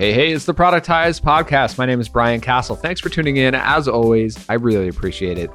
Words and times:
Hey, 0.00 0.14
hey, 0.14 0.32
it's 0.32 0.46
the 0.46 0.54
Productize 0.54 1.20
Podcast. 1.20 1.76
My 1.76 1.84
name 1.84 2.00
is 2.00 2.08
Brian 2.08 2.40
Casel. 2.40 2.74
Thanks 2.74 3.02
for 3.02 3.10
tuning 3.10 3.36
in. 3.36 3.54
As 3.54 3.86
always, 3.86 4.48
I 4.48 4.54
really 4.54 4.88
appreciate 4.88 5.36
it. 5.36 5.50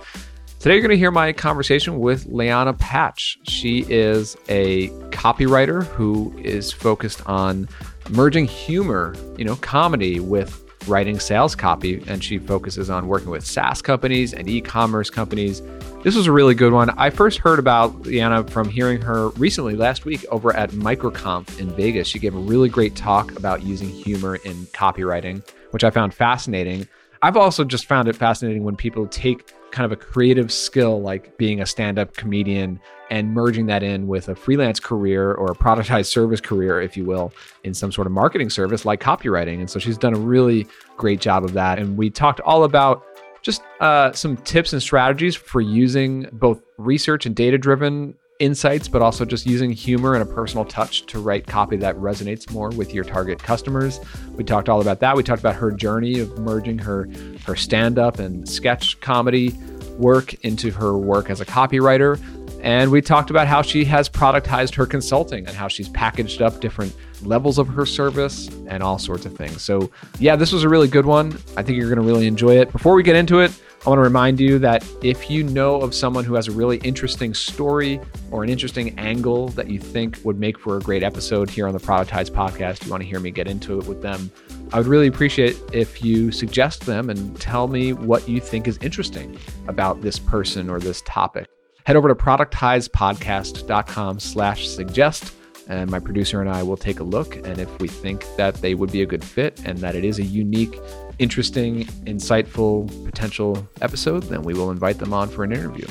Today, 0.60 0.76
you're 0.76 0.84
going 0.84 0.92
to 0.92 0.98
hear 0.98 1.10
my 1.10 1.34
conversation 1.34 1.98
with 1.98 2.28
Lianna 2.28 2.78
Patch. 2.78 3.40
She 3.48 3.88
is 3.90 4.38
a 4.48 4.90
copywriter 5.10 5.84
who 5.84 6.32
is 6.38 6.72
focused 6.72 7.26
on 7.26 7.68
merging 8.12 8.46
humor, 8.46 9.16
you 9.36 9.46
know, 9.46 9.56
comedy 9.56 10.20
with 10.20 10.65
writing 10.88 11.20
sales 11.20 11.56
copy. 11.56 12.04
And 12.08 12.24
she 12.24 12.38
focuses 12.38 12.90
on 12.90 13.08
working 13.08 13.30
with 13.30 13.46
SaaS 13.46 13.82
companies 13.82 14.34
and 14.34 14.48
e 14.50 14.62
commerce 14.62 15.10
companies 15.10 15.62
this 16.06 16.16
was 16.16 16.28
a 16.28 16.32
really 16.32 16.54
good 16.54 16.72
one. 16.72 16.92
I 17.00 17.10
first 17.10 17.40
heard 17.40 17.58
about 17.58 18.04
Lianna 18.04 18.48
from 18.48 18.70
hearing 18.70 19.02
her 19.02 19.30
recently 19.30 19.76
last 19.76 20.06
week 20.06 20.24
over 20.30 20.56
at 20.56 20.70
MicroConf 20.70 21.60
in 21.60 21.76
Vegas. 21.76 22.08
She 22.08 22.20
gave 22.20 22.36
a 22.36 22.40
really 22.40 22.70
great 22.70 22.96
talk 22.96 23.36
about 23.36 23.64
using 23.64 23.90
humor 23.90 24.36
in 24.36 24.68
copywriting, 24.68 25.42
which 25.72 25.84
I 25.84 25.90
found 25.90 26.14
fascinating. 26.14 26.88
I've 27.24 27.38
also 27.38 27.64
just 27.64 27.88
found 27.88 28.08
it 28.08 28.16
fascinating 28.16 28.64
when 28.64 28.76
people 28.76 29.08
take 29.08 29.52
kind 29.72 29.84
of 29.84 29.92
a 29.92 29.96
creative 29.96 30.52
skill 30.52 31.02
like 31.02 31.36
being 31.40 31.60
a 31.60 31.66
stand-up 31.66 32.14
comedian 32.14 32.80
and 33.10 33.34
merging 33.34 33.66
that 33.66 33.84
in 33.84 34.08
with 34.08 34.30
a 34.30 34.36
freelance 34.36 34.80
career 34.80 35.34
or 35.34 35.52
a 35.52 35.56
productized 35.56 36.08
service 36.08 36.42
career 36.42 36.82
if 36.82 36.98
you 36.98 37.06
will 37.06 37.32
in 37.64 37.74
some 37.74 37.92
sort 37.92 38.08
of 38.08 38.14
marketing 38.14 38.50
service 38.50 38.86
like 38.86 39.00
copywriting 39.00 39.60
and 39.60 39.70
so 39.70 39.80
she's 39.80 39.98
done 39.98 40.14
a 40.14 40.20
really 40.20 40.68
great 40.98 41.20
job 41.20 41.44
of 41.44 41.54
that 41.54 41.80
and 41.80 41.98
we 41.98 42.10
talked 42.10 42.40
all 42.42 42.64
about 42.64 43.04
just 43.42 43.62
uh, 43.80 44.12
some 44.12 44.36
tips 44.38 44.74
and 44.74 44.82
strategies 44.82 45.36
for 45.36 45.62
using 45.62 46.28
both 46.34 46.64
research 46.80 47.28
and 47.28 47.36
data 47.36 47.60
driven 47.60 48.16
insights, 48.40 48.88
but 48.88 49.02
also 49.02 49.24
just 49.24 49.46
using 49.46 49.72
humor 49.72 50.14
and 50.14 50.24
a 50.24 50.34
personal 50.34 50.66
touch 50.66 51.06
to 51.06 51.20
write 51.20 51.48
copy 51.48 51.78
that 51.78 51.96
resonates 51.98 52.52
more 52.52 52.70
with 52.70 52.94
your 52.94 53.04
target 53.04 53.42
customers. 53.42 54.00
We 54.32 54.44
talked 54.44 54.68
all 54.68 54.82
about 54.82 55.00
that. 55.02 55.16
We 55.16 55.24
talked 55.24 55.42
about 55.42 55.56
her 55.56 55.72
journey 55.72 56.20
of 56.20 56.38
merging 56.40 56.80
her 56.80 57.08
her 57.46 57.56
stand 57.56 58.00
up 58.00 58.20
and 58.20 58.48
sketch 58.48 59.00
comedy 59.00 59.54
work 59.98 60.34
into 60.44 60.72
her 60.72 60.98
work 60.98 61.30
as 61.30 61.40
a 61.40 61.46
copywriter. 61.46 62.20
And 62.66 62.90
we 62.90 63.00
talked 63.00 63.30
about 63.30 63.46
how 63.46 63.62
she 63.62 63.86
has 63.86 64.10
productized 64.10 64.74
her 64.74 64.88
consulting 64.88 65.46
and 65.46 65.56
how 65.56 65.68
she's 65.68 65.88
packaged 65.88 66.42
up 66.42 66.62
different 66.62 66.96
levels 67.22 67.60
of 67.60 67.68
her 67.68 67.86
service 67.86 68.48
and 68.68 68.82
all 68.82 68.98
sorts 68.98 69.28
of 69.28 69.38
things. 69.38 69.62
So, 69.62 69.92
yeah, 70.18 70.36
this 70.36 70.52
was 70.52 70.64
a 70.64 70.70
really 70.70 70.88
good 70.88 71.06
one. 71.06 71.38
I 71.56 71.62
think 71.62 71.78
you're 71.78 71.90
going 71.94 72.02
to 72.02 72.06
really 72.06 72.26
enjoy 72.26 72.58
it. 72.58 72.72
Before 72.72 72.96
we 72.96 73.04
get 73.04 73.16
into 73.16 73.40
it, 73.42 73.52
I 73.86 73.90
want 73.90 74.00
to 74.00 74.04
remind 74.04 74.40
you 74.40 74.58
that 74.60 74.84
if 75.04 75.30
you 75.30 75.44
know 75.44 75.80
of 75.80 75.94
someone 75.94 76.24
who 76.24 76.34
has 76.34 76.48
a 76.48 76.52
really 76.54 76.78
interesting 76.78 77.36
story 77.36 78.02
or 78.32 78.44
an 78.44 78.50
interesting 78.50 78.98
angle 78.98 79.50
that 79.50 79.70
you 79.70 79.78
think 79.80 80.20
would 80.24 80.40
make 80.40 80.58
for 80.58 80.78
a 80.78 80.80
great 80.80 81.04
episode 81.04 81.52
here 81.52 81.68
on 81.68 81.74
the 81.74 81.80
Productize 81.80 82.32
podcast, 82.32 82.84
you 82.84 82.90
want 82.90 83.04
to 83.04 83.08
hear 83.08 83.20
me 83.20 83.30
get 83.30 83.48
into 83.48 83.78
it 83.78 83.86
with 83.86 84.02
them, 84.02 84.32
I 84.74 84.80
would 84.80 84.88
really 84.88 85.06
appreciate 85.06 85.56
if 85.72 86.04
you 86.04 86.32
suggest 86.32 86.88
them 86.88 87.12
and 87.12 87.40
tell 87.40 87.68
me 87.68 87.94
what 87.94 88.28
you 88.28 88.42
think 88.42 88.68
is 88.68 88.80
interesting 88.80 89.38
about 89.68 90.02
this 90.02 90.18
person 90.18 90.68
or 90.68 90.80
this 90.80 91.04
topic 91.06 91.48
head 91.86 91.96
over 91.96 92.08
to 92.08 92.16
productizepodcast.com 92.16 94.20
slash 94.20 94.68
suggest 94.68 95.34
and 95.68 95.90
my 95.90 96.00
producer 96.00 96.42
and 96.42 96.50
I 96.50 96.64
will 96.64 96.78
take 96.78 97.00
a 97.00 97.04
look. 97.04 97.36
And 97.38 97.60
if 97.60 97.80
we 97.80 97.88
think 97.88 98.26
that 98.38 98.56
they 98.56 98.76
would 98.76 98.92
be 98.92 99.02
a 99.02 99.06
good 99.06 99.24
fit 99.24 99.62
and 99.66 99.80
that 99.80 99.96
it 99.96 100.06
is 100.06 100.20
a 100.20 100.24
unique, 100.24 100.80
interesting, 101.20 101.86
insightful 102.06 102.88
potential 103.06 103.68
episode, 103.82 104.24
then 104.24 104.44
we 104.44 104.54
will 104.54 104.72
invite 104.72 105.00
them 105.00 105.14
on 105.14 105.30
for 105.30 105.44
an 105.44 105.52
interview. 105.52 105.88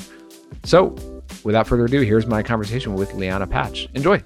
So, 0.65 0.95
without 1.43 1.67
further 1.67 1.87
ado, 1.87 2.03
here's 2.03 2.27
my 2.27 2.43
conversation 2.43 2.95
with 2.95 3.11
Lianna 3.11 3.51
Patch. 3.51 3.89
Enjoy. 3.95 4.23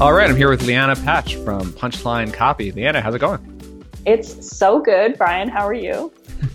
All 0.00 0.14
right, 0.14 0.30
I'm 0.30 0.36
here 0.36 0.48
with 0.48 0.62
Lianna 0.62 0.96
Patch 1.04 1.34
from 1.36 1.74
Punchline 1.74 2.32
Copy. 2.32 2.72
Lianna, 2.72 3.02
how's 3.02 3.14
it 3.14 3.18
going? 3.18 3.84
It's 4.06 4.48
so 4.48 4.80
good, 4.80 5.18
Brian. 5.18 5.46
How 5.46 5.68
are 5.68 5.74
you? 5.74 6.10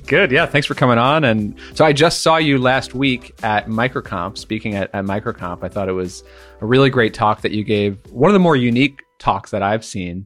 Good. 0.08 0.32
Yeah. 0.32 0.48
Thanks 0.48 0.66
for 0.66 0.74
coming 0.74 0.98
on. 0.98 1.24
And 1.24 1.56
so 1.76 1.86
I 1.86 1.94
just 1.94 2.22
saw 2.22 2.38
you 2.38 2.58
last 2.58 2.96
week 2.96 3.36
at 3.44 3.68
MicroConf, 3.68 4.40
speaking 4.40 4.74
at, 4.74 4.90
at 4.96 5.06
MicroConf. 5.06 5.64
I 5.64 5.70
thought 5.70 5.88
it 5.88 5.94
was 5.94 6.24
a 6.60 6.66
really 6.66 6.90
great 6.90 7.14
talk 7.14 7.42
that 7.42 7.52
you 7.52 7.64
gave. 7.64 8.00
One 8.10 8.32
of 8.32 8.34
the 8.34 8.40
more 8.40 8.56
unique 8.56 9.04
talks 9.20 9.52
that 9.52 9.62
I've 9.62 9.86
seen 9.86 10.26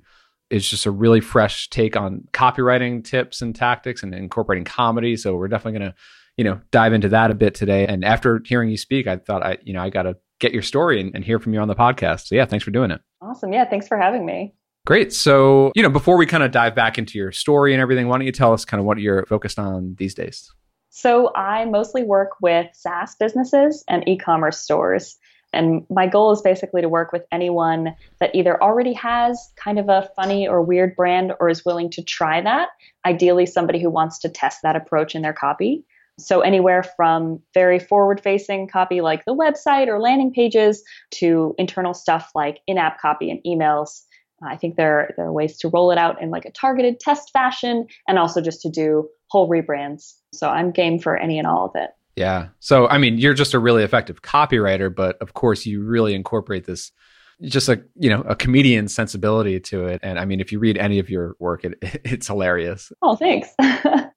is 0.50 0.69
just 0.69 0.86
a 0.86 0.91
really 0.91 1.19
fresh 1.19 1.69
take 1.69 1.97
on 1.97 2.25
copywriting 2.31 3.03
tips 3.03 3.41
and 3.41 3.53
tactics 3.53 4.01
and 4.01 4.16
incorporating 4.16 4.63
comedy. 4.63 5.18
So 5.18 5.36
we're 5.36 5.50
definitely 5.50 5.80
going 5.80 5.91
to, 5.91 5.97
you 6.38 6.46
know, 6.46 6.62
dive 6.72 6.94
into 6.94 7.09
that 7.09 7.31
a 7.31 7.36
bit 7.36 7.53
today. 7.53 7.86
And 7.86 8.06
after 8.06 8.41
hearing 8.46 8.69
you 8.69 8.78
speak, 8.78 9.07
I 9.07 9.18
thought 9.18 9.46
I, 9.46 9.57
you 9.62 9.74
know, 9.74 9.81
I 9.81 9.90
got 9.90 10.03
to 10.03 10.16
get 10.39 10.53
your 10.53 10.61
story 10.61 11.00
and, 11.00 11.13
and 11.13 11.23
hear 11.23 11.39
from 11.39 11.53
you 11.53 11.59
on 11.59 11.67
the 11.67 11.75
podcast. 11.75 12.27
So 12.27 12.35
yeah, 12.35 12.45
thanks 12.45 12.63
for 12.66 12.72
doing 12.72 12.91
it. 12.91 13.01
Awesome. 13.22 13.53
Yeah, 13.53 13.66
thanks 13.66 13.88
for 13.88 13.97
having 13.97 14.25
me. 14.25 14.53
Great. 14.85 15.13
So, 15.13 15.72
you 15.75 15.83
know, 15.83 15.89
before 15.89 16.17
we 16.17 16.25
kind 16.25 16.44
of 16.44 16.51
dive 16.51 16.73
back 16.73 16.97
into 16.97 17.17
your 17.17 17.31
story 17.31 17.73
and 17.73 17.81
everything, 17.81 18.07
why 18.07 18.17
don't 18.17 18.25
you 18.25 18.31
tell 18.31 18.53
us 18.53 18.66
kind 18.66 18.79
of 18.79 18.85
what 18.85 18.97
you're 18.97 19.25
focused 19.25 19.59
on 19.59 19.95
these 20.00 20.16
days? 20.16 20.51
So, 20.89 21.31
I 21.35 21.66
mostly 21.66 22.03
work 22.03 22.31
with 22.41 22.67
SaaS 22.73 23.16
businesses 23.19 23.83
and 23.88 24.07
e 24.07 24.17
commerce 24.17 24.57
stores. 24.57 25.17
And 25.53 25.85
my 25.89 26.07
goal 26.07 26.31
is 26.31 26.41
basically 26.41 26.81
to 26.81 26.89
work 26.89 27.11
with 27.11 27.23
anyone 27.31 27.95
that 28.19 28.33
either 28.33 28.61
already 28.61 28.94
has 28.94 29.51
kind 29.56 29.79
of 29.79 29.89
a 29.89 30.09
funny 30.16 30.47
or 30.47 30.61
weird 30.61 30.95
brand 30.95 31.33
or 31.39 31.50
is 31.50 31.66
willing 31.66 31.89
to 31.91 32.03
try 32.03 32.41
that. 32.41 32.69
Ideally, 33.06 33.45
somebody 33.45 33.81
who 33.81 33.89
wants 33.89 34.19
to 34.19 34.29
test 34.29 34.59
that 34.63 34.75
approach 34.75 35.16
in 35.16 35.21
their 35.21 35.33
copy. 35.33 35.85
So, 36.19 36.41
anywhere 36.41 36.84
from 36.84 37.41
very 37.53 37.80
forward 37.80 38.22
facing 38.22 38.68
copy 38.68 39.02
like 39.02 39.25
the 39.25 39.35
website 39.35 39.88
or 39.88 40.00
landing 40.00 40.31
pages 40.31 40.84
to 41.12 41.56
internal 41.57 41.94
stuff 41.94 42.31
like 42.35 42.59
in 42.68 42.78
app 42.78 43.00
copy 43.00 43.30
and 43.31 43.40
emails. 43.46 44.02
I 44.41 44.56
think 44.56 44.78
there, 44.78 45.13
there 45.18 45.25
are 45.25 45.34
ways 45.34 45.57
to 45.57 45.68
roll 45.68 45.91
it 45.91 45.97
out 45.97 46.22
in 46.22 46.30
like 46.30 46.46
a 46.46 46.52
targeted 46.52 47.00
test 47.00 47.31
fashion 47.34 47.88
and 48.07 48.18
also 48.18 48.41
just 48.41 48.62
to 48.62 48.69
do 48.69 49.09
whole 49.30 49.50
rebrands. 49.50 50.13
So, 50.34 50.50
I'm 50.50 50.72
game 50.72 51.00
for 51.00 51.18
any 51.18 51.38
and 51.38 51.47
all 51.47 51.66
of 51.66 51.72
it. 51.75 51.91
Yeah. 52.16 52.50
So, 52.59 52.88
I 52.88 52.97
mean, 52.97 53.18
you're 53.18 53.34
just 53.34 53.53
a 53.53 53.59
really 53.59 53.84
effective 53.84 54.22
copywriter, 54.22 54.94
but 54.94 55.18
of 55.22 55.34
course, 55.34 55.66
you 55.66 55.84
really 55.84 56.13
incorporate 56.13 56.66
this 56.66 56.91
just 57.41 57.69
a 57.69 57.81
you 57.96 58.09
know 58.09 58.22
a 58.22 58.36
comedian 58.36 58.88
sensibility 58.88 59.59
to 59.59 59.86
it 59.86 60.00
and 60.03 60.19
i 60.19 60.25
mean 60.25 60.40
if 60.40 60.51
you 60.51 60.59
read 60.59 60.78
any 60.78 61.00
of 61.00 61.09
your 61.09 61.36
work 61.40 61.63
it, 61.63 61.75
it's 61.81 62.28
hilarious 62.28 62.91
oh 63.01 63.16
thanks 63.16 63.50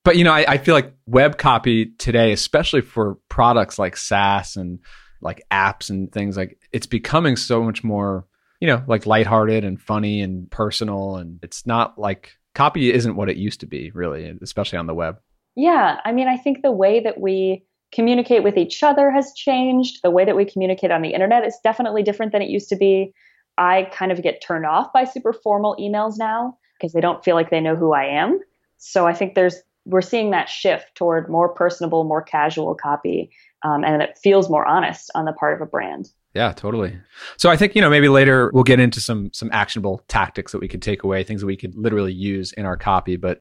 but 0.05 0.17
you 0.17 0.25
know 0.25 0.33
I, 0.33 0.45
I, 0.49 0.59
feel 0.59 0.75
like 0.75 0.95
web 1.07 1.39
copy 1.39 1.87
today 1.99 2.33
especially 2.33 2.81
for 2.81 3.17
products 3.29 3.79
like 3.79 3.97
saas 3.97 4.57
and 4.57 4.81
like 5.21 5.43
apps 5.51 5.91
and 5.91 6.11
things 6.11 6.37
like 6.37 6.59
it's 6.73 6.87
becoming 6.87 7.37
so 7.37 7.63
much 7.63 7.85
more 7.85 8.27
you 8.61 8.67
know 8.67 8.83
like 8.87 9.07
lighthearted 9.07 9.65
and 9.65 9.81
funny 9.81 10.21
and 10.21 10.51
personal 10.51 11.17
and 11.17 11.39
it's 11.43 11.67
not 11.67 11.99
like 11.99 12.33
copy 12.55 12.93
isn't 12.93 13.17
what 13.17 13.29
it 13.29 13.37
used 13.37 13.61
to 13.61 13.67
be 13.67 13.91
really 13.93 14.37
especially 14.43 14.79
on 14.79 14.87
the 14.87 14.95
web 14.95 15.19
yeah 15.55 16.01
i 16.05 16.13
mean 16.13 16.29
i 16.29 16.37
think 16.37 16.63
the 16.63 16.73
way 16.73 17.01
that 17.01 17.21
we 17.21 17.65
communicate 17.93 18.43
with 18.43 18.57
each 18.57 18.83
other 18.83 19.11
has 19.11 19.33
changed. 19.35 20.01
The 20.03 20.11
way 20.11 20.25
that 20.25 20.37
we 20.37 20.45
communicate 20.45 20.91
on 20.91 21.03
the 21.03 21.13
internet 21.13 21.45
is 21.45 21.59
definitely 21.63 22.03
different 22.03 22.33
than 22.33 22.43
it 22.43 22.49
used 22.49 22.71
to 22.71 22.77
be. 22.77 23.13
I 23.59 23.89
kind 23.93 24.11
of 24.11 24.23
get 24.23 24.43
turned 24.43 24.67
off 24.67 24.93
by 24.93 25.05
super 25.05 25.33
formal 25.33 25.77
emails 25.79 26.15
now 26.19 26.57
because 26.79 26.93
they 26.93 27.01
don't 27.01 27.23
feel 27.23 27.37
like 27.37 27.51
they 27.51 27.61
know 27.61 27.77
who 27.77 27.93
I 27.93 28.05
am. 28.05 28.41
So 28.79 29.07
I 29.07 29.13
think 29.13 29.35
there's 29.35 29.57
we're 29.85 30.01
seeing 30.03 30.31
that 30.31 30.49
shift 30.49 30.95
toward 30.95 31.29
more 31.29 31.49
personable, 31.49 32.05
more 32.05 32.23
casual 32.23 32.75
copy, 32.75 33.31
um, 33.65 33.85
and 33.85 34.03
it 34.03 34.19
feels 34.23 34.49
more 34.49 34.67
honest 34.67 35.11
on 35.15 35.25
the 35.25 35.33
part 35.33 35.55
of 35.55 35.61
a 35.61 35.71
brand. 35.71 36.09
Yeah, 36.35 36.53
totally. 36.53 36.99
So 37.37 37.51
I 37.51 37.57
think 37.57 37.75
you 37.75 37.83
know 37.83 37.91
maybe 37.91 38.09
later 38.09 38.51
we'll 38.55 38.65
get 38.65 38.81
into 38.81 39.01
some 39.01 39.31
some 39.33 39.51
actionable 39.53 40.03
tactics 40.09 40.53
that 40.53 40.61
we 40.61 40.69
could 40.69 40.83
take 40.83 41.03
away, 41.03 41.25
things 41.25 41.41
that 41.41 41.47
we 41.47 41.57
could 41.57 41.75
literally 41.75 42.13
use 42.13 42.53
in 42.53 42.65
our 42.65 42.77
copy. 42.77 43.17
But 43.17 43.41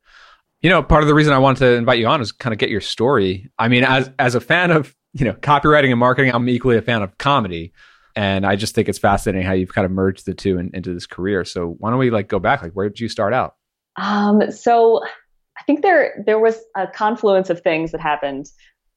you 0.62 0.70
know, 0.70 0.84
part 0.84 1.02
of 1.02 1.08
the 1.08 1.14
reason 1.14 1.34
I 1.34 1.40
wanted 1.40 1.60
to 1.60 1.74
invite 1.74 2.00
you 2.00 2.08
on 2.08 2.22
is 2.22 2.32
kind 2.32 2.54
of 2.54 2.60
get 2.60 2.70
your 2.70 2.82
story. 2.82 3.50
I 3.58 3.68
mean, 3.68 3.84
as 3.84 4.12
as 4.20 4.36
a 4.36 4.42
fan 4.42 4.72
of 4.72 4.94
you 5.14 5.26
know 5.26 5.34
copywriting 5.34 5.92
and 5.92 6.00
marketing, 6.00 6.34
I'm 6.34 6.48
equally 6.50 6.78
a 6.78 6.82
fan 6.82 7.02
of 7.02 7.18
comedy, 7.18 7.72
and 8.16 8.46
I 8.46 8.58
just 8.58 8.76
think 8.76 8.90
it's 8.90 9.00
fascinating 9.00 9.46
how 9.46 9.54
you've 9.54 9.74
kind 9.74 9.86
of 9.86 9.92
merged 9.92 10.26
the 10.26 10.34
two 10.34 10.58
in, 10.58 10.72
into 10.74 10.94
this 10.94 11.08
career. 11.08 11.46
So 11.46 11.76
why 11.80 11.92
don't 11.92 12.00
we 12.00 12.10
like 12.10 12.28
go 12.28 12.40
back? 12.40 12.62
Like, 12.62 12.74
where 12.74 12.90
did 12.90 13.00
you 13.00 13.08
start 13.08 13.34
out? 13.34 13.56
Um, 13.96 14.52
so 14.52 15.02
think 15.72 15.84
there 15.84 16.24
there 16.26 16.40
was 16.40 16.60
a 16.76 16.88
confluence 16.88 17.50
of 17.50 17.62
things 17.62 17.92
that 17.92 18.02
happened. 18.02 18.52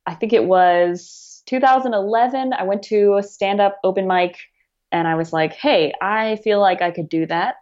I 0.06 0.14
think 0.14 0.32
it 0.32 0.44
was 0.44 1.42
2011. 1.46 2.52
I 2.52 2.62
went 2.64 2.82
to 2.84 3.16
a 3.16 3.22
stand 3.22 3.60
up 3.60 3.78
open 3.84 4.08
mic, 4.08 4.38
and 4.90 5.06
I 5.06 5.14
was 5.14 5.32
like, 5.32 5.52
"Hey, 5.52 5.92
I 6.02 6.36
feel 6.42 6.60
like 6.60 6.82
I 6.82 6.90
could 6.90 7.08
do 7.08 7.26
that." 7.26 7.56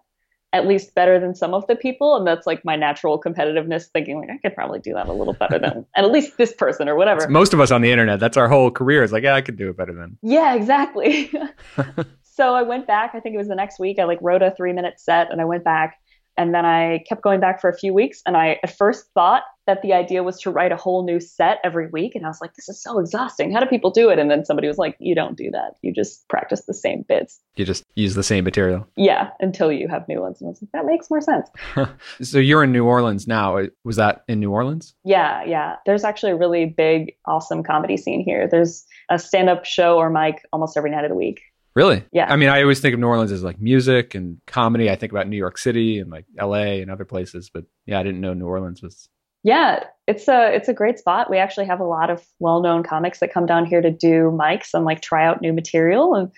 at 0.55 0.67
least 0.67 0.95
better 0.95 1.19
than 1.19 1.35
some 1.35 1.55
of 1.55 1.67
the 1.67 1.75
people 1.75 2.15
and 2.15 2.27
that's 2.27 2.47
like 2.47 2.63
my 2.63 2.77
natural 2.77 3.19
competitiveness 3.19 3.87
thinking 3.87 4.21
like 4.21 4.29
i 4.29 4.37
could 4.37 4.55
probably 4.55 4.79
do 4.79 4.93
that 4.93 5.09
a 5.09 5.13
little 5.15 5.33
better 5.33 5.59
than 5.59 5.73
and 5.73 5.87
at 6.05 6.13
least 6.13 6.37
this 6.37 6.53
person 6.53 6.91
or 6.91 6.95
whatever 6.95 7.23
it's 7.23 7.31
most 7.31 7.55
of 7.55 7.61
us 7.61 7.71
on 7.71 7.81
the 7.81 7.91
internet 7.91 8.21
that's 8.21 8.37
our 8.37 8.49
whole 8.49 8.71
career 8.71 9.03
is 9.03 9.13
like 9.13 9.23
yeah 9.23 9.35
i 9.35 9.41
could 9.41 9.57
do 9.57 9.71
it 9.71 9.79
better 9.79 9.95
than 9.95 10.19
yeah 10.21 10.55
exactly 10.55 11.33
so 12.23 12.55
i 12.55 12.61
went 12.61 12.87
back 12.87 13.13
i 13.15 13.21
think 13.21 13.35
it 13.35 13.39
was 13.39 13.49
the 13.49 13.55
next 13.55 13.81
week 13.81 13.99
i 13.99 14.05
like 14.05 14.19
wrote 14.21 14.43
a 14.43 14.51
three 14.51 14.75
minute 14.75 15.01
set 15.01 15.33
and 15.33 15.41
i 15.41 15.45
went 15.47 15.65
back 15.65 16.02
and 16.37 16.55
then 16.55 16.65
i 16.65 17.03
kept 17.09 17.23
going 17.23 17.41
back 17.41 17.61
for 17.61 17.69
a 17.71 17.77
few 17.77 17.93
weeks 17.93 18.23
and 18.27 18.37
i 18.37 18.59
at 18.63 18.77
first 18.77 19.07
thought 19.15 19.43
that 19.67 19.83
the 19.83 19.93
idea 19.93 20.23
was 20.23 20.41
to 20.41 20.51
write 20.51 20.73
a 20.73 20.77
whole 20.77 21.05
new 21.05 21.21
set 21.21 21.59
every 21.63 21.89
week. 21.89 22.15
And 22.15 22.25
I 22.25 22.29
was 22.29 22.41
like, 22.41 22.55
this 22.55 22.69
is 22.69 22.83
so 22.83 22.99
exhausting. 22.99 23.53
How 23.53 23.61
do 23.61 23.67
people 23.67 23.91
do 23.91 24.11
it? 24.11 24.19
And 24.19 24.31
then 24.31 24.45
somebody 24.45 24.67
was 24.67 24.79
like, 24.79 24.97
you 24.99 25.15
don't 25.15 25.37
do 25.37 25.51
that. 25.53 25.77
You 25.83 25.93
just 25.93 26.27
practice 26.29 26.65
the 26.67 26.75
same 26.75 27.05
bits. 27.09 27.41
You 27.57 27.65
just 27.65 27.85
use 27.95 28.15
the 28.15 28.25
same 28.25 28.45
material. 28.45 28.87
Yeah, 28.97 29.31
until 29.41 29.71
you 29.71 29.89
have 29.89 30.09
new 30.09 30.21
ones. 30.21 30.41
And 30.41 30.49
I 30.49 30.51
was 30.51 30.63
like, 30.63 30.73
that 30.73 30.87
makes 30.87 31.11
more 31.11 31.21
sense. 31.21 31.49
so 32.29 32.39
you're 32.39 32.65
in 32.65 32.73
New 32.73 32.85
Orleans 32.85 33.29
now. 33.29 33.61
Was 33.85 33.97
that 33.97 34.25
in 34.27 34.41
New 34.41 34.51
Orleans? 34.51 34.95
Yeah, 35.05 35.45
yeah. 35.45 35.77
There's 35.87 36.05
actually 36.05 36.33
a 36.33 36.37
really 36.37 36.67
big, 36.67 37.15
awesome 37.27 37.63
comedy 37.63 37.97
scene 37.97 38.25
here. 38.25 38.49
There's 38.49 38.85
a 39.11 39.19
stand 39.19 39.49
up 39.49 39.65
show 39.65 39.97
or 39.97 40.11
mic 40.11 40.45
almost 40.53 40.77
every 40.77 40.91
night 40.91 41.05
of 41.05 41.11
the 41.11 41.17
week. 41.17 41.41
Really? 41.75 42.05
Yeah. 42.13 42.31
I 42.31 42.37
mean, 42.37 42.49
I 42.49 42.63
always 42.63 42.81
think 42.81 42.93
of 42.95 43.01
New 43.01 43.07
Orleans 43.07 43.33
as 43.33 43.43
like 43.43 43.61
music 43.61 44.15
and 44.15 44.39
comedy. 44.47 44.91
I 44.91 44.97
think 44.97 45.13
about 45.13 45.29
New 45.29 45.37
York 45.37 45.57
City 45.57 45.99
and 45.99 46.11
like 46.11 46.27
LA 46.39 46.81
and 46.83 46.91
other 46.91 47.05
places, 47.05 47.51
but 47.53 47.65
yeah, 47.87 47.99
I 47.99 48.03
didn't 48.03 48.21
know 48.21 48.35
New 48.35 48.47
Orleans 48.47 48.83
was 48.83 49.09
yeah, 49.45 49.85
it's 50.07 50.29
a 50.29 50.55
it's 50.55 50.69
a 50.69 50.75
great 50.75 50.99
spot. 50.99 51.29
We 51.29 51.39
actually 51.39 51.67
have 51.67 51.81
a 51.81 51.85
lot 51.85 52.11
of 52.11 52.25
well-known 52.39 52.85
comics 52.85 53.19
that 53.21 53.33
come 53.33 53.47
down 53.47 53.67
here 53.67 53.81
to 53.81 53.91
do 53.91 54.31
mics 54.31 54.73
and 54.73 54.85
like 54.85 55.03
try 55.03 55.27
out 55.27 55.43
new 55.43 55.53
material 55.53 56.15
and 56.15 56.31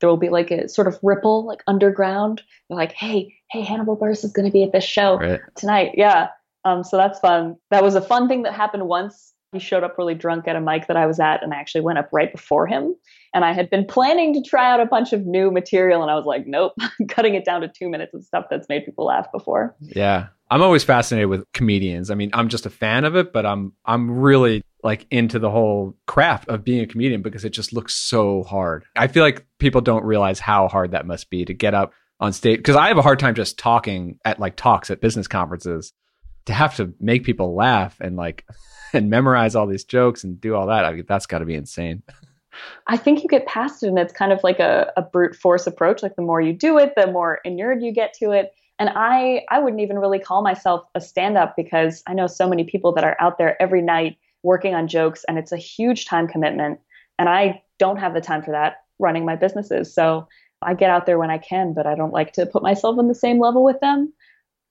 there 0.00 0.08
will 0.08 0.16
be 0.16 0.28
like 0.28 0.50
a 0.50 0.68
sort 0.68 0.86
of 0.86 0.98
ripple 1.02 1.44
like 1.46 1.62
underground. 1.66 2.42
They're 2.68 2.76
like, 2.76 2.92
"Hey, 2.92 3.34
hey, 3.50 3.62
Hannibal 3.62 3.96
Buress 3.96 4.24
is 4.24 4.32
going 4.32 4.46
to 4.46 4.52
be 4.52 4.62
at 4.62 4.72
this 4.72 4.84
show 4.84 5.16
right. 5.16 5.40
tonight." 5.56 5.92
Yeah. 5.96 6.28
Um 6.64 6.84
so 6.84 6.96
that's 6.96 7.18
fun. 7.18 7.56
That 7.70 7.82
was 7.82 7.96
a 7.96 8.00
fun 8.00 8.28
thing 8.28 8.42
that 8.42 8.54
happened 8.54 8.86
once. 8.86 9.31
He 9.52 9.58
showed 9.58 9.84
up 9.84 9.98
really 9.98 10.14
drunk 10.14 10.48
at 10.48 10.56
a 10.56 10.60
mic 10.60 10.86
that 10.86 10.96
I 10.96 11.06
was 11.06 11.20
at 11.20 11.42
and 11.42 11.52
I 11.52 11.56
actually 11.56 11.82
went 11.82 11.98
up 11.98 12.08
right 12.10 12.32
before 12.32 12.66
him 12.66 12.94
and 13.34 13.44
I 13.44 13.52
had 13.52 13.68
been 13.68 13.84
planning 13.84 14.32
to 14.34 14.42
try 14.42 14.72
out 14.72 14.80
a 14.80 14.86
bunch 14.86 15.12
of 15.12 15.26
new 15.26 15.50
material 15.50 16.02
and 16.02 16.10
I 16.10 16.14
was 16.14 16.24
like, 16.24 16.46
"Nope, 16.46 16.72
cutting 17.08 17.34
it 17.34 17.44
down 17.44 17.60
to 17.60 17.68
2 17.68 17.88
minutes 17.88 18.14
of 18.14 18.24
stuff 18.24 18.46
that's 18.50 18.68
made 18.68 18.84
people 18.84 19.04
laugh 19.04 19.30
before." 19.30 19.76
Yeah. 19.80 20.28
I'm 20.50 20.62
always 20.62 20.84
fascinated 20.84 21.30
with 21.30 21.50
comedians. 21.52 22.10
I 22.10 22.14
mean, 22.14 22.30
I'm 22.34 22.48
just 22.48 22.66
a 22.66 22.70
fan 22.70 23.04
of 23.04 23.16
it, 23.16 23.32
but 23.32 23.46
I'm 23.46 23.72
I'm 23.84 24.10
really 24.10 24.62
like 24.82 25.06
into 25.10 25.38
the 25.38 25.50
whole 25.50 25.96
craft 26.06 26.48
of 26.48 26.64
being 26.64 26.80
a 26.80 26.86
comedian 26.86 27.22
because 27.22 27.44
it 27.44 27.50
just 27.50 27.72
looks 27.72 27.94
so 27.94 28.42
hard. 28.42 28.84
I 28.96 29.06
feel 29.06 29.22
like 29.22 29.46
people 29.58 29.80
don't 29.80 30.04
realize 30.04 30.40
how 30.40 30.68
hard 30.68 30.90
that 30.90 31.06
must 31.06 31.30
be 31.30 31.44
to 31.44 31.54
get 31.54 31.74
up 31.74 31.92
on 32.20 32.32
stage 32.32 32.58
because 32.58 32.76
I 32.76 32.88
have 32.88 32.98
a 32.98 33.02
hard 33.02 33.18
time 33.18 33.34
just 33.34 33.58
talking 33.58 34.18
at 34.24 34.38
like 34.38 34.56
talks 34.56 34.90
at 34.90 35.00
business 35.00 35.26
conferences 35.26 35.92
to 36.46 36.52
have 36.52 36.76
to 36.76 36.92
make 37.00 37.24
people 37.24 37.54
laugh 37.54 37.96
and 38.00 38.16
like 38.16 38.46
and 38.92 39.08
memorize 39.08 39.54
all 39.54 39.66
these 39.66 39.84
jokes 39.84 40.24
and 40.24 40.40
do 40.40 40.54
all 40.54 40.66
that. 40.66 40.84
I 40.84 40.92
mean, 40.92 41.04
that's 41.08 41.26
got 41.26 41.38
to 41.38 41.44
be 41.44 41.54
insane. 41.54 42.02
I 42.86 42.98
think 42.98 43.22
you 43.22 43.28
get 43.28 43.46
past 43.46 43.82
it 43.82 43.88
and 43.88 43.98
it's 43.98 44.12
kind 44.12 44.30
of 44.30 44.40
like 44.44 44.58
a, 44.58 44.92
a 44.96 45.02
brute 45.02 45.34
force 45.34 45.66
approach. 45.66 46.02
Like 46.02 46.16
the 46.16 46.22
more 46.22 46.40
you 46.40 46.52
do 46.52 46.78
it, 46.78 46.92
the 46.96 47.10
more 47.10 47.40
inured 47.44 47.82
you 47.82 47.92
get 47.92 48.12
to 48.14 48.32
it 48.32 48.52
and 48.78 48.90
I 48.94 49.44
I 49.48 49.60
wouldn't 49.60 49.80
even 49.80 49.98
really 49.98 50.18
call 50.18 50.42
myself 50.42 50.82
a 50.94 51.00
stand 51.00 51.38
up 51.38 51.54
because 51.56 52.02
I 52.06 52.14
know 52.14 52.26
so 52.26 52.48
many 52.48 52.64
people 52.64 52.92
that 52.94 53.04
are 53.04 53.16
out 53.20 53.38
there 53.38 53.60
every 53.62 53.80
night 53.80 54.18
working 54.42 54.74
on 54.74 54.88
jokes 54.88 55.24
and 55.28 55.38
it's 55.38 55.52
a 55.52 55.56
huge 55.56 56.06
time 56.06 56.26
commitment 56.26 56.80
and 57.18 57.28
I 57.28 57.62
don't 57.78 57.98
have 57.98 58.12
the 58.12 58.20
time 58.20 58.42
for 58.42 58.50
that 58.50 58.78
running 58.98 59.24
my 59.24 59.36
businesses. 59.36 59.94
So 59.94 60.26
I 60.62 60.74
get 60.74 60.90
out 60.90 61.06
there 61.06 61.18
when 61.18 61.30
I 61.30 61.38
can, 61.38 61.74
but 61.74 61.86
I 61.86 61.94
don't 61.94 62.12
like 62.12 62.32
to 62.34 62.46
put 62.46 62.62
myself 62.62 62.98
on 62.98 63.08
the 63.08 63.14
same 63.14 63.38
level 63.38 63.64
with 63.64 63.78
them. 63.80 64.12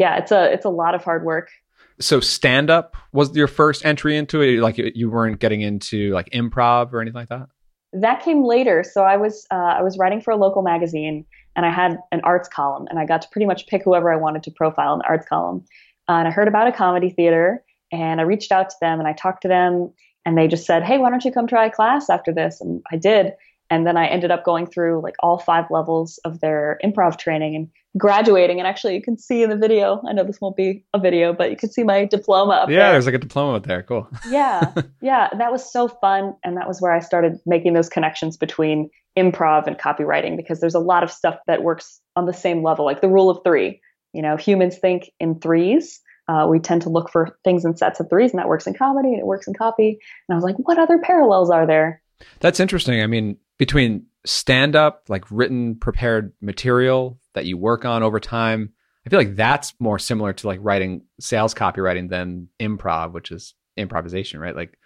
Yeah, 0.01 0.18
it's 0.18 0.31
a 0.31 0.51
it's 0.51 0.65
a 0.65 0.69
lot 0.69 0.95
of 0.95 1.03
hard 1.03 1.24
work. 1.24 1.51
So 2.00 2.19
stand 2.21 2.71
up 2.71 2.98
was 3.13 3.36
your 3.36 3.48
first 3.48 3.86
entry 3.86 4.18
into 4.18 4.42
it 4.42 4.59
like 4.59 4.80
you 4.80 5.12
weren't 5.12 5.39
getting 5.39 5.62
into 5.62 6.12
like 6.12 6.27
improv 6.31 6.92
or 6.92 7.01
anything 7.01 7.19
like 7.19 7.30
that? 7.30 7.50
That 7.94 8.24
came 8.24 8.44
later. 8.44 8.83
So 8.83 9.03
I 9.03 9.18
was 9.18 9.45
uh, 9.51 9.75
I 9.77 9.83
was 9.83 10.00
writing 10.00 10.19
for 10.19 10.31
a 10.31 10.38
local 10.38 10.63
magazine 10.63 11.24
and 11.56 11.68
I 11.68 11.69
had 11.69 12.00
an 12.12 12.21
arts 12.24 12.50
column, 12.50 12.88
and 12.89 12.98
I 12.98 13.06
got 13.06 13.21
to 13.21 13.30
pretty 13.30 13.45
much 13.45 13.68
pick 13.68 13.83
whoever 13.83 14.12
I 14.12 14.15
wanted 14.15 14.42
to 14.44 14.51
profile 14.51 14.94
in 14.94 15.00
the 15.00 15.07
arts 15.07 15.27
column. 15.27 15.65
Uh, 16.09 16.13
and 16.13 16.27
I 16.27 16.31
heard 16.31 16.48
about 16.48 16.68
a 16.68 16.71
comedy 16.71 17.12
theater, 17.12 17.63
and 17.92 18.19
I 18.19 18.24
reached 18.24 18.51
out 18.51 18.71
to 18.71 18.75
them, 18.81 18.98
and 18.98 19.07
I 19.07 19.13
talked 19.13 19.44
to 19.44 19.50
them, 19.50 19.94
and 20.25 20.36
they 20.36 20.48
just 20.48 20.65
said, 20.65 20.81
"Hey, 20.81 20.98
why 20.98 21.12
don't 21.12 21.24
you 21.24 21.31
come 21.31 21.45
try 21.45 21.68
a 21.68 21.69
class 21.69 22.09
after 22.09 22.33
this?" 22.33 22.59
And 22.59 22.81
I 22.92 22.98
did, 22.98 23.33
and 23.71 23.88
then 23.88 23.95
I 23.95 24.06
ended 24.06 24.31
up 24.31 24.44
going 24.44 24.68
through 24.68 25.01
like 25.01 25.15
all 25.19 25.39
five 25.39 25.65
levels 25.71 26.19
of 26.25 26.41
their 26.41 26.77
improv 26.83 27.18
training 27.18 27.56
and 27.56 27.69
graduating. 27.97 28.59
And 28.59 28.68
actually, 28.68 28.95
you 28.95 29.01
can 29.01 29.18
see 29.18 29.44
in 29.44 29.50
the 29.50 29.56
video. 29.56 30.01
I 30.07 30.12
know 30.12 30.25
this 30.25 30.41
won't 30.41 30.57
be 30.57 30.83
a 30.94 31.00
video, 31.00 31.31
but 31.31 31.50
you 31.50 31.56
can 31.56 31.71
see 31.71 31.83
my 31.83 32.03
diploma 32.03 32.51
up 32.51 32.69
yeah, 32.69 32.79
there. 32.79 32.91
there's 32.91 33.06
like 33.06 33.15
a 33.15 33.19
diploma 33.19 33.56
up 33.56 33.65
there. 33.65 33.81
Cool. 33.83 34.09
yeah, 34.29 34.73
yeah, 35.01 35.29
that 35.38 35.53
was 35.53 35.71
so 35.71 35.88
fun, 35.88 36.35
and 36.44 36.57
that 36.57 36.68
was 36.68 36.81
where 36.81 36.91
I 36.91 37.00
started 37.00 37.39
making 37.45 37.71
those 37.71 37.88
connections 37.88 38.35
between 38.35 38.89
improv 39.18 39.68
and 39.68 39.77
copywriting 39.77 40.35
because 40.35 40.59
there's 40.59 40.75
a 40.75 40.79
lot 40.79 41.01
of 41.01 41.09
stuff 41.09 41.38
that 41.47 41.63
works 41.63 42.01
on 42.17 42.25
the 42.25 42.33
same 42.33 42.63
level, 42.63 42.83
like 42.83 43.00
the 43.00 43.09
rule 43.09 43.29
of 43.29 43.39
three. 43.45 43.81
You 44.12 44.21
know, 44.21 44.35
humans 44.35 44.77
think 44.77 45.12
in 45.21 45.39
threes. 45.39 46.01
Uh, 46.27 46.45
we 46.47 46.59
tend 46.59 46.81
to 46.81 46.89
look 46.89 47.09
for 47.09 47.38
things 47.45 47.63
in 47.63 47.77
sets 47.77 48.01
of 48.01 48.09
threes, 48.09 48.31
and 48.31 48.39
that 48.39 48.50
works 48.50 48.67
in 48.67 48.74
comedy 48.74 49.09
and 49.09 49.19
it 49.19 49.25
works 49.25 49.47
in 49.47 49.53
copy. 49.53 49.97
And 50.27 50.33
I 50.33 50.35
was 50.35 50.44
like, 50.44 50.57
what 50.57 50.77
other 50.77 50.97
parallels 50.97 51.50
are 51.50 51.65
there? 51.65 52.01
That's 52.41 52.59
interesting. 52.59 53.01
I 53.01 53.07
mean, 53.07 53.38
between 53.62 54.08
stand 54.25 54.75
up, 54.75 55.04
like 55.08 55.24
written, 55.30 55.75
prepared 55.75 56.34
material 56.42 57.19
that 57.36 57.46
you 57.46 57.60
work 57.60 57.86
on 57.86 58.02
over 58.02 58.19
time, 58.19 58.74
I 59.06 59.10
feel 59.12 59.19
like 59.19 59.36
that's 59.36 59.75
more 59.80 60.00
similar 60.00 60.34
to 60.34 60.48
like 60.48 60.58
writing 60.63 61.04
sales 61.19 61.54
copywriting 61.54 62.10
than 62.10 62.48
improv, 62.60 63.12
which 63.12 63.30
is 63.30 63.54
improvisation, 63.78 64.40
right? 64.40 64.56
Like 64.56 64.80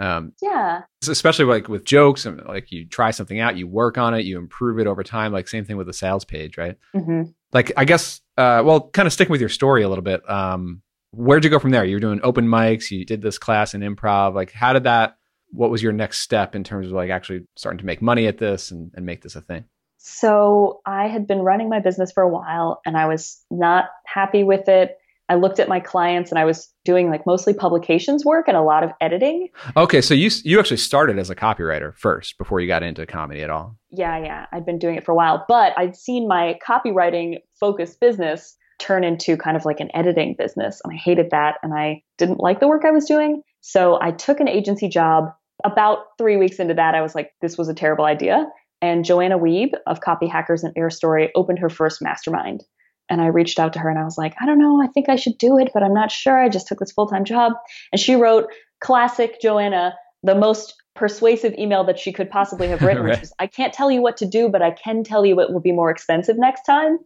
um, 0.00 0.32
yeah. 0.40 0.80
Especially 1.06 1.44
like 1.44 1.68
with 1.68 1.84
jokes 1.84 2.24
and 2.24 2.42
like 2.46 2.72
you 2.72 2.86
try 2.86 3.10
something 3.10 3.38
out, 3.38 3.58
you 3.58 3.68
work 3.68 3.98
on 3.98 4.14
it, 4.14 4.24
you 4.24 4.38
improve 4.38 4.78
it 4.78 4.86
over 4.86 5.02
time. 5.02 5.30
Like 5.30 5.46
same 5.46 5.66
thing 5.66 5.76
with 5.76 5.86
the 5.86 5.92
sales 5.92 6.24
page, 6.24 6.56
right? 6.56 6.78
Mm-hmm. 6.96 7.24
Like 7.52 7.70
I 7.76 7.84
guess, 7.84 8.22
uh, 8.38 8.62
well, 8.64 8.88
kind 8.88 9.06
of 9.06 9.12
sticking 9.12 9.32
with 9.32 9.42
your 9.42 9.50
story 9.50 9.82
a 9.82 9.90
little 9.90 10.04
bit. 10.04 10.26
Um, 10.26 10.80
where'd 11.10 11.44
you 11.44 11.50
go 11.50 11.58
from 11.58 11.72
there? 11.72 11.84
You 11.84 11.96
were 11.96 12.00
doing 12.00 12.20
open 12.22 12.48
mics. 12.48 12.90
You 12.90 13.04
did 13.04 13.20
this 13.20 13.36
class 13.36 13.74
in 13.74 13.82
improv. 13.82 14.34
Like 14.34 14.52
how 14.52 14.72
did 14.72 14.84
that? 14.84 15.18
What 15.52 15.70
was 15.70 15.82
your 15.82 15.92
next 15.92 16.18
step 16.20 16.54
in 16.54 16.64
terms 16.64 16.88
of 16.88 16.92
like 16.92 17.10
actually 17.10 17.42
starting 17.56 17.78
to 17.78 17.86
make 17.86 18.02
money 18.02 18.26
at 18.26 18.38
this 18.38 18.70
and, 18.70 18.90
and 18.94 19.06
make 19.06 19.22
this 19.22 19.36
a 19.36 19.40
thing? 19.40 19.64
So 19.98 20.80
I 20.84 21.06
had 21.06 21.26
been 21.26 21.42
running 21.42 21.68
my 21.68 21.78
business 21.78 22.10
for 22.10 22.22
a 22.22 22.28
while 22.28 22.80
and 22.84 22.96
I 22.96 23.06
was 23.06 23.40
not 23.50 23.86
happy 24.04 24.42
with 24.42 24.68
it. 24.68 24.96
I 25.28 25.36
looked 25.36 25.60
at 25.60 25.68
my 25.68 25.80
clients 25.80 26.30
and 26.30 26.38
I 26.38 26.44
was 26.44 26.68
doing 26.84 27.08
like 27.08 27.24
mostly 27.24 27.54
publications 27.54 28.24
work 28.24 28.48
and 28.48 28.56
a 28.56 28.62
lot 28.62 28.82
of 28.82 28.90
editing. 29.00 29.48
Okay, 29.76 30.00
so 30.00 30.12
you 30.12 30.30
you 30.44 30.58
actually 30.58 30.76
started 30.78 31.18
as 31.18 31.30
a 31.30 31.36
copywriter 31.36 31.96
first 31.96 32.36
before 32.36 32.60
you 32.60 32.66
got 32.66 32.82
into 32.82 33.06
comedy 33.06 33.42
at 33.42 33.48
all. 33.48 33.78
Yeah, 33.90 34.18
yeah, 34.18 34.46
I'd 34.52 34.66
been 34.66 34.78
doing 34.78 34.96
it 34.96 35.04
for 35.04 35.12
a 35.12 35.14
while, 35.14 35.44
but 35.48 35.72
I'd 35.78 35.96
seen 35.96 36.26
my 36.26 36.58
copywriting 36.66 37.38
focused 37.60 38.00
business 38.00 38.56
turn 38.78 39.04
into 39.04 39.36
kind 39.36 39.56
of 39.56 39.64
like 39.64 39.80
an 39.80 39.90
editing 39.94 40.34
business 40.36 40.80
and 40.84 40.92
I 40.92 40.96
hated 40.96 41.30
that 41.30 41.58
and 41.62 41.72
I 41.72 42.02
didn't 42.18 42.40
like 42.40 42.58
the 42.60 42.68
work 42.68 42.84
I 42.84 42.90
was 42.90 43.04
doing. 43.04 43.42
So 43.60 43.98
I 44.02 44.10
took 44.10 44.40
an 44.40 44.48
agency 44.48 44.88
job. 44.88 45.32
About 45.64 46.06
3 46.18 46.36
weeks 46.36 46.58
into 46.58 46.74
that 46.74 46.94
I 46.94 47.02
was 47.02 47.14
like 47.14 47.32
this 47.40 47.56
was 47.56 47.68
a 47.68 47.74
terrible 47.74 48.04
idea. 48.04 48.46
And 48.80 49.04
Joanna 49.04 49.38
Wiebe 49.38 49.74
of 49.86 50.00
Copy 50.00 50.26
Hackers 50.26 50.64
and 50.64 50.74
Airstory 50.74 51.30
opened 51.36 51.60
her 51.60 51.70
first 51.70 52.02
mastermind. 52.02 52.64
And 53.08 53.20
I 53.20 53.26
reached 53.26 53.60
out 53.60 53.72
to 53.74 53.78
her 53.78 53.88
and 53.88 53.98
I 53.98 54.04
was 54.04 54.18
like, 54.18 54.34
I 54.40 54.46
don't 54.46 54.58
know, 54.58 54.82
I 54.82 54.88
think 54.88 55.08
I 55.08 55.16
should 55.16 55.38
do 55.38 55.58
it, 55.58 55.70
but 55.72 55.82
I'm 55.82 55.94
not 55.94 56.10
sure. 56.10 56.42
I 56.42 56.48
just 56.48 56.66
took 56.66 56.80
this 56.80 56.92
full 56.92 57.06
time 57.06 57.24
job. 57.24 57.52
And 57.92 58.00
she 58.00 58.16
wrote, 58.16 58.48
classic 58.80 59.40
Joanna, 59.40 59.94
the 60.22 60.34
most 60.34 60.74
persuasive 60.94 61.54
email 61.58 61.84
that 61.84 61.98
she 61.98 62.12
could 62.12 62.30
possibly 62.30 62.68
have 62.68 62.82
written, 62.82 63.04
right. 63.04 63.10
which 63.10 63.20
was, 63.20 63.32
I 63.38 63.46
can't 63.46 63.72
tell 63.72 63.90
you 63.90 64.02
what 64.02 64.16
to 64.18 64.26
do, 64.26 64.48
but 64.48 64.62
I 64.62 64.72
can 64.72 65.04
tell 65.04 65.24
you 65.24 65.40
it 65.40 65.52
will 65.52 65.60
be 65.60 65.72
more 65.72 65.90
expensive 65.90 66.36
next 66.38 66.62
time. 66.62 66.98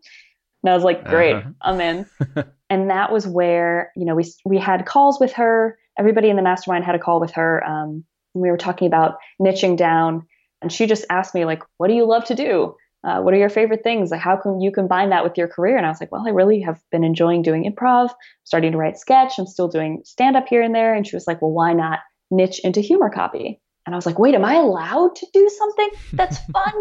And 0.63 0.71
I 0.71 0.75
was 0.75 0.85
like, 0.85 1.05
great, 1.05 1.35
uh-huh. 1.35 1.51
I'm 1.63 1.81
in. 1.81 2.07
and 2.71 2.91
that 2.91 3.13
was 3.13 3.27
where, 3.27 3.93
you 3.97 4.05
know, 4.05 4.15
we, 4.15 4.25
we 4.45 4.59
had 4.59 4.87
calls 4.87 5.21
with 5.21 5.33
her. 5.35 5.79
Everybody 5.99 6.29
in 6.29 6.37
the 6.37 6.43
mastermind 6.43 6.85
had 6.85 6.95
a 6.95 6.99
call 6.99 7.21
with 7.21 7.33
her. 7.33 7.65
Um, 7.65 8.05
we 8.41 8.51
were 8.51 8.57
talking 8.57 8.87
about 8.87 9.17
niching 9.41 9.77
down. 9.77 10.27
And 10.63 10.73
she 10.73 10.87
just 10.87 11.05
asked 11.11 11.35
me, 11.35 11.45
like, 11.45 11.63
what 11.77 11.89
do 11.89 11.95
you 11.95 12.07
love 12.07 12.25
to 12.27 12.35
do? 12.35 12.75
uh, 13.07 13.21
what 13.21 13.33
are 13.33 13.39
your 13.39 13.49
favorite 13.49 13.85
things? 13.85 14.11
Like, 14.11 14.21
how 14.21 14.37
can 14.37 14.61
you 14.61 14.73
combine 14.73 15.11
that 15.11 15.23
with 15.23 15.39
your 15.39 15.47
career? 15.47 15.77
And 15.77 15.87
I 15.87 15.89
was 15.89 16.01
like, 16.01 16.11
well, 16.11 16.27
I 16.27 16.31
really 16.31 16.61
have 16.63 16.81
been 16.91 17.05
enjoying 17.05 17.43
doing 17.43 17.73
improv, 17.73 18.11
starting 18.43 18.73
to 18.73 18.79
write 18.79 18.99
sketch. 18.99 19.39
I'm 19.39 19.47
still 19.47 19.69
doing 19.69 20.03
stand 20.05 20.37
up 20.37 20.49
here 20.49 20.61
and 20.61 20.75
there. 20.75 20.93
And 20.93 21.07
she 21.07 21.15
was 21.15 21.27
like, 21.27 21.41
well, 21.41 21.53
why 21.53 21.73
not 21.73 22.01
niche 22.33 22.61
into 22.65 22.81
humor 22.81 23.09
copy? 23.09 23.61
And 23.87 23.95
I 23.95 23.97
was 23.97 24.07
like, 24.07 24.19
wait, 24.19 24.35
am 24.35 24.45
I 24.45 24.55
allowed 24.55 25.15
to 25.17 25.27
do 25.33 25.49
something 25.49 25.89
that's 26.15 26.39
fun 26.53 26.75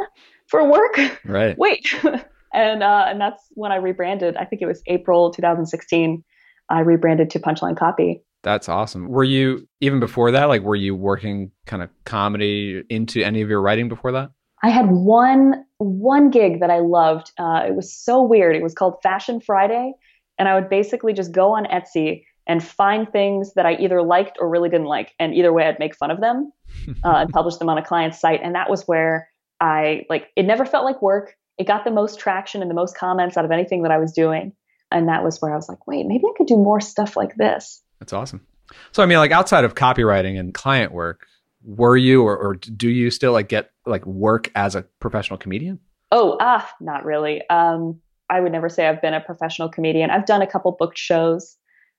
for 0.47 0.67
work? 0.67 0.97
Right. 1.23 1.55
Wait. 1.59 1.85
and 2.53 2.81
uh, 2.81 3.05
and 3.07 3.21
that's 3.21 3.43
when 3.51 3.71
I 3.71 3.75
rebranded. 3.75 4.35
I 4.35 4.45
think 4.45 4.63
it 4.63 4.65
was 4.65 4.81
April 4.87 5.29
2016. 5.31 6.23
I 6.69 6.79
rebranded 6.79 7.29
to 7.31 7.39
Punchline 7.39 7.77
Copy. 7.77 8.23
That's 8.45 8.69
awesome. 8.69 9.07
Were 9.07 9.23
you 9.23 9.67
even 9.81 9.99
before 9.99 10.29
that? 10.29 10.45
Like, 10.45 10.61
were 10.61 10.75
you 10.75 10.95
working 10.95 11.49
kind 11.65 11.81
of 11.81 11.89
comedy 12.03 12.83
into 12.91 13.23
any 13.23 13.41
of 13.41 13.49
your 13.49 13.59
writing 13.59 13.89
before 13.89 14.11
that? 14.11 14.29
I 14.61 14.69
had 14.69 14.91
one 14.91 15.65
one 15.79 16.29
gig 16.29 16.59
that 16.59 16.69
I 16.69 16.77
loved. 16.77 17.31
Uh, 17.39 17.63
it 17.67 17.75
was 17.75 17.91
so 17.91 18.21
weird. 18.21 18.55
It 18.55 18.61
was 18.61 18.75
called 18.75 18.97
Fashion 19.01 19.41
Friday, 19.41 19.93
and 20.37 20.47
I 20.47 20.53
would 20.53 20.69
basically 20.69 21.11
just 21.11 21.31
go 21.31 21.55
on 21.55 21.65
Etsy 21.65 22.23
and 22.45 22.63
find 22.63 23.11
things 23.11 23.55
that 23.55 23.65
I 23.65 23.77
either 23.77 24.03
liked 24.03 24.37
or 24.39 24.47
really 24.47 24.69
didn't 24.69 24.85
like, 24.85 25.15
and 25.17 25.33
either 25.33 25.51
way, 25.51 25.65
I'd 25.65 25.79
make 25.79 25.95
fun 25.95 26.11
of 26.11 26.21
them 26.21 26.51
uh, 27.03 27.15
and 27.15 27.31
publish 27.31 27.55
them 27.55 27.67
on 27.67 27.79
a 27.79 27.83
client's 27.83 28.19
site. 28.19 28.41
And 28.43 28.53
that 28.53 28.69
was 28.69 28.83
where 28.83 29.27
I 29.59 30.05
like. 30.07 30.27
It 30.35 30.43
never 30.43 30.67
felt 30.67 30.85
like 30.85 31.01
work. 31.01 31.33
It 31.57 31.65
got 31.65 31.83
the 31.83 31.89
most 31.89 32.19
traction 32.19 32.61
and 32.61 32.69
the 32.69 32.75
most 32.75 32.95
comments 32.95 33.37
out 33.37 33.45
of 33.45 33.49
anything 33.49 33.81
that 33.81 33.91
I 33.91 33.97
was 33.97 34.11
doing, 34.11 34.53
and 34.91 35.07
that 35.09 35.23
was 35.23 35.41
where 35.41 35.51
I 35.51 35.55
was 35.55 35.67
like, 35.67 35.87
wait, 35.87 36.05
maybe 36.05 36.25
I 36.25 36.37
could 36.37 36.45
do 36.45 36.57
more 36.57 36.79
stuff 36.79 37.17
like 37.17 37.35
this. 37.37 37.81
That's 37.99 38.13
awesome. 38.13 38.45
So 38.91 39.03
I 39.03 39.05
mean, 39.05 39.17
like 39.17 39.31
outside 39.31 39.63
of 39.63 39.75
copywriting 39.75 40.39
and 40.39 40.53
client 40.53 40.91
work, 40.91 41.27
were 41.63 41.97
you 41.97 42.23
or, 42.23 42.37
or 42.37 42.55
do 42.55 42.89
you 42.89 43.09
still 43.09 43.31
like 43.31 43.49
get 43.49 43.71
like 43.85 44.05
work 44.05 44.51
as 44.55 44.75
a 44.75 44.83
professional 44.99 45.37
comedian? 45.37 45.79
Oh, 46.11 46.37
ah, 46.39 46.69
not 46.79 47.05
really. 47.05 47.47
Um, 47.49 47.99
I 48.29 48.39
would 48.39 48.51
never 48.51 48.69
say 48.69 48.87
I've 48.87 49.01
been 49.01 49.13
a 49.13 49.21
professional 49.21 49.69
comedian. 49.69 50.09
I've 50.09 50.25
done 50.25 50.41
a 50.41 50.47
couple 50.47 50.71
booked 50.71 50.97
shows. 50.97 51.57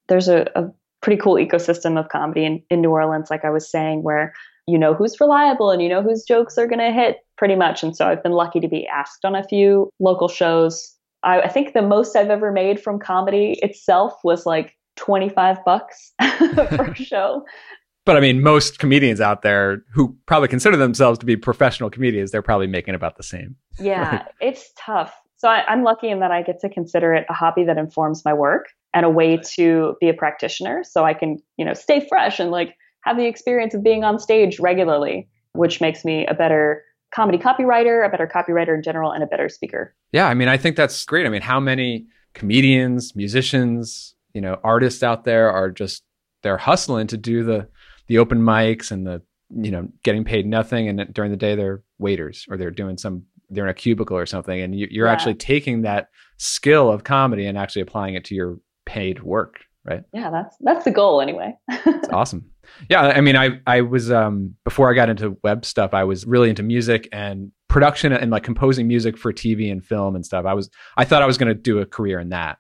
There's 0.08 0.28
a, 0.28 0.46
a 0.54 0.70
pretty 1.00 1.20
cool 1.20 1.34
ecosystem 1.34 1.98
of 1.98 2.08
comedy 2.08 2.44
in, 2.44 2.62
in 2.70 2.80
New 2.80 2.90
Orleans, 2.90 3.30
like 3.30 3.44
I 3.44 3.50
was 3.50 3.70
saying, 3.70 4.02
where 4.02 4.32
you 4.66 4.78
know 4.78 4.94
who's 4.94 5.20
reliable 5.20 5.70
and 5.70 5.80
you 5.80 5.88
know 5.88 6.02
whose 6.02 6.24
jokes 6.24 6.58
are 6.58 6.66
going 6.66 6.80
to 6.80 6.92
hit 6.92 7.18
pretty 7.36 7.54
much. 7.54 7.82
And 7.82 7.96
so 7.96 8.06
I've 8.06 8.22
been 8.22 8.32
lucky 8.32 8.60
to 8.60 8.68
be 8.68 8.86
asked 8.86 9.24
on 9.24 9.34
a 9.34 9.44
few 9.44 9.90
local 10.00 10.28
shows. 10.28 10.94
I, 11.22 11.42
I 11.42 11.48
think 11.48 11.72
the 11.72 11.82
most 11.82 12.16
I've 12.16 12.30
ever 12.30 12.50
made 12.50 12.80
from 12.80 12.98
comedy 12.98 13.58
itself 13.62 14.14
was 14.24 14.46
like 14.46 14.75
25 14.96 15.64
bucks 15.64 16.12
for 16.38 16.84
a 16.84 16.94
show. 16.96 17.44
But 18.04 18.16
I 18.16 18.20
mean, 18.20 18.40
most 18.40 18.78
comedians 18.78 19.20
out 19.20 19.42
there 19.42 19.82
who 19.92 20.16
probably 20.26 20.48
consider 20.48 20.76
themselves 20.76 21.18
to 21.18 21.26
be 21.26 21.36
professional 21.36 21.90
comedians, 21.90 22.30
they're 22.30 22.42
probably 22.42 22.68
making 22.68 22.94
about 22.94 23.16
the 23.16 23.24
same. 23.24 23.56
Yeah, 23.80 24.10
right? 24.10 24.26
it's 24.40 24.72
tough. 24.78 25.14
So 25.36 25.48
I, 25.48 25.64
I'm 25.66 25.82
lucky 25.82 26.08
in 26.08 26.20
that 26.20 26.30
I 26.30 26.42
get 26.42 26.60
to 26.60 26.68
consider 26.68 27.14
it 27.14 27.26
a 27.28 27.34
hobby 27.34 27.64
that 27.64 27.76
informs 27.76 28.24
my 28.24 28.32
work 28.32 28.66
and 28.94 29.04
a 29.04 29.10
way 29.10 29.38
to 29.54 29.96
be 30.00 30.08
a 30.08 30.14
practitioner. 30.14 30.82
So 30.84 31.04
I 31.04 31.14
can, 31.14 31.38
you 31.56 31.64
know, 31.64 31.74
stay 31.74 32.06
fresh 32.08 32.40
and 32.40 32.50
like 32.50 32.74
have 33.02 33.16
the 33.16 33.26
experience 33.26 33.74
of 33.74 33.82
being 33.82 34.04
on 34.04 34.18
stage 34.18 34.58
regularly, 34.58 35.28
which 35.52 35.80
makes 35.80 36.04
me 36.04 36.26
a 36.26 36.34
better 36.34 36.82
comedy 37.14 37.38
copywriter, 37.38 38.06
a 38.06 38.08
better 38.08 38.26
copywriter 38.26 38.74
in 38.74 38.82
general, 38.82 39.12
and 39.12 39.22
a 39.22 39.26
better 39.26 39.48
speaker. 39.48 39.94
Yeah, 40.12 40.26
I 40.28 40.34
mean, 40.34 40.48
I 40.48 40.56
think 40.56 40.76
that's 40.76 41.04
great. 41.04 41.26
I 41.26 41.28
mean, 41.28 41.42
how 41.42 41.60
many 41.60 42.06
comedians, 42.34 43.14
musicians, 43.14 44.14
you 44.36 44.42
know, 44.42 44.60
artists 44.62 45.02
out 45.02 45.24
there 45.24 45.50
are 45.50 45.70
just 45.70 46.02
they're 46.42 46.58
hustling 46.58 47.06
to 47.06 47.16
do 47.16 47.42
the 47.42 47.68
the 48.06 48.18
open 48.18 48.42
mics 48.42 48.90
and 48.90 49.06
the 49.06 49.22
you 49.48 49.70
know 49.70 49.88
getting 50.04 50.24
paid 50.24 50.46
nothing, 50.46 50.88
and 50.90 51.14
during 51.14 51.30
the 51.30 51.38
day 51.38 51.54
they're 51.54 51.82
waiters 51.98 52.44
or 52.50 52.58
they're 52.58 52.70
doing 52.70 52.98
some 52.98 53.22
they're 53.48 53.64
in 53.64 53.70
a 53.70 53.74
cubicle 53.74 54.18
or 54.18 54.26
something, 54.26 54.60
and 54.60 54.78
you, 54.78 54.86
are 55.02 55.06
yeah. 55.06 55.10
actually 55.10 55.36
taking 55.36 55.82
that 55.82 56.10
skill 56.36 56.92
of 56.92 57.02
comedy 57.02 57.46
and 57.46 57.56
actually 57.56 57.80
applying 57.80 58.14
it 58.14 58.26
to 58.26 58.34
your 58.34 58.58
paid 58.84 59.22
work, 59.22 59.60
right? 59.86 60.02
Yeah, 60.12 60.28
that's 60.30 60.54
that's 60.60 60.84
the 60.84 60.90
goal 60.90 61.22
anyway. 61.22 61.54
It's 61.70 62.10
awesome. 62.10 62.50
Yeah, 62.90 63.04
I 63.04 63.22
mean, 63.22 63.36
I 63.36 63.60
I 63.66 63.80
was 63.80 64.12
um 64.12 64.54
before 64.64 64.90
I 64.90 64.94
got 64.94 65.08
into 65.08 65.38
web 65.44 65.64
stuff, 65.64 65.94
I 65.94 66.04
was 66.04 66.26
really 66.26 66.50
into 66.50 66.62
music 66.62 67.08
and 67.10 67.52
production 67.68 68.12
and 68.12 68.30
like 68.30 68.42
composing 68.42 68.86
music 68.86 69.16
for 69.16 69.32
TV 69.32 69.72
and 69.72 69.82
film 69.82 70.14
and 70.14 70.26
stuff. 70.26 70.44
I 70.44 70.52
was 70.52 70.68
I 70.98 71.06
thought 71.06 71.22
I 71.22 71.26
was 71.26 71.38
going 71.38 71.48
to 71.48 71.54
do 71.54 71.78
a 71.78 71.86
career 71.86 72.20
in 72.20 72.28
that. 72.28 72.58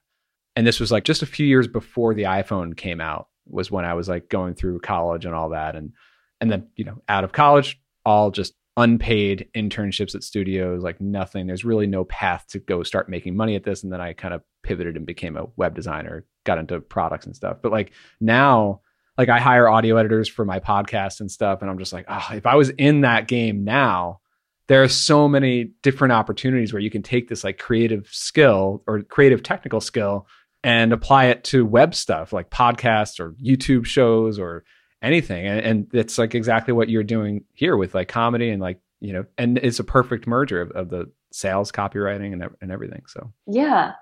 And 0.56 0.66
this 0.66 0.80
was 0.80 0.90
like 0.90 1.04
just 1.04 1.22
a 1.22 1.26
few 1.26 1.46
years 1.46 1.68
before 1.68 2.14
the 2.14 2.24
iPhone 2.24 2.76
came 2.76 3.00
out 3.00 3.28
was 3.46 3.70
when 3.70 3.84
I 3.84 3.94
was 3.94 4.08
like 4.08 4.28
going 4.28 4.54
through 4.54 4.80
college 4.80 5.24
and 5.24 5.34
all 5.34 5.50
that 5.50 5.76
and 5.76 5.92
and 6.40 6.50
then, 6.50 6.68
you 6.76 6.84
know, 6.84 7.00
out 7.08 7.24
of 7.24 7.32
college, 7.32 7.80
all 8.04 8.30
just 8.30 8.54
unpaid 8.76 9.48
internships 9.56 10.14
at 10.14 10.22
studios, 10.22 10.82
like 10.82 11.00
nothing. 11.00 11.46
There's 11.46 11.64
really 11.64 11.86
no 11.86 12.04
path 12.04 12.46
to 12.50 12.58
go 12.58 12.82
start 12.82 13.08
making 13.08 13.36
money 13.36 13.56
at 13.56 13.64
this. 13.64 13.82
And 13.82 13.90
then 13.92 14.00
I 14.00 14.12
kind 14.12 14.34
of 14.34 14.42
pivoted 14.62 14.96
and 14.96 15.06
became 15.06 15.36
a 15.36 15.46
web 15.56 15.74
designer, 15.74 16.26
got 16.44 16.58
into 16.58 16.80
products 16.80 17.24
and 17.24 17.34
stuff. 17.34 17.58
But 17.62 17.72
like 17.72 17.92
now, 18.20 18.82
like 19.16 19.30
I 19.30 19.38
hire 19.38 19.68
audio 19.68 19.96
editors 19.96 20.28
for 20.28 20.44
my 20.44 20.60
podcast 20.60 21.20
and 21.20 21.30
stuff. 21.30 21.62
And 21.62 21.70
I'm 21.70 21.78
just 21.78 21.92
like, 21.92 22.04
oh, 22.06 22.28
if 22.32 22.44
I 22.44 22.56
was 22.56 22.68
in 22.70 23.00
that 23.00 23.28
game 23.28 23.64
now, 23.64 24.20
there 24.68 24.82
are 24.82 24.88
so 24.88 25.28
many 25.28 25.70
different 25.82 26.12
opportunities 26.12 26.72
where 26.72 26.82
you 26.82 26.90
can 26.90 27.02
take 27.02 27.28
this 27.28 27.44
like 27.44 27.58
creative 27.58 28.08
skill 28.10 28.82
or 28.86 29.02
creative 29.02 29.42
technical 29.42 29.80
skill 29.80 30.26
and 30.66 30.92
apply 30.92 31.26
it 31.26 31.44
to 31.44 31.64
web 31.64 31.94
stuff 31.94 32.32
like 32.32 32.50
podcasts 32.50 33.20
or 33.20 33.34
YouTube 33.34 33.86
shows 33.86 34.36
or 34.36 34.64
anything. 35.00 35.46
And, 35.46 35.60
and 35.60 35.86
it's 35.92 36.18
like 36.18 36.34
exactly 36.34 36.74
what 36.74 36.88
you're 36.88 37.04
doing 37.04 37.44
here 37.54 37.76
with 37.76 37.94
like 37.94 38.08
comedy 38.08 38.50
and 38.50 38.60
like, 38.60 38.80
you 38.98 39.12
know, 39.12 39.26
and 39.38 39.58
it's 39.58 39.78
a 39.78 39.84
perfect 39.84 40.26
merger 40.26 40.60
of, 40.60 40.72
of 40.72 40.90
the 40.90 41.04
sales, 41.30 41.70
copywriting, 41.70 42.32
and, 42.32 42.42
and 42.60 42.72
everything. 42.72 43.02
So, 43.06 43.32
yeah. 43.46 43.92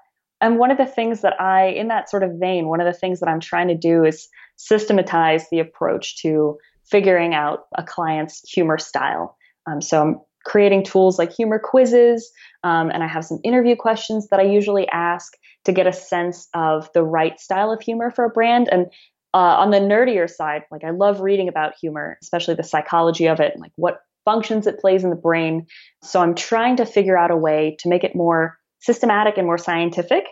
And 0.41 0.59
one 0.59 0.71
of 0.71 0.79
the 0.79 0.87
things 0.87 1.21
that 1.21 1.39
I, 1.39 1.67
in 1.67 1.89
that 1.89 2.09
sort 2.09 2.23
of 2.23 2.31
vein, 2.41 2.67
one 2.67 2.81
of 2.81 2.87
the 2.87 2.99
things 2.99 3.21
that 3.21 3.29
I'm 3.29 3.41
trying 3.41 3.69
to 3.69 3.77
do 3.77 4.03
is 4.03 4.27
systematize 4.57 5.45
the 5.51 5.59
approach 5.59 6.23
to 6.23 6.57
figuring 6.87 7.35
out 7.35 7.65
a 7.77 7.83
client's 7.83 8.41
humor 8.51 8.79
style. 8.79 9.37
Um, 9.71 9.83
so 9.83 10.01
I'm 10.01 10.21
creating 10.47 10.85
tools 10.85 11.19
like 11.19 11.31
humor 11.31 11.61
quizzes, 11.63 12.31
um, 12.63 12.91
and 12.91 13.03
I 13.03 13.07
have 13.07 13.27
some 13.27 13.41
interview 13.45 13.77
questions 13.77 14.29
that 14.29 14.41
I 14.41 14.45
usually 14.45 14.89
ask 14.89 15.35
to 15.65 15.73
get 15.73 15.87
a 15.87 15.93
sense 15.93 16.49
of 16.55 16.91
the 16.93 17.03
right 17.03 17.41
style 17.41 17.73
of 17.73 17.81
humor 17.81 18.11
for 18.11 18.25
a 18.25 18.31
brand. 18.31 18.69
And 18.71 18.87
uh, 19.33 19.57
on 19.59 19.71
the 19.71 19.79
nerdier 19.79 20.31
side, 20.31 20.63
like 20.71 20.85
I 20.85 20.91
love 20.91 21.21
reading 21.21 21.49
about 21.49 21.75
humor, 21.81 22.19
especially 22.23 22.55
the 22.55 22.63
psychology 22.63 23.27
of 23.27 23.41
it, 23.41 23.55
like 23.59 23.73
what 23.77 24.01
functions 24.25 24.67
it 24.67 24.79
plays 24.79 25.05
in 25.05 25.11
the 25.11 25.17
brain. 25.17 25.67
So 26.03 26.21
I'm 26.21 26.35
trying 26.35 26.77
to 26.77 26.87
figure 26.87 27.17
out 27.17 27.31
a 27.31 27.37
way 27.37 27.77
to 27.81 27.89
make 27.89 28.05
it 28.05 28.15
more 28.15 28.59
systematic 28.81 29.37
and 29.39 29.47
more 29.47 29.59
scientific, 29.59 30.25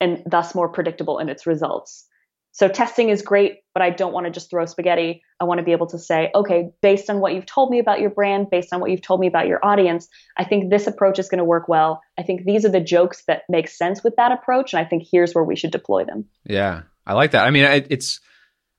and 0.00 0.22
thus 0.26 0.54
more 0.54 0.68
predictable 0.68 1.18
in 1.18 1.28
its 1.28 1.46
results. 1.46 2.06
So 2.54 2.68
testing 2.68 3.08
is 3.08 3.22
great, 3.22 3.60
but 3.72 3.82
I 3.82 3.88
don't 3.88 4.12
want 4.12 4.26
to 4.26 4.30
just 4.30 4.50
throw 4.50 4.66
spaghetti. 4.66 5.22
I 5.40 5.44
want 5.44 5.58
to 5.58 5.64
be 5.64 5.72
able 5.72 5.86
to 5.88 5.98
say, 5.98 6.30
okay, 6.34 6.70
based 6.82 7.08
on 7.08 7.20
what 7.20 7.34
you've 7.34 7.46
told 7.46 7.70
me 7.70 7.78
about 7.78 8.00
your 8.00 8.10
brand, 8.10 8.50
based 8.50 8.74
on 8.74 8.80
what 8.80 8.90
you've 8.90 9.00
told 9.02 9.20
me 9.20 9.26
about 9.26 9.48
your 9.48 9.58
audience, 9.64 10.06
I 10.36 10.44
think 10.44 10.70
this 10.70 10.86
approach 10.86 11.18
is 11.18 11.28
going 11.28 11.38
to 11.38 11.44
work 11.44 11.66
well. 11.66 12.02
I 12.18 12.22
think 12.22 12.44
these 12.44 12.66
are 12.66 12.70
the 12.70 12.80
jokes 12.80 13.24
that 13.26 13.42
make 13.48 13.68
sense 13.68 14.04
with 14.04 14.16
that 14.16 14.32
approach, 14.32 14.74
and 14.74 14.80
I 14.80 14.84
think 14.84 15.06
here's 15.10 15.34
where 15.34 15.44
we 15.44 15.56
should 15.56 15.70
deploy 15.70 16.04
them. 16.04 16.26
Yeah, 16.44 16.82
I 17.06 17.14
like 17.14 17.30
that. 17.30 17.46
I 17.46 17.50
mean, 17.50 17.64
it's 17.88 18.20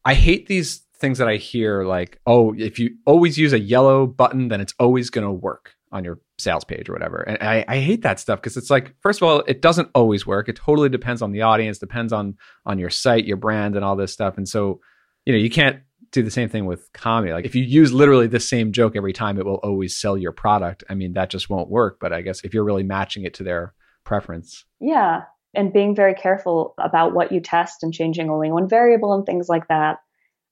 I 0.06 0.14
hate 0.14 0.48
these 0.48 0.84
things 0.98 1.18
that 1.18 1.28
I 1.28 1.38
hear 1.38 1.84
like, 1.84 2.20
oh, 2.28 2.54
if 2.56 2.78
you 2.78 2.92
always 3.06 3.38
use 3.38 3.54
a 3.54 3.60
yellow 3.60 4.06
button, 4.06 4.50
then 4.50 4.62
it's 4.62 4.74
always 4.80 5.10
going 5.10 5.26
to 5.26 5.32
work 5.32 5.74
on 5.94 6.04
your 6.04 6.20
sales 6.40 6.66
page 6.66 6.90
or 6.90 6.94
whatever. 6.94 7.22
And 7.22 7.38
I, 7.42 7.64
I 7.68 7.80
hate 7.80 8.02
that 8.02 8.20
stuff 8.20 8.42
because 8.42 8.58
it's 8.58 8.70
like, 8.70 8.96
first 9.00 9.22
of 9.22 9.28
all, 9.28 9.44
it 9.48 9.62
doesn't 9.62 9.90
always 9.96 10.26
work. 10.26 10.50
It 10.50 10.56
totally 10.56 10.90
depends 10.90 11.22
on 11.22 11.32
the 11.32 11.44
audience, 11.44 11.78
depends 11.78 12.12
on 12.12 12.36
on 12.66 12.80
your 12.80 12.90
site, 12.90 13.26
your 13.26 13.38
brand, 13.38 13.76
and 13.76 13.86
all 13.86 13.96
this 13.96 14.12
stuff. 14.12 14.38
And 14.38 14.50
so, 14.50 14.82
you 15.26 15.32
know, 15.32 15.40
you 15.40 15.50
can't 15.50 15.82
do 16.12 16.24
the 16.24 16.32
same 16.32 16.50
thing 16.50 16.66
with 16.66 16.92
comedy. 16.94 17.32
Like 17.32 17.46
if 17.46 17.56
you 17.56 17.64
use 17.64 17.94
literally 17.94 18.28
the 18.28 18.40
same 18.40 18.72
joke 18.72 18.96
every 18.96 19.14
time, 19.14 19.40
it 19.40 19.46
will 19.46 19.62
always 19.64 19.98
sell 19.98 20.18
your 20.18 20.32
product. 20.32 20.84
I 20.90 20.96
mean, 20.96 21.14
that 21.14 21.30
just 21.30 21.50
won't 21.50 21.70
work. 21.70 21.98
But 22.02 22.12
I 22.12 22.22
guess 22.22 22.44
if 22.44 22.54
you're 22.54 22.66
really 22.66 22.84
matching 22.84 23.24
it 23.24 23.36
to 23.36 23.44
their 23.44 23.74
preference. 24.04 24.66
Yeah. 24.82 25.22
And 25.56 25.72
being 25.72 25.96
very 25.96 26.16
careful 26.16 26.74
about 26.80 27.14
what 27.14 27.32
you 27.32 27.40
test 27.40 27.84
and 27.84 27.94
changing 27.94 28.30
only 28.30 28.52
one 28.52 28.68
variable 28.68 29.14
and 29.14 29.26
things 29.26 29.48
like 29.48 29.68
that. 29.68 29.98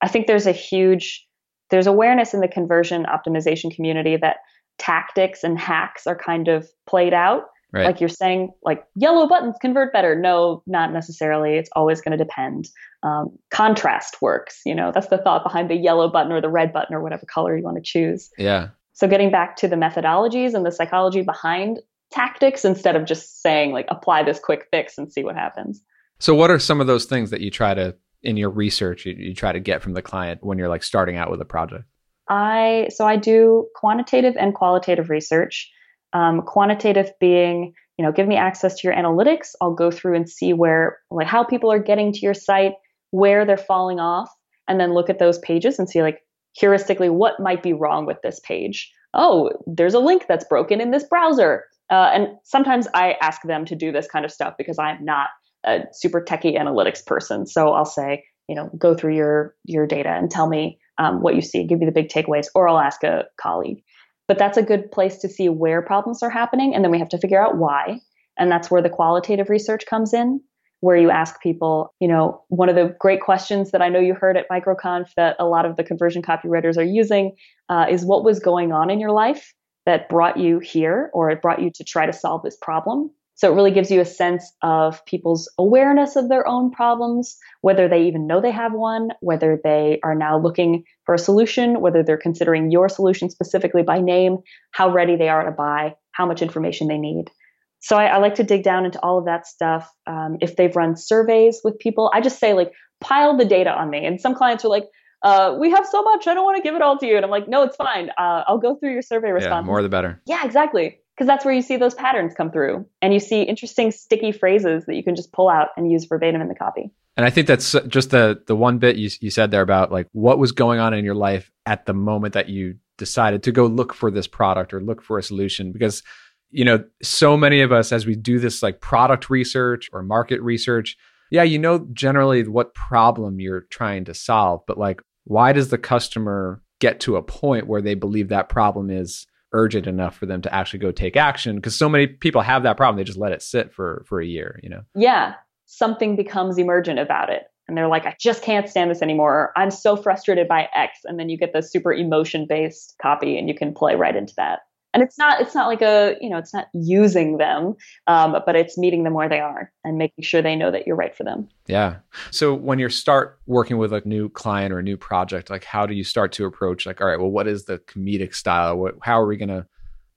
I 0.01 0.07
think 0.07 0.27
there's 0.27 0.47
a 0.47 0.51
huge 0.51 1.27
there's 1.71 1.87
awareness 1.87 2.33
in 2.33 2.41
the 2.41 2.47
conversion 2.47 3.05
optimization 3.05 3.73
community 3.73 4.17
that 4.17 4.37
tactics 4.81 5.43
and 5.43 5.59
hacks 5.59 6.07
are 6.07 6.15
kind 6.15 6.47
of 6.47 6.67
played 6.87 7.13
out. 7.13 7.43
Right. 7.71 7.85
Like 7.85 8.01
you're 8.01 8.09
saying, 8.09 8.51
like 8.63 8.83
yellow 8.95 9.29
buttons 9.29 9.55
convert 9.61 9.93
better. 9.93 10.13
No, 10.13 10.61
not 10.65 10.91
necessarily. 10.91 11.55
It's 11.55 11.69
always 11.73 12.01
going 12.01 12.17
to 12.17 12.21
depend. 12.21 12.67
Um, 13.03 13.37
contrast 13.49 14.21
works. 14.21 14.59
You 14.65 14.75
know, 14.75 14.91
that's 14.91 15.07
the 15.07 15.19
thought 15.19 15.43
behind 15.43 15.69
the 15.69 15.75
yellow 15.75 16.11
button 16.11 16.33
or 16.33 16.41
the 16.41 16.49
red 16.49 16.73
button 16.73 16.93
or 16.93 17.01
whatever 17.01 17.25
color 17.33 17.55
you 17.55 17.63
want 17.63 17.77
to 17.77 17.83
choose. 17.83 18.29
Yeah. 18.37 18.69
So 18.93 19.07
getting 19.07 19.31
back 19.31 19.55
to 19.57 19.69
the 19.69 19.77
methodologies 19.77 20.53
and 20.53 20.65
the 20.65 20.71
psychology 20.71 21.21
behind 21.21 21.79
tactics 22.11 22.65
instead 22.65 22.97
of 22.97 23.05
just 23.05 23.41
saying 23.41 23.71
like 23.71 23.85
apply 23.87 24.23
this 24.23 24.39
quick 24.39 24.67
fix 24.71 24.97
and 24.97 25.11
see 25.11 25.23
what 25.23 25.35
happens. 25.35 25.81
So 26.19 26.35
what 26.35 26.51
are 26.51 26.59
some 26.59 26.81
of 26.81 26.87
those 26.87 27.05
things 27.05 27.29
that 27.29 27.39
you 27.39 27.49
try 27.51 27.73
to 27.73 27.95
in 28.21 28.37
your 28.37 28.49
research 28.49 29.05
you, 29.05 29.13
you 29.13 29.33
try 29.33 29.51
to 29.51 29.59
get 29.59 29.81
from 29.81 29.93
the 29.93 30.01
client 30.01 30.43
when 30.43 30.57
you're 30.57 30.67
like 30.67 30.83
starting 30.83 31.15
out 31.15 31.31
with 31.31 31.39
a 31.39 31.45
project? 31.45 31.85
I 32.31 32.87
so 32.89 33.05
I 33.05 33.17
do 33.17 33.67
quantitative 33.75 34.35
and 34.39 34.55
qualitative 34.55 35.09
research. 35.09 35.69
Um, 36.13 36.41
quantitative 36.41 37.11
being, 37.19 37.73
you 37.97 38.05
know, 38.05 38.11
give 38.11 38.27
me 38.27 38.35
access 38.35 38.79
to 38.79 38.87
your 38.87 38.95
analytics. 38.95 39.49
I'll 39.61 39.73
go 39.73 39.91
through 39.91 40.15
and 40.15 40.29
see 40.29 40.53
where, 40.53 40.97
like, 41.09 41.27
how 41.27 41.43
people 41.43 41.71
are 41.71 41.79
getting 41.79 42.11
to 42.11 42.19
your 42.19 42.33
site, 42.33 42.73
where 43.11 43.45
they're 43.45 43.57
falling 43.57 43.99
off, 43.99 44.29
and 44.67 44.79
then 44.79 44.93
look 44.93 45.09
at 45.09 45.19
those 45.19 45.39
pages 45.39 45.79
and 45.79 45.89
see, 45.89 46.01
like, 46.01 46.19
heuristically, 46.61 47.09
what 47.09 47.39
might 47.39 47.63
be 47.63 47.73
wrong 47.73 48.05
with 48.05 48.17
this 48.23 48.39
page. 48.41 48.91
Oh, 49.13 49.51
there's 49.67 49.93
a 49.93 49.99
link 49.99 50.25
that's 50.27 50.45
broken 50.45 50.81
in 50.81 50.91
this 50.91 51.05
browser. 51.05 51.63
Uh, 51.89 52.11
and 52.13 52.27
sometimes 52.43 52.87
I 52.93 53.15
ask 53.21 53.41
them 53.43 53.65
to 53.65 53.75
do 53.75 53.91
this 53.91 54.07
kind 54.07 54.25
of 54.25 54.31
stuff 54.31 54.55
because 54.57 54.79
I'm 54.79 55.03
not 55.03 55.27
a 55.65 55.81
super 55.93 56.21
techie 56.21 56.57
analytics 56.57 57.05
person. 57.05 57.45
So 57.45 57.73
I'll 57.73 57.85
say, 57.85 58.23
you 58.47 58.55
know, 58.55 58.69
go 58.77 58.95
through 58.95 59.15
your 59.15 59.55
your 59.65 59.87
data 59.87 60.09
and 60.09 60.29
tell 60.29 60.47
me 60.47 60.79
um, 61.01 61.21
what 61.21 61.35
you 61.35 61.41
see, 61.41 61.65
give 61.65 61.79
me 61.79 61.87
the 61.87 61.91
big 61.91 62.09
takeaways, 62.09 62.45
or 62.53 62.67
I'll 62.67 62.79
ask 62.79 63.03
a 63.03 63.25
colleague. 63.37 63.81
But 64.27 64.37
that's 64.37 64.57
a 64.57 64.61
good 64.61 64.91
place 64.91 65.17
to 65.17 65.27
see 65.27 65.49
where 65.49 65.81
problems 65.81 66.21
are 66.21 66.29
happening, 66.29 66.75
and 66.75 66.83
then 66.83 66.91
we 66.91 66.99
have 66.99 67.09
to 67.09 67.17
figure 67.17 67.43
out 67.43 67.57
why. 67.57 67.99
And 68.37 68.51
that's 68.51 68.69
where 68.69 68.83
the 68.83 68.89
qualitative 68.89 69.49
research 69.49 69.87
comes 69.87 70.13
in, 70.13 70.39
where 70.79 70.95
you 70.95 71.09
ask 71.09 71.41
people, 71.41 71.93
you 71.99 72.07
know, 72.07 72.43
one 72.49 72.69
of 72.69 72.75
the 72.75 72.95
great 72.99 73.19
questions 73.19 73.71
that 73.71 73.81
I 73.81 73.89
know 73.89 73.99
you 73.99 74.13
heard 74.13 74.37
at 74.37 74.47
MicroConf 74.49 75.09
that 75.17 75.35
a 75.39 75.45
lot 75.45 75.65
of 75.65 75.75
the 75.75 75.83
conversion 75.83 76.21
copywriters 76.21 76.77
are 76.77 76.83
using 76.83 77.35
uh, 77.69 77.87
is 77.89 78.05
what 78.05 78.23
was 78.23 78.39
going 78.39 78.71
on 78.71 78.91
in 78.91 78.99
your 78.99 79.11
life 79.11 79.53
that 79.87 80.07
brought 80.07 80.37
you 80.37 80.59
here 80.59 81.09
or 81.13 81.31
it 81.31 81.41
brought 81.41 81.61
you 81.61 81.71
to 81.73 81.83
try 81.83 82.05
to 82.05 82.13
solve 82.13 82.43
this 82.43 82.57
problem. 82.61 83.09
So 83.41 83.51
it 83.51 83.55
really 83.55 83.71
gives 83.71 83.89
you 83.89 84.01
a 84.01 84.05
sense 84.05 84.53
of 84.61 85.03
people's 85.07 85.51
awareness 85.57 86.15
of 86.15 86.29
their 86.29 86.47
own 86.47 86.69
problems, 86.69 87.37
whether 87.61 87.87
they 87.87 88.03
even 88.03 88.27
know 88.27 88.39
they 88.39 88.51
have 88.51 88.71
one, 88.71 89.09
whether 89.21 89.59
they 89.63 89.99
are 90.03 90.13
now 90.13 90.37
looking 90.37 90.83
for 91.07 91.15
a 91.15 91.17
solution, 91.17 91.81
whether 91.81 92.03
they're 92.03 92.19
considering 92.19 92.69
your 92.69 92.87
solution 92.87 93.31
specifically 93.31 93.81
by 93.81 93.99
name, 93.99 94.37
how 94.69 94.91
ready 94.91 95.15
they 95.15 95.27
are 95.27 95.43
to 95.43 95.49
buy, 95.49 95.95
how 96.11 96.27
much 96.27 96.43
information 96.43 96.87
they 96.87 96.99
need. 96.99 97.31
So 97.79 97.97
I, 97.97 98.05
I 98.05 98.17
like 98.17 98.35
to 98.35 98.43
dig 98.43 98.61
down 98.61 98.85
into 98.85 98.99
all 98.99 99.17
of 99.17 99.25
that 99.25 99.47
stuff. 99.47 99.91
Um, 100.05 100.37
if 100.39 100.55
they've 100.55 100.75
run 100.75 100.95
surveys 100.95 101.61
with 101.63 101.79
people, 101.79 102.11
I 102.13 102.21
just 102.21 102.37
say 102.37 102.53
like 102.53 102.71
pile 102.99 103.35
the 103.35 103.45
data 103.45 103.71
on 103.71 103.89
me. 103.89 104.05
And 104.05 104.21
some 104.21 104.35
clients 104.35 104.63
are 104.65 104.69
like, 104.69 104.85
uh, 105.23 105.57
we 105.59 105.71
have 105.71 105.87
so 105.87 106.03
much, 106.03 106.27
I 106.27 106.35
don't 106.35 106.45
want 106.45 106.57
to 106.57 106.61
give 106.63 106.75
it 106.75 106.83
all 106.83 106.99
to 106.99 107.07
you. 107.07 107.15
And 107.15 107.25
I'm 107.25 107.31
like, 107.31 107.47
no, 107.47 107.63
it's 107.63 107.75
fine. 107.75 108.11
Uh, 108.19 108.43
I'll 108.45 108.59
go 108.59 108.75
through 108.75 108.93
your 108.93 109.01
survey 109.01 109.31
response. 109.31 109.63
Yeah, 109.63 109.67
more 109.67 109.81
the 109.81 109.89
better. 109.89 110.21
Yeah, 110.27 110.45
exactly 110.45 111.00
because 111.21 111.27
that's 111.27 111.45
where 111.45 111.53
you 111.53 111.61
see 111.61 111.77
those 111.77 111.93
patterns 111.93 112.33
come 112.35 112.49
through 112.49 112.83
and 112.99 113.13
you 113.13 113.19
see 113.19 113.43
interesting 113.43 113.91
sticky 113.91 114.31
phrases 114.31 114.87
that 114.87 114.95
you 114.95 115.03
can 115.03 115.15
just 115.15 115.31
pull 115.31 115.49
out 115.49 115.67
and 115.77 115.91
use 115.91 116.05
verbatim 116.05 116.41
in 116.41 116.47
the 116.47 116.55
copy. 116.55 116.89
And 117.15 117.27
i 117.27 117.29
think 117.29 117.45
that's 117.45 117.75
uh, 117.75 117.81
just 117.81 118.09
the 118.09 118.41
the 118.47 118.55
one 118.55 118.79
bit 118.79 118.95
you, 118.95 119.07
you 119.19 119.29
said 119.29 119.51
there 119.51 119.61
about 119.61 119.91
like 119.91 120.07
what 120.13 120.39
was 120.39 120.51
going 120.51 120.79
on 120.79 120.95
in 120.95 121.05
your 121.05 121.13
life 121.13 121.51
at 121.67 121.85
the 121.85 121.93
moment 121.93 122.33
that 122.33 122.49
you 122.49 122.77
decided 122.97 123.43
to 123.43 123.51
go 123.51 123.67
look 123.67 123.93
for 123.93 124.09
this 124.09 124.25
product 124.25 124.73
or 124.73 124.81
look 124.81 125.03
for 125.03 125.19
a 125.19 125.23
solution. 125.23 125.71
Because 125.71 126.01
you 126.49 126.65
know 126.65 126.83
so 127.03 127.37
many 127.37 127.61
of 127.61 127.71
us 127.71 127.91
as 127.91 128.07
we 128.07 128.15
do 128.15 128.39
this 128.39 128.63
like 128.63 128.81
product 128.81 129.29
research 129.29 129.91
or 129.93 130.01
market 130.01 130.41
research 130.41 130.97
yeah 131.29 131.43
you 131.43 131.59
know 131.59 131.87
generally 131.93 132.47
what 132.47 132.73
problem 132.73 133.39
you're 133.39 133.67
trying 133.69 134.05
to 134.05 134.13
solve 134.15 134.61
but 134.65 134.77
like 134.77 135.01
why 135.25 135.53
does 135.53 135.69
the 135.69 135.77
customer 135.77 136.61
get 136.79 136.99
to 136.99 137.15
a 137.15 137.21
point 137.21 137.67
where 137.67 137.81
they 137.81 137.93
believe 137.93 138.29
that 138.29 138.49
problem 138.49 138.89
is 138.89 139.27
urgent 139.53 139.87
enough 139.87 140.15
for 140.15 140.25
them 140.25 140.41
to 140.41 140.53
actually 140.53 140.79
go 140.79 140.91
take 140.91 141.17
action 141.17 141.55
because 141.55 141.77
so 141.77 141.89
many 141.89 142.07
people 142.07 142.41
have 142.41 142.63
that 142.63 142.77
problem 142.77 142.97
they 142.97 143.03
just 143.03 143.17
let 143.17 143.31
it 143.31 143.41
sit 143.41 143.73
for 143.73 144.03
for 144.07 144.21
a 144.21 144.25
year 144.25 144.59
you 144.63 144.69
know? 144.69 144.81
Yeah 144.95 145.35
something 145.65 146.15
becomes 146.15 146.57
emergent 146.57 146.99
about 146.99 147.29
it 147.29 147.43
and 147.67 147.77
they're 147.77 147.87
like 147.87 148.05
i 148.05 148.15
just 148.19 148.43
can't 148.43 148.69
stand 148.69 148.91
this 148.91 149.01
anymore. 149.01 149.51
I'm 149.55 149.71
so 149.71 149.95
frustrated 149.95 150.47
by 150.47 150.67
x 150.75 150.99
and 151.05 151.19
then 151.19 151.29
you 151.29 151.37
get 151.37 151.53
the 151.53 151.61
super 151.61 151.93
emotion 151.93 152.45
based 152.47 152.95
copy 153.01 153.37
and 153.37 153.47
you 153.47 153.55
can 153.55 153.73
play 153.73 153.95
right 153.95 154.15
into 154.15 154.33
that 154.37 154.59
and 154.93 155.01
it's 155.03 155.17
not 155.17 155.39
it's 155.41 155.55
not 155.55 155.67
like 155.67 155.81
a 155.81 156.15
you 156.19 156.29
know 156.29 156.37
it's 156.37 156.53
not 156.53 156.67
using 156.73 157.37
them 157.37 157.75
um, 158.07 158.35
but 158.45 158.55
it's 158.55 158.77
meeting 158.77 159.03
them 159.03 159.13
where 159.13 159.29
they 159.29 159.39
are 159.39 159.71
and 159.83 159.97
making 159.97 160.23
sure 160.23 160.41
they 160.41 160.55
know 160.55 160.71
that 160.71 160.85
you're 160.85 160.95
right 160.95 161.15
for 161.15 161.23
them. 161.23 161.47
Yeah. 161.67 161.97
So 162.31 162.53
when 162.53 162.79
you 162.79 162.89
start 162.89 163.39
working 163.45 163.77
with 163.77 163.93
a 163.93 164.01
new 164.05 164.29
client 164.29 164.73
or 164.73 164.79
a 164.79 164.83
new 164.83 164.97
project 164.97 165.49
like 165.49 165.63
how 165.63 165.85
do 165.85 165.93
you 165.93 166.03
start 166.03 166.31
to 166.33 166.45
approach 166.45 166.85
like 166.85 167.01
all 167.01 167.07
right 167.07 167.19
well 167.19 167.29
what 167.29 167.47
is 167.47 167.65
the 167.65 167.79
comedic 167.79 168.35
style? 168.35 168.77
What, 168.77 168.95
how 169.01 169.19
are 169.21 169.27
we 169.27 169.37
going 169.37 169.49
to 169.49 169.65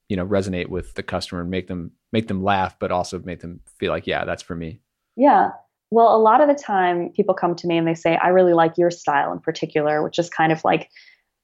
you 0.08 0.16
know 0.16 0.26
resonate 0.26 0.68
with 0.68 0.94
the 0.94 1.02
customer 1.02 1.42
and 1.42 1.50
make 1.50 1.68
them 1.68 1.92
make 2.12 2.28
them 2.28 2.42
laugh 2.42 2.76
but 2.78 2.90
also 2.90 3.20
make 3.20 3.40
them 3.40 3.60
feel 3.78 3.92
like 3.92 4.06
yeah 4.06 4.24
that's 4.24 4.42
for 4.42 4.54
me? 4.54 4.80
Yeah. 5.16 5.50
Well 5.90 6.16
a 6.16 6.18
lot 6.18 6.40
of 6.40 6.48
the 6.48 6.60
time 6.60 7.10
people 7.10 7.34
come 7.34 7.54
to 7.54 7.66
me 7.68 7.78
and 7.78 7.86
they 7.86 7.94
say 7.94 8.16
i 8.16 8.28
really 8.28 8.54
like 8.54 8.76
your 8.76 8.90
style 8.90 9.32
in 9.32 9.38
particular 9.38 10.02
which 10.02 10.18
is 10.18 10.28
kind 10.28 10.50
of 10.50 10.64
like 10.64 10.90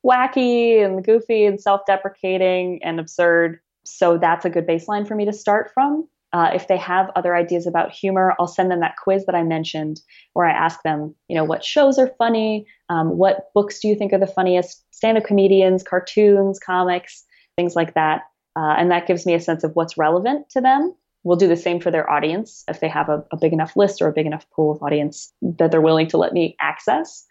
wacky 0.04 0.84
and 0.84 1.04
goofy 1.04 1.44
and 1.44 1.60
self 1.60 1.82
deprecating 1.86 2.80
and 2.82 3.00
absurd. 3.00 3.60
So 3.84 4.18
that's 4.18 4.44
a 4.44 4.50
good 4.50 4.66
baseline 4.66 5.06
for 5.06 5.14
me 5.14 5.24
to 5.24 5.32
start 5.32 5.70
from. 5.72 6.08
Uh, 6.32 6.50
if 6.54 6.68
they 6.68 6.76
have 6.76 7.10
other 7.16 7.34
ideas 7.34 7.66
about 7.66 7.90
humor, 7.90 8.36
I'll 8.38 8.46
send 8.46 8.70
them 8.70 8.80
that 8.80 8.96
quiz 9.02 9.26
that 9.26 9.34
I 9.34 9.42
mentioned, 9.42 10.00
where 10.34 10.46
I 10.46 10.52
ask 10.52 10.80
them, 10.82 11.14
you 11.28 11.34
know, 11.34 11.44
what 11.44 11.64
shows 11.64 11.98
are 11.98 12.14
funny? 12.18 12.66
Um, 12.88 13.18
what 13.18 13.52
books 13.52 13.80
do 13.80 13.88
you 13.88 13.96
think 13.96 14.12
are 14.12 14.18
the 14.18 14.28
funniest? 14.28 14.84
Stand 14.94 15.18
up 15.18 15.24
comedians, 15.24 15.82
cartoons, 15.82 16.60
comics, 16.60 17.24
things 17.56 17.74
like 17.74 17.94
that. 17.94 18.22
Uh, 18.56 18.74
and 18.78 18.90
that 18.90 19.06
gives 19.06 19.26
me 19.26 19.34
a 19.34 19.40
sense 19.40 19.64
of 19.64 19.74
what's 19.74 19.98
relevant 19.98 20.48
to 20.50 20.60
them. 20.60 20.94
We'll 21.24 21.36
do 21.36 21.48
the 21.48 21.56
same 21.56 21.80
for 21.80 21.90
their 21.90 22.08
audience 22.08 22.64
if 22.68 22.80
they 22.80 22.88
have 22.88 23.08
a, 23.08 23.24
a 23.32 23.36
big 23.36 23.52
enough 23.52 23.76
list 23.76 24.00
or 24.00 24.08
a 24.08 24.12
big 24.12 24.26
enough 24.26 24.48
pool 24.50 24.72
of 24.72 24.82
audience 24.82 25.32
that 25.42 25.70
they're 25.70 25.80
willing 25.80 26.08
to 26.08 26.16
let 26.16 26.32
me 26.32 26.56
access 26.60 27.26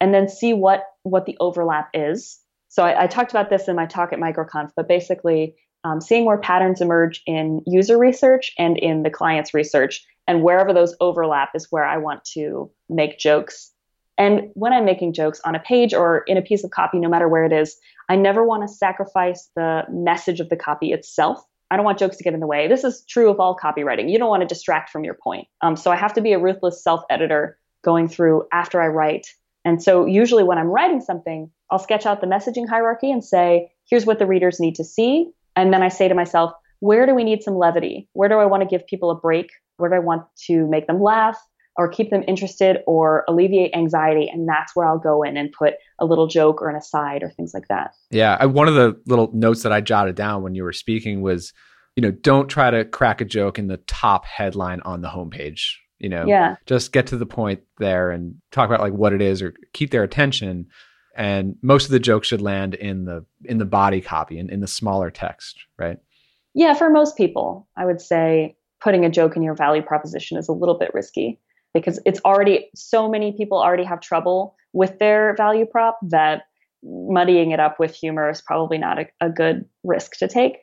and 0.00 0.12
then 0.12 0.28
see 0.28 0.52
what 0.52 0.84
what 1.02 1.26
the 1.26 1.36
overlap 1.40 1.90
is. 1.94 2.38
So 2.68 2.82
I, 2.84 3.04
I 3.04 3.06
talked 3.06 3.30
about 3.30 3.50
this 3.50 3.68
in 3.68 3.76
my 3.76 3.86
talk 3.86 4.12
at 4.12 4.18
MicroConf, 4.18 4.70
but 4.74 4.88
basically 4.88 5.54
um, 5.84 6.00
seeing 6.00 6.24
where 6.24 6.38
patterns 6.38 6.80
emerge 6.80 7.22
in 7.26 7.62
user 7.66 7.98
research 7.98 8.52
and 8.58 8.78
in 8.78 9.02
the 9.02 9.10
client's 9.10 9.54
research, 9.54 10.04
and 10.26 10.42
wherever 10.42 10.72
those 10.72 10.96
overlap 11.00 11.50
is 11.54 11.66
where 11.70 11.84
I 11.84 11.98
want 11.98 12.24
to 12.32 12.70
make 12.88 13.18
jokes. 13.18 13.70
And 14.16 14.50
when 14.54 14.72
I'm 14.72 14.84
making 14.84 15.12
jokes 15.12 15.40
on 15.44 15.54
a 15.54 15.60
page 15.60 15.92
or 15.92 16.18
in 16.26 16.36
a 16.36 16.42
piece 16.42 16.64
of 16.64 16.70
copy, 16.70 16.98
no 16.98 17.08
matter 17.08 17.28
where 17.28 17.44
it 17.44 17.52
is, 17.52 17.76
I 18.08 18.16
never 18.16 18.44
want 18.44 18.62
to 18.62 18.68
sacrifice 18.68 19.50
the 19.56 19.82
message 19.90 20.40
of 20.40 20.48
the 20.48 20.56
copy 20.56 20.92
itself. 20.92 21.44
I 21.70 21.76
don't 21.76 21.84
want 21.84 21.98
jokes 21.98 22.16
to 22.18 22.24
get 22.24 22.34
in 22.34 22.40
the 22.40 22.46
way. 22.46 22.68
This 22.68 22.84
is 22.84 23.04
true 23.08 23.30
of 23.30 23.40
all 23.40 23.56
copywriting. 23.56 24.10
You 24.10 24.18
don't 24.18 24.28
want 24.28 24.42
to 24.42 24.46
distract 24.46 24.90
from 24.90 25.04
your 25.04 25.14
point. 25.14 25.48
Um, 25.60 25.76
so 25.76 25.90
I 25.90 25.96
have 25.96 26.14
to 26.14 26.20
be 26.20 26.32
a 26.32 26.38
ruthless 26.38 26.82
self 26.82 27.02
editor 27.10 27.58
going 27.82 28.08
through 28.08 28.46
after 28.52 28.80
I 28.80 28.86
write 28.88 29.26
and 29.64 29.82
so 29.82 30.06
usually 30.06 30.44
when 30.44 30.58
I'm 30.58 30.66
writing 30.66 31.00
something, 31.00 31.50
I'll 31.70 31.78
sketch 31.78 32.06
out 32.06 32.20
the 32.20 32.26
messaging 32.26 32.68
hierarchy 32.68 33.10
and 33.10 33.24
say, 33.24 33.72
here's 33.88 34.06
what 34.06 34.18
the 34.18 34.26
readers 34.26 34.60
need 34.60 34.74
to 34.76 34.84
see. 34.84 35.30
And 35.56 35.72
then 35.72 35.82
I 35.82 35.88
say 35.88 36.08
to 36.08 36.14
myself, 36.14 36.52
where 36.80 37.06
do 37.06 37.14
we 37.14 37.24
need 37.24 37.42
some 37.42 37.56
levity? 37.56 38.08
Where 38.12 38.28
do 38.28 38.36
I 38.36 38.44
want 38.44 38.62
to 38.62 38.68
give 38.68 38.86
people 38.86 39.10
a 39.10 39.14
break? 39.14 39.48
Where 39.78 39.88
do 39.88 39.96
I 39.96 40.00
want 40.00 40.24
to 40.46 40.66
make 40.68 40.86
them 40.86 41.00
laugh 41.00 41.38
or 41.76 41.88
keep 41.88 42.10
them 42.10 42.22
interested 42.28 42.78
or 42.86 43.24
alleviate 43.26 43.74
anxiety? 43.74 44.28
And 44.30 44.46
that's 44.46 44.76
where 44.76 44.86
I'll 44.86 44.98
go 44.98 45.22
in 45.22 45.36
and 45.36 45.50
put 45.50 45.74
a 45.98 46.04
little 46.04 46.26
joke 46.26 46.60
or 46.60 46.68
an 46.68 46.76
aside 46.76 47.22
or 47.22 47.30
things 47.30 47.52
like 47.54 47.68
that. 47.68 47.94
Yeah. 48.10 48.36
I, 48.38 48.46
one 48.46 48.68
of 48.68 48.74
the 48.74 49.00
little 49.06 49.30
notes 49.32 49.62
that 49.62 49.72
I 49.72 49.80
jotted 49.80 50.14
down 50.14 50.42
when 50.42 50.54
you 50.54 50.62
were 50.62 50.72
speaking 50.72 51.22
was, 51.22 51.54
you 51.96 52.02
know, 52.02 52.10
don't 52.10 52.48
try 52.48 52.70
to 52.70 52.84
crack 52.84 53.20
a 53.20 53.24
joke 53.24 53.58
in 53.58 53.68
the 53.68 53.78
top 53.78 54.26
headline 54.26 54.80
on 54.82 55.00
the 55.00 55.08
homepage 55.08 55.76
you 55.98 56.08
know 56.08 56.26
yeah. 56.26 56.56
just 56.66 56.92
get 56.92 57.06
to 57.08 57.16
the 57.16 57.26
point 57.26 57.60
there 57.78 58.10
and 58.10 58.36
talk 58.50 58.68
about 58.68 58.80
like 58.80 58.92
what 58.92 59.12
it 59.12 59.22
is 59.22 59.42
or 59.42 59.54
keep 59.72 59.90
their 59.90 60.02
attention. 60.02 60.66
And 61.16 61.56
most 61.62 61.84
of 61.84 61.92
the 61.92 62.00
jokes 62.00 62.26
should 62.26 62.42
land 62.42 62.74
in 62.74 63.04
the 63.04 63.24
in 63.44 63.58
the 63.58 63.64
body 63.64 64.00
copy 64.00 64.38
and 64.38 64.48
in, 64.48 64.54
in 64.54 64.60
the 64.60 64.66
smaller 64.66 65.10
text 65.10 65.58
right? 65.78 65.98
Yeah 66.54 66.74
for 66.74 66.90
most 66.90 67.16
people 67.16 67.68
i 67.76 67.84
would 67.84 68.00
say 68.00 68.56
putting 68.80 69.04
a 69.04 69.10
joke 69.10 69.36
in 69.36 69.42
your 69.42 69.54
value 69.54 69.82
proposition 69.82 70.38
is 70.38 70.48
a 70.48 70.52
little 70.52 70.78
bit 70.78 70.92
risky 70.92 71.40
because 71.72 71.98
it's 72.04 72.20
already 72.24 72.70
so 72.74 73.10
many 73.10 73.32
people 73.32 73.60
already 73.60 73.84
have 73.84 74.00
trouble 74.00 74.56
with 74.72 74.98
their 74.98 75.34
value 75.36 75.66
prop 75.66 75.98
that 76.02 76.42
muddying 76.82 77.50
it 77.50 77.60
up 77.60 77.80
with 77.80 77.94
humor 77.94 78.28
is 78.28 78.42
probably 78.42 78.78
not 78.78 78.98
a, 78.98 79.06
a 79.20 79.30
good 79.30 79.64
risk 79.82 80.18
to 80.18 80.28
take. 80.28 80.58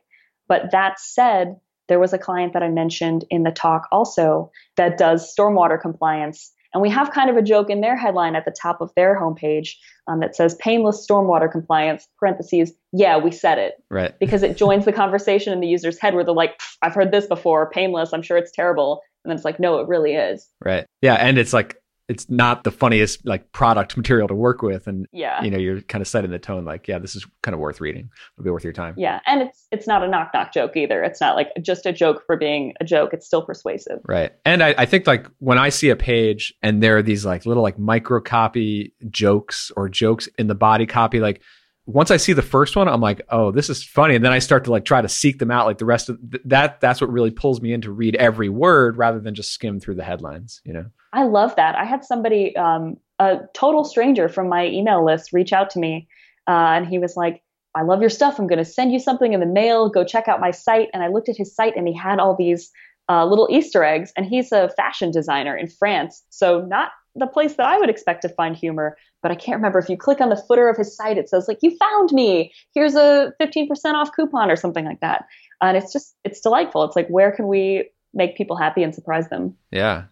But 0.48 0.72
that 0.72 1.00
said 1.00 1.58
there 1.92 2.00
was 2.00 2.14
a 2.14 2.18
client 2.18 2.54
that 2.54 2.64
I 2.64 2.70
mentioned 2.70 3.26
in 3.30 3.44
the 3.44 3.52
talk 3.52 3.90
also 3.92 4.50
that 4.78 4.98
does 4.98 5.36
stormwater 5.38 5.80
compliance. 5.80 6.54
And 6.74 6.82
we 6.82 6.90
have 6.90 7.12
kind 7.12 7.30
of 7.30 7.36
a 7.36 7.42
joke 7.42 7.70
in 7.70 7.82
their 7.82 7.98
headline 7.98 8.34
at 8.34 8.46
the 8.46 8.56
top 8.62 8.80
of 8.80 8.94
their 8.96 9.20
homepage 9.20 9.72
um, 10.08 10.22
that 10.22 10.34
says 10.34 10.56
painless 10.56 11.06
stormwater 11.06 11.52
compliance, 11.52 12.08
parentheses, 12.18 12.72
yeah, 12.94 13.18
we 13.18 13.30
said 13.30 13.58
it. 13.58 13.74
Right. 13.90 14.14
Because 14.22 14.42
it 14.42 14.56
joins 14.56 14.86
the 14.86 14.94
conversation 14.94 15.52
in 15.52 15.60
the 15.60 15.68
user's 15.68 16.00
head 16.00 16.16
where 16.16 16.24
they're 16.24 16.34
like, 16.34 16.62
I've 16.82 16.94
heard 16.94 17.12
this 17.12 17.28
before, 17.28 17.70
painless, 17.70 18.14
I'm 18.14 18.22
sure 18.22 18.38
it's 18.38 18.52
terrible. 18.52 19.02
And 19.26 19.30
then 19.30 19.36
it's 19.36 19.44
like, 19.44 19.60
no, 19.60 19.80
it 19.80 19.90
really 19.90 20.14
is. 20.14 20.48
Right. 20.64 20.86
Yeah. 21.02 21.16
And 21.16 21.38
it's 21.38 21.52
like 21.52 21.76
it's 22.12 22.30
not 22.30 22.66
the 22.66 22.72
funniest 22.72 23.26
like 23.26 23.52
product 23.54 23.96
material 23.96 24.28
to 24.28 24.36
work 24.36 24.62
with. 24.62 24.86
And 24.86 25.08
yeah. 25.14 25.42
you 25.42 25.50
know 25.50 25.58
you're 25.58 25.82
kind 25.82 26.02
of 26.02 26.08
setting 26.08 26.30
the 26.30 26.40
tone 26.40 26.66
like 26.66 26.88
yeah 26.88 27.00
this 27.00 27.16
is 27.16 27.26
kind 27.42 27.54
of 27.54 27.60
worth 27.60 27.80
reading. 27.80 28.10
It'll 28.36 28.44
be 28.44 28.52
worth 28.52 28.66
your 28.66 28.74
time. 28.74 28.96
Yeah. 28.98 29.22
And 29.26 29.42
it's 29.42 29.68
it's 29.72 29.88
not 29.88 30.04
a 30.04 30.08
knock 30.08 30.32
knock 30.34 30.54
joke 30.54 30.76
either. 30.76 31.02
It's 31.04 31.22
not 31.22 31.36
like 31.36 31.50
just 31.62 31.86
a 31.86 31.94
joke 31.94 32.24
for 32.26 32.36
being 32.36 32.74
a 32.82 32.84
joke. 32.84 33.14
It's 33.14 33.26
still 33.26 33.44
persuasive. 33.44 34.00
Right. 34.06 34.34
And 34.46 34.62
I, 34.62 34.76
I 34.78 34.86
think 34.86 35.08
like 35.08 35.28
when 35.40 35.58
i 35.58 35.70
see 35.70 35.90
a 35.90 35.96
page 35.96 36.54
and 36.62 36.84
there 36.84 36.98
are 36.98 37.02
these 37.02 37.26
like 37.26 37.46
little 37.46 37.64
like 37.64 37.80
micro 37.80 38.20
copy 38.20 38.94
jokes 39.10 39.72
or 39.78 39.88
jokes 39.88 40.28
in 40.38 40.48
the 40.48 40.56
body 40.56 40.86
copy 40.86 41.20
like 41.20 41.42
once 41.86 42.12
I 42.12 42.18
see 42.18 42.34
the 42.34 42.42
first 42.42 42.76
one, 42.76 42.88
I'm 42.88 43.02
like, 43.02 43.22
oh, 43.30 43.52
this 43.52 43.70
is 43.70 43.84
funny. 43.84 44.16
And 44.16 44.24
then 44.24 44.32
I 44.32 44.40
start 44.40 44.66
to 44.66 44.72
like 44.72 44.86
try 44.86 45.02
to 45.02 45.10
seek 45.10 45.40
them 45.40 45.50
out. 45.50 45.66
Like 45.66 45.80
the 45.80 45.86
rest 45.86 46.10
of 46.10 46.20
th- 46.32 46.44
that, 46.46 46.80
that's 46.80 47.02
what 47.02 47.12
really 47.12 47.32
pulls 47.32 47.60
me 47.60 47.74
in 47.74 47.82
to 47.82 47.92
read 47.92 48.16
every 48.16 48.50
word 48.50 48.98
rather 48.98 49.20
than 49.20 49.34
just 49.34 49.52
skim 49.52 49.80
through 49.80 49.96
the 49.96 50.04
headlines, 50.04 50.62
you 50.64 50.74
know? 50.74 50.86
I 51.14 51.24
love 51.24 51.56
that. 51.56 51.76
I 51.76 51.86
had 51.86 52.04
somebody, 52.06 52.56
um, 52.56 52.98
a 53.20 53.40
total 53.54 53.84
stranger 53.84 54.30
from 54.30 54.50
my 54.50 54.68
email 54.68 55.06
list, 55.06 55.34
reach 55.34 55.54
out 55.54 55.70
to 55.72 55.80
me, 55.80 56.08
uh, 56.48 56.74
and 56.76 56.88
he 56.88 56.98
was 57.00 57.16
like, 57.16 57.44
"I 57.76 57.84
love 57.84 58.02
your 58.02 58.10
stuff. 58.10 58.40
I'm 58.40 58.48
going 58.48 58.60
to 58.60 58.66
send 58.66 58.92
you 58.92 59.00
something 59.00 59.34
in 59.34 59.40
the 59.40 59.46
mail. 59.46 59.90
Go 59.90 60.04
check 60.04 60.28
out 60.28 60.40
my 60.40 60.52
site." 60.52 60.90
And 60.94 61.04
I 61.04 61.08
looked 61.08 61.30
at 61.30 61.38
his 61.38 61.54
site, 61.54 61.76
and 61.76 61.88
he 61.88 61.94
had 61.94 62.20
all 62.20 62.36
these 62.36 62.72
uh, 63.10 63.26
little 63.26 63.48
Easter 63.52 63.84
eggs. 63.84 64.12
And 64.16 64.26
he's 64.26 64.52
a 64.52 64.70
fashion 64.70 65.12
designer 65.12 65.56
in 65.56 65.68
France, 65.68 66.24
so 66.30 66.62
not 66.62 66.92
the 67.16 67.28
place 67.28 67.56
that 67.56 67.66
I 67.66 67.78
would 67.78 67.90
expect 67.90 68.22
to 68.22 68.30
find 68.30 68.56
humor. 68.56 68.98
But 69.22 69.32
I 69.32 69.36
can't 69.36 69.58
remember 69.58 69.80
if 69.80 69.90
you 69.90 69.98
click 69.98 70.22
on 70.22 70.30
the 70.30 70.44
footer 70.48 70.70
of 70.70 70.78
his 70.78 70.96
site, 70.96 71.18
it 71.18 71.30
says 71.30 71.48
like, 71.48 71.60
"You 71.62 71.78
found 71.78 72.12
me. 72.12 72.54
Here's 72.74 72.96
a 72.96 73.34
15% 73.40 73.96
off 73.96 74.16
coupon" 74.16 74.50
or 74.50 74.56
something 74.56 74.86
like 74.86 75.02
that. 75.02 75.26
And 75.62 75.78
it's 75.78 75.94
just, 75.94 76.16
it's 76.24 76.42
delightful. 76.42 76.84
It's 76.84 76.96
like, 76.96 77.08
where 77.08 77.32
can 77.32 77.48
we 77.48 77.90
make 78.14 78.36
people 78.36 78.58
happy 78.58 78.84
and 78.84 78.94
surprise 78.94 79.30
them? 79.30 79.56
Yeah. 79.72 80.06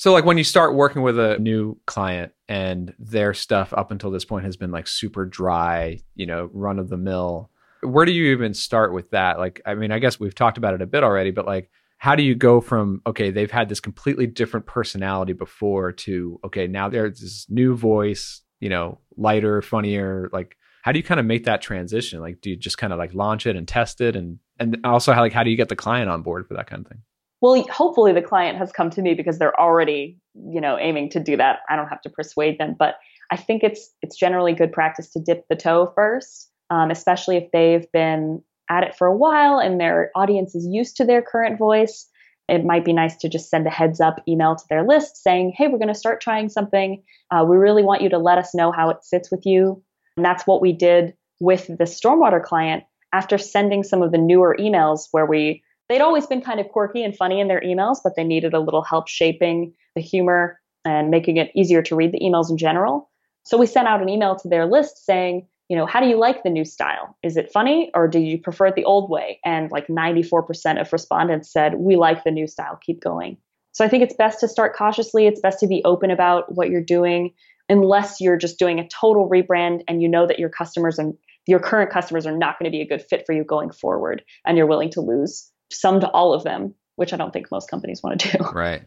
So 0.00 0.14
like 0.14 0.24
when 0.24 0.38
you 0.38 0.44
start 0.44 0.74
working 0.74 1.02
with 1.02 1.18
a 1.18 1.38
new 1.40 1.78
client 1.86 2.32
and 2.48 2.94
their 2.98 3.34
stuff 3.34 3.74
up 3.74 3.90
until 3.90 4.10
this 4.10 4.24
point 4.24 4.46
has 4.46 4.56
been 4.56 4.70
like 4.70 4.86
super 4.88 5.26
dry, 5.26 6.00
you 6.14 6.24
know, 6.24 6.48
run 6.54 6.78
of 6.78 6.88
the 6.88 6.96
mill, 6.96 7.50
where 7.82 8.06
do 8.06 8.12
you 8.12 8.32
even 8.32 8.54
start 8.54 8.94
with 8.94 9.10
that? 9.10 9.38
Like 9.38 9.60
I 9.66 9.74
mean, 9.74 9.92
I 9.92 9.98
guess 9.98 10.18
we've 10.18 10.34
talked 10.34 10.56
about 10.56 10.72
it 10.72 10.80
a 10.80 10.86
bit 10.86 11.04
already, 11.04 11.32
but 11.32 11.44
like 11.44 11.70
how 11.98 12.14
do 12.14 12.22
you 12.22 12.34
go 12.34 12.62
from 12.62 13.02
okay 13.06 13.30
they've 13.30 13.50
had 13.50 13.68
this 13.68 13.78
completely 13.78 14.26
different 14.26 14.64
personality 14.64 15.34
before 15.34 15.92
to 15.92 16.40
okay 16.44 16.66
now 16.66 16.88
there's 16.88 17.20
this 17.20 17.46
new 17.50 17.76
voice 17.76 18.40
you 18.58 18.70
know 18.70 18.98
lighter 19.18 19.60
funnier 19.60 20.30
like 20.32 20.56
how 20.80 20.92
do 20.92 20.98
you 20.98 21.02
kind 21.02 21.20
of 21.20 21.26
make 21.26 21.44
that 21.44 21.60
transition 21.60 22.20
like 22.20 22.40
do 22.40 22.48
you 22.48 22.56
just 22.56 22.78
kind 22.78 22.94
of 22.94 22.98
like 22.98 23.12
launch 23.12 23.46
it 23.46 23.54
and 23.54 23.68
test 23.68 24.00
it 24.00 24.16
and 24.16 24.38
and 24.58 24.78
also 24.82 25.12
how 25.12 25.20
like 25.20 25.34
how 25.34 25.42
do 25.42 25.50
you 25.50 25.58
get 25.58 25.68
the 25.68 25.76
client 25.76 26.08
on 26.08 26.22
board 26.22 26.48
for 26.48 26.54
that 26.54 26.66
kind 26.66 26.86
of 26.86 26.90
thing 26.90 27.02
well 27.40 27.62
hopefully 27.68 28.12
the 28.12 28.22
client 28.22 28.58
has 28.58 28.72
come 28.72 28.90
to 28.90 29.02
me 29.02 29.14
because 29.14 29.38
they're 29.38 29.58
already 29.58 30.18
you 30.34 30.60
know 30.60 30.78
aiming 30.78 31.10
to 31.10 31.20
do 31.20 31.36
that. 31.36 31.60
I 31.68 31.76
don't 31.76 31.88
have 31.88 32.02
to 32.02 32.10
persuade 32.10 32.58
them 32.58 32.76
but 32.78 32.96
i 33.30 33.36
think 33.36 33.62
it's 33.62 33.90
it's 34.02 34.16
generally 34.16 34.52
good 34.52 34.72
practice 34.72 35.10
to 35.10 35.20
dip 35.20 35.46
the 35.48 35.56
toe 35.56 35.92
first 35.94 36.50
um, 36.70 36.90
especially 36.90 37.36
if 37.36 37.50
they've 37.52 37.90
been 37.92 38.42
at 38.70 38.84
it 38.84 38.94
for 38.94 39.06
a 39.06 39.16
while 39.16 39.58
and 39.58 39.78
their 39.78 40.10
audience 40.14 40.54
is 40.54 40.66
used 40.66 40.96
to 40.96 41.04
their 41.04 41.20
current 41.20 41.58
voice. 41.58 42.06
It 42.48 42.64
might 42.64 42.84
be 42.84 42.92
nice 42.92 43.16
to 43.18 43.28
just 43.28 43.50
send 43.50 43.66
a 43.66 43.70
heads 43.70 44.00
up 44.00 44.22
email 44.26 44.56
to 44.56 44.64
their 44.70 44.84
list 44.84 45.22
saying 45.22 45.54
hey 45.56 45.68
we're 45.68 45.78
going 45.78 45.88
to 45.88 45.94
start 45.94 46.20
trying 46.20 46.48
something. 46.48 47.02
Uh, 47.30 47.44
we 47.46 47.56
really 47.56 47.82
want 47.82 48.02
you 48.02 48.08
to 48.08 48.18
let 48.18 48.38
us 48.38 48.54
know 48.54 48.72
how 48.72 48.88
it 48.90 49.04
sits 49.04 49.30
with 49.30 49.44
you. 49.44 49.82
And 50.16 50.24
that's 50.24 50.46
what 50.46 50.62
we 50.62 50.72
did 50.72 51.14
with 51.40 51.66
the 51.66 51.84
stormwater 51.84 52.42
client. 52.42 52.84
After 53.12 53.38
sending 53.38 53.82
some 53.82 54.02
of 54.02 54.12
the 54.12 54.18
newer 54.18 54.56
emails 54.58 55.08
where 55.10 55.26
we 55.26 55.64
they'd 55.90 56.00
always 56.00 56.24
been 56.24 56.40
kind 56.40 56.60
of 56.60 56.68
quirky 56.68 57.02
and 57.02 57.16
funny 57.16 57.40
in 57.40 57.48
their 57.48 57.60
emails, 57.60 57.98
but 58.02 58.14
they 58.14 58.24
needed 58.24 58.54
a 58.54 58.60
little 58.60 58.82
help 58.82 59.08
shaping 59.08 59.74
the 59.96 60.00
humor 60.00 60.58
and 60.84 61.10
making 61.10 61.36
it 61.36 61.50
easier 61.54 61.82
to 61.82 61.96
read 61.96 62.12
the 62.12 62.20
emails 62.20 62.48
in 62.48 62.56
general. 62.56 63.10
So 63.42 63.58
we 63.58 63.66
sent 63.66 63.88
out 63.88 64.00
an 64.00 64.08
email 64.08 64.36
to 64.36 64.48
their 64.48 64.66
list 64.66 65.04
saying, 65.04 65.48
you 65.68 65.76
know, 65.76 65.86
how 65.86 66.00
do 66.00 66.06
you 66.06 66.16
like 66.16 66.42
the 66.42 66.50
new 66.50 66.64
style? 66.64 67.16
Is 67.24 67.36
it 67.36 67.52
funny 67.52 67.90
or 67.92 68.06
do 68.06 68.20
you 68.20 68.38
prefer 68.38 68.68
it 68.68 68.76
the 68.76 68.84
old 68.84 69.10
way? 69.10 69.40
And 69.44 69.70
like 69.72 69.88
94% 69.88 70.80
of 70.80 70.92
respondents 70.92 71.52
said, 71.52 71.74
we 71.74 71.96
like 71.96 72.22
the 72.22 72.30
new 72.30 72.46
style, 72.46 72.78
keep 72.80 73.00
going. 73.00 73.36
So 73.72 73.84
I 73.84 73.88
think 73.88 74.04
it's 74.04 74.14
best 74.14 74.40
to 74.40 74.48
start 74.48 74.76
cautiously. 74.76 75.26
It's 75.26 75.40
best 75.40 75.58
to 75.60 75.66
be 75.66 75.82
open 75.84 76.10
about 76.10 76.54
what 76.54 76.70
you're 76.70 76.80
doing 76.82 77.34
unless 77.68 78.20
you're 78.20 78.36
just 78.36 78.58
doing 78.58 78.78
a 78.78 78.88
total 78.88 79.28
rebrand 79.28 79.82
and 79.88 80.02
you 80.02 80.08
know 80.08 80.26
that 80.26 80.38
your 80.38 80.48
customers 80.48 80.98
and 80.98 81.14
your 81.46 81.60
current 81.60 81.90
customers 81.90 82.26
are 82.26 82.36
not 82.36 82.58
going 82.58 82.70
to 82.70 82.76
be 82.76 82.80
a 82.82 82.86
good 82.86 83.02
fit 83.02 83.24
for 83.26 83.32
you 83.32 83.42
going 83.42 83.70
forward 83.70 84.22
and 84.44 84.56
you're 84.56 84.66
willing 84.66 84.90
to 84.90 85.00
lose 85.00 85.50
some 85.70 86.00
to 86.00 86.08
all 86.10 86.34
of 86.34 86.44
them, 86.44 86.74
which 86.96 87.12
I 87.12 87.16
don't 87.16 87.32
think 87.32 87.50
most 87.50 87.70
companies 87.70 88.02
want 88.02 88.20
to 88.20 88.38
do. 88.38 88.44
Right. 88.54 88.82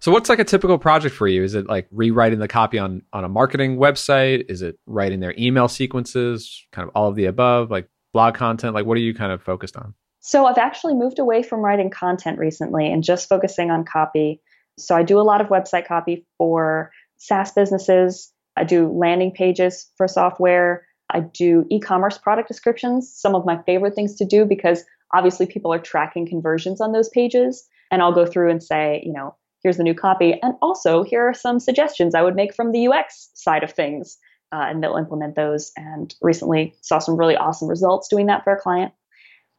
So 0.00 0.12
what's 0.12 0.28
like 0.28 0.38
a 0.38 0.44
typical 0.44 0.78
project 0.78 1.12
for 1.14 1.26
you? 1.26 1.42
Is 1.42 1.56
it 1.56 1.66
like 1.66 1.88
rewriting 1.90 2.38
the 2.38 2.46
copy 2.46 2.78
on 2.78 3.02
on 3.12 3.24
a 3.24 3.28
marketing 3.28 3.78
website? 3.78 4.44
Is 4.48 4.62
it 4.62 4.78
writing 4.86 5.18
their 5.18 5.34
email 5.36 5.66
sequences? 5.66 6.64
Kind 6.70 6.86
of 6.88 6.92
all 6.94 7.08
of 7.08 7.16
the 7.16 7.24
above, 7.24 7.70
like 7.70 7.88
blog 8.12 8.34
content? 8.34 8.74
Like 8.74 8.86
what 8.86 8.96
are 8.96 9.00
you 9.00 9.12
kind 9.12 9.32
of 9.32 9.42
focused 9.42 9.76
on? 9.76 9.94
So 10.20 10.46
I've 10.46 10.58
actually 10.58 10.94
moved 10.94 11.18
away 11.18 11.42
from 11.42 11.60
writing 11.60 11.90
content 11.90 12.38
recently 12.38 12.92
and 12.92 13.02
just 13.02 13.28
focusing 13.28 13.70
on 13.70 13.84
copy. 13.84 14.40
So 14.78 14.94
I 14.94 15.02
do 15.02 15.18
a 15.18 15.22
lot 15.22 15.40
of 15.40 15.48
website 15.48 15.86
copy 15.86 16.26
for 16.36 16.92
SaaS 17.16 17.52
businesses. 17.52 18.32
I 18.56 18.64
do 18.64 18.88
landing 18.88 19.32
pages 19.32 19.90
for 19.96 20.06
software. 20.06 20.86
I 21.10 21.20
do 21.20 21.64
e-commerce 21.70 22.18
product 22.18 22.48
descriptions, 22.48 23.12
some 23.12 23.34
of 23.34 23.46
my 23.46 23.62
favorite 23.62 23.94
things 23.94 24.16
to 24.16 24.24
do 24.24 24.44
because 24.44 24.84
obviously 25.14 25.46
people 25.46 25.72
are 25.72 25.78
tracking 25.78 26.26
conversions 26.26 26.80
on 26.80 26.92
those 26.92 27.08
pages. 27.08 27.66
And 27.90 28.02
I'll 28.02 28.12
go 28.12 28.26
through 28.26 28.50
and 28.50 28.62
say, 28.62 29.02
you 29.04 29.12
know, 29.12 29.34
here's 29.62 29.78
the 29.78 29.82
new 29.82 29.94
copy. 29.94 30.38
And 30.42 30.54
also, 30.60 31.02
here 31.02 31.26
are 31.28 31.34
some 31.34 31.58
suggestions 31.58 32.14
I 32.14 32.22
would 32.22 32.36
make 32.36 32.54
from 32.54 32.72
the 32.72 32.88
UX 32.88 33.30
side 33.34 33.62
of 33.62 33.72
things. 33.72 34.18
Uh, 34.52 34.64
and 34.66 34.82
they'll 34.82 34.96
implement 34.96 35.36
those. 35.36 35.72
And 35.76 36.14
recently 36.22 36.74
saw 36.80 36.98
some 36.98 37.16
really 37.16 37.36
awesome 37.36 37.68
results 37.68 38.08
doing 38.08 38.26
that 38.26 38.44
for 38.44 38.52
a 38.52 38.60
client. 38.60 38.92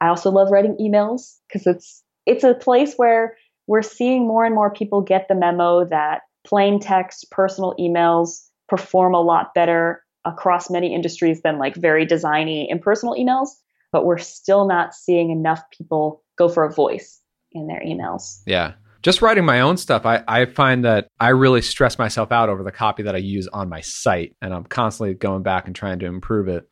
I 0.01 0.07
also 0.07 0.31
love 0.31 0.51
writing 0.51 0.77
emails 0.79 1.35
because 1.47 1.67
it's 1.67 2.03
it's 2.25 2.43
a 2.43 2.53
place 2.53 2.95
where 2.95 3.35
we're 3.67 3.81
seeing 3.81 4.27
more 4.27 4.45
and 4.45 4.55
more 4.55 4.71
people 4.71 5.01
get 5.01 5.27
the 5.27 5.35
memo 5.35 5.85
that 5.85 6.21
plain 6.45 6.79
text, 6.79 7.29
personal 7.31 7.75
emails 7.79 8.47
perform 8.67 9.13
a 9.13 9.21
lot 9.21 9.53
better 9.53 10.03
across 10.25 10.69
many 10.69 10.93
industries 10.93 11.41
than 11.41 11.57
like 11.57 11.75
very 11.75 12.05
designy 12.05 12.67
impersonal 12.69 13.15
emails, 13.15 13.49
but 13.91 14.05
we're 14.05 14.17
still 14.17 14.67
not 14.67 14.93
seeing 14.93 15.31
enough 15.31 15.61
people 15.71 16.23
go 16.37 16.49
for 16.49 16.63
a 16.63 16.71
voice 16.71 17.21
in 17.51 17.67
their 17.67 17.81
emails. 17.81 18.41
Yeah. 18.45 18.73
Just 19.01 19.21
writing 19.21 19.45
my 19.45 19.61
own 19.61 19.77
stuff, 19.77 20.05
I, 20.05 20.23
I 20.27 20.45
find 20.45 20.83
that 20.83 21.07
I 21.19 21.29
really 21.29 21.61
stress 21.61 21.97
myself 21.97 22.31
out 22.31 22.49
over 22.49 22.63
the 22.63 22.71
copy 22.71 23.03
that 23.03 23.15
I 23.15 23.19
use 23.19 23.47
on 23.47 23.69
my 23.69 23.79
site. 23.81 24.35
And 24.41 24.53
I'm 24.53 24.65
constantly 24.65 25.13
going 25.13 25.41
back 25.41 25.67
and 25.67 25.75
trying 25.75 25.99
to 25.99 26.05
improve 26.05 26.47
it. 26.49 26.67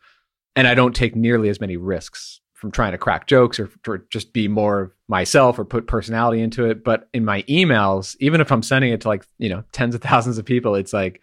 And 0.55 0.67
I 0.67 0.73
don't 0.73 0.95
take 0.95 1.15
nearly 1.15 1.49
as 1.49 1.61
many 1.61 1.77
risks 1.77 2.41
from 2.53 2.71
trying 2.71 2.91
to 2.91 2.97
crack 2.97 3.27
jokes 3.27 3.59
or, 3.59 3.69
or 3.87 3.99
just 4.09 4.33
be 4.33 4.47
more 4.47 4.95
myself 5.07 5.59
or 5.59 5.63
put 5.63 5.87
personality 5.87 6.41
into 6.41 6.65
it. 6.65 6.83
But 6.83 7.07
in 7.13 7.23
my 7.23 7.43
emails, 7.43 8.15
even 8.19 8.41
if 8.41 8.51
I'm 8.51 8.63
sending 8.63 8.91
it 8.91 9.01
to 9.01 9.07
like, 9.07 9.25
you 9.37 9.47
know, 9.47 9.63
tens 9.71 9.93
of 9.95 10.01
thousands 10.01 10.37
of 10.37 10.45
people, 10.45 10.75
it's 10.75 10.91
like 10.91 11.21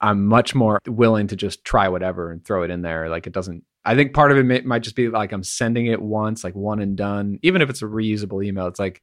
I'm 0.00 0.26
much 0.26 0.54
more 0.54 0.78
willing 0.86 1.26
to 1.26 1.36
just 1.36 1.64
try 1.64 1.88
whatever 1.88 2.30
and 2.30 2.44
throw 2.44 2.62
it 2.62 2.70
in 2.70 2.82
there. 2.82 3.08
Like 3.08 3.26
it 3.26 3.32
doesn't. 3.32 3.64
I 3.84 3.94
think 3.94 4.14
part 4.14 4.32
of 4.32 4.38
it 4.38 4.44
may, 4.44 4.60
might 4.62 4.82
just 4.82 4.96
be 4.96 5.08
like 5.08 5.32
I'm 5.32 5.44
sending 5.44 5.86
it 5.86 6.02
once, 6.02 6.44
like 6.44 6.54
one 6.54 6.80
and 6.80 6.96
done. 6.96 7.38
Even 7.42 7.62
if 7.62 7.70
it's 7.70 7.82
a 7.82 7.86
reusable 7.86 8.44
email, 8.44 8.66
it's 8.66 8.78
like 8.78 9.02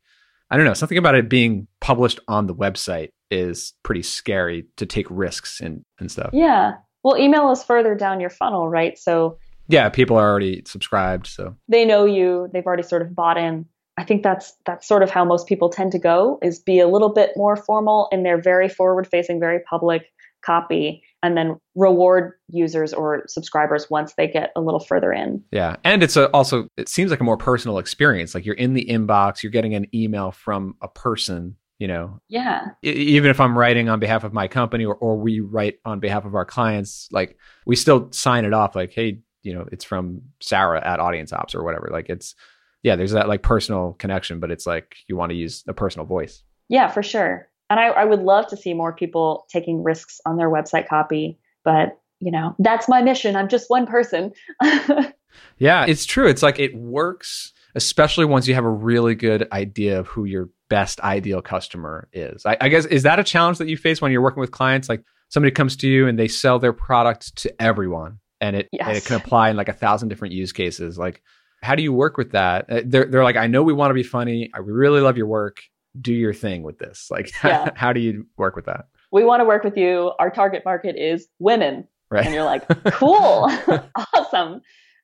I 0.49 0.57
don't 0.57 0.65
know 0.65 0.73
something 0.73 0.97
about 0.97 1.15
it 1.15 1.29
being 1.29 1.67
published 1.81 2.19
on 2.27 2.47
the 2.47 2.55
website 2.55 3.09
is 3.31 3.73
pretty 3.83 4.03
scary 4.03 4.67
to 4.77 4.85
take 4.85 5.07
risks 5.09 5.59
and 5.59 5.83
and 5.99 6.11
stuff. 6.11 6.29
Yeah. 6.33 6.73
Well, 7.03 7.17
email 7.17 7.51
is 7.51 7.63
further 7.63 7.95
down 7.95 8.19
your 8.19 8.29
funnel, 8.29 8.67
right? 8.67 8.97
So 8.97 9.37
yeah, 9.67 9.89
people 9.89 10.17
are 10.17 10.29
already 10.29 10.63
subscribed, 10.65 11.27
so 11.27 11.55
they 11.67 11.85
know 11.85 12.05
you. 12.05 12.49
They've 12.53 12.65
already 12.65 12.83
sort 12.83 13.01
of 13.01 13.15
bought 13.15 13.37
in. 13.37 13.65
I 13.97 14.03
think 14.03 14.23
that's 14.23 14.53
that's 14.65 14.87
sort 14.87 15.03
of 15.03 15.09
how 15.09 15.23
most 15.25 15.47
people 15.47 15.69
tend 15.69 15.93
to 15.93 15.99
go 15.99 16.37
is 16.41 16.59
be 16.59 16.79
a 16.79 16.87
little 16.87 17.13
bit 17.13 17.31
more 17.35 17.55
formal 17.55 18.09
and 18.11 18.25
they're 18.25 18.41
very 18.41 18.69
forward 18.69 19.07
facing, 19.07 19.39
very 19.39 19.59
public 19.61 20.03
copy 20.45 21.03
and 21.23 21.35
then 21.35 21.59
reward 21.73 22.33
users 22.49 22.93
or 22.93 23.23
subscribers 23.27 23.89
once 23.89 24.13
they 24.13 24.27
get 24.27 24.51
a 24.55 24.61
little 24.61 24.79
further 24.79 25.11
in. 25.11 25.43
Yeah. 25.51 25.75
And 25.83 26.03
it's 26.03 26.15
a, 26.15 26.29
also, 26.29 26.67
it 26.77 26.87
seems 26.87 27.09
like 27.09 27.19
a 27.19 27.23
more 27.23 27.37
personal 27.37 27.79
experience. 27.79 28.35
Like 28.35 28.45
you're 28.45 28.55
in 28.55 28.73
the 28.73 28.85
inbox, 28.85 29.41
you're 29.41 29.51
getting 29.51 29.73
an 29.73 29.87
email 29.93 30.31
from 30.31 30.75
a 30.81 30.87
person, 30.87 31.55
you 31.79 31.87
know? 31.87 32.19
Yeah. 32.29 32.67
even 32.83 33.31
if 33.31 33.39
I'm 33.39 33.57
writing 33.57 33.89
on 33.89 33.99
behalf 33.99 34.23
of 34.23 34.33
my 34.33 34.47
company 34.47 34.85
or, 34.85 34.95
or 34.95 35.17
we 35.17 35.39
write 35.39 35.79
on 35.83 35.99
behalf 35.99 36.25
of 36.25 36.35
our 36.35 36.45
clients, 36.45 37.09
like 37.11 37.37
we 37.65 37.75
still 37.75 38.11
sign 38.11 38.45
it 38.45 38.53
off 38.53 38.75
like, 38.75 38.93
hey, 38.93 39.19
you 39.41 39.53
know, 39.53 39.65
it's 39.71 39.83
from 39.83 40.21
Sarah 40.41 40.85
at 40.85 40.99
Audience 40.99 41.33
Ops 41.33 41.55
or 41.55 41.63
whatever. 41.63 41.89
Like 41.91 42.09
it's, 42.09 42.35
yeah, 42.83 42.95
there's 42.95 43.13
that 43.13 43.27
like 43.27 43.41
personal 43.41 43.93
connection, 43.93 44.39
but 44.39 44.51
it's 44.51 44.67
like 44.67 44.95
you 45.07 45.17
want 45.17 45.31
to 45.31 45.35
use 45.35 45.63
a 45.67 45.73
personal 45.73 46.05
voice. 46.05 46.43
Yeah, 46.69 46.87
for 46.87 47.01
sure 47.01 47.47
and 47.69 47.79
I, 47.79 47.87
I 47.87 48.05
would 48.05 48.21
love 48.21 48.47
to 48.47 48.57
see 48.57 48.73
more 48.73 48.93
people 48.93 49.45
taking 49.49 49.83
risks 49.83 50.19
on 50.25 50.37
their 50.37 50.49
website 50.49 50.87
copy 50.87 51.39
but 51.63 51.99
you 52.21 52.31
know 52.31 52.55
that's 52.59 52.87
my 52.87 53.01
mission. 53.01 53.35
I'm 53.35 53.49
just 53.49 53.69
one 53.69 53.85
person. 53.85 54.31
Yeah 55.57 55.85
it's 55.85 56.05
true. 56.05 56.29
It's 56.29 56.41
like 56.41 56.59
it 56.59 56.73
works 56.75 57.51
especially 57.75 58.23
once 58.23 58.47
you 58.47 58.55
have 58.55 58.63
a 58.63 58.69
really 58.69 59.15
good 59.15 59.47
idea 59.51 59.99
of 59.99 60.07
who 60.07 60.23
your 60.23 60.49
best 60.69 61.01
ideal 61.01 61.41
customer 61.41 62.07
is. 62.13 62.45
I, 62.45 62.55
I 62.61 62.69
guess 62.69 62.85
is 62.85 63.03
that 63.03 63.19
a 63.19 63.23
challenge 63.23 63.57
that 63.57 63.67
you 63.67 63.75
face 63.75 64.01
when 64.01 64.13
you're 64.13 64.21
working 64.21 64.39
with 64.39 64.51
clients? 64.51 64.87
Like 64.87 65.03
somebody 65.27 65.51
comes 65.51 65.75
to 65.77 65.89
you 65.89 66.07
and 66.07 66.17
they 66.17 66.29
sell 66.29 66.57
their 66.57 66.71
product 66.71 67.35
to 67.39 67.61
everyone 67.61 68.19
and 68.39 68.55
it, 68.55 68.69
yes. 68.71 68.87
and 68.87 68.97
it 68.97 69.03
can 69.03 69.17
apply 69.17 69.49
in 69.49 69.57
like 69.57 69.67
a 69.67 69.73
thousand 69.73 70.07
different 70.07 70.33
use 70.33 70.53
cases. 70.53 70.97
Like 70.97 71.21
how 71.61 71.75
do 71.75 71.83
you 71.83 71.91
work 71.91 72.15
with 72.17 72.31
that? 72.31 72.69
Uh, 72.69 72.81
they're, 72.85 73.05
they're 73.05 73.23
like 73.23 73.35
i 73.35 73.47
know 73.47 73.63
we 73.63 73.73
want 73.73 73.89
to 73.89 73.95
be 73.95 74.03
funny. 74.03 74.49
I 74.53 74.59
really 74.59 75.01
love 75.01 75.17
your 75.17 75.27
work 75.27 75.57
do 75.99 76.13
your 76.13 76.33
thing 76.33 76.63
with 76.63 76.79
this? 76.79 77.07
Like, 77.09 77.31
yeah. 77.43 77.69
how 77.75 77.93
do 77.93 77.99
you 77.99 78.25
work 78.37 78.55
with 78.55 78.65
that? 78.65 78.87
We 79.11 79.23
want 79.23 79.41
to 79.41 79.45
work 79.45 79.63
with 79.63 79.77
you. 79.77 80.11
Our 80.19 80.29
target 80.29 80.63
market 80.65 80.95
is 80.97 81.27
women. 81.39 81.87
Right. 82.09 82.25
And 82.25 82.33
you're 82.33 82.43
like, 82.43 82.67
cool, 82.93 83.49
awesome. 84.13 84.61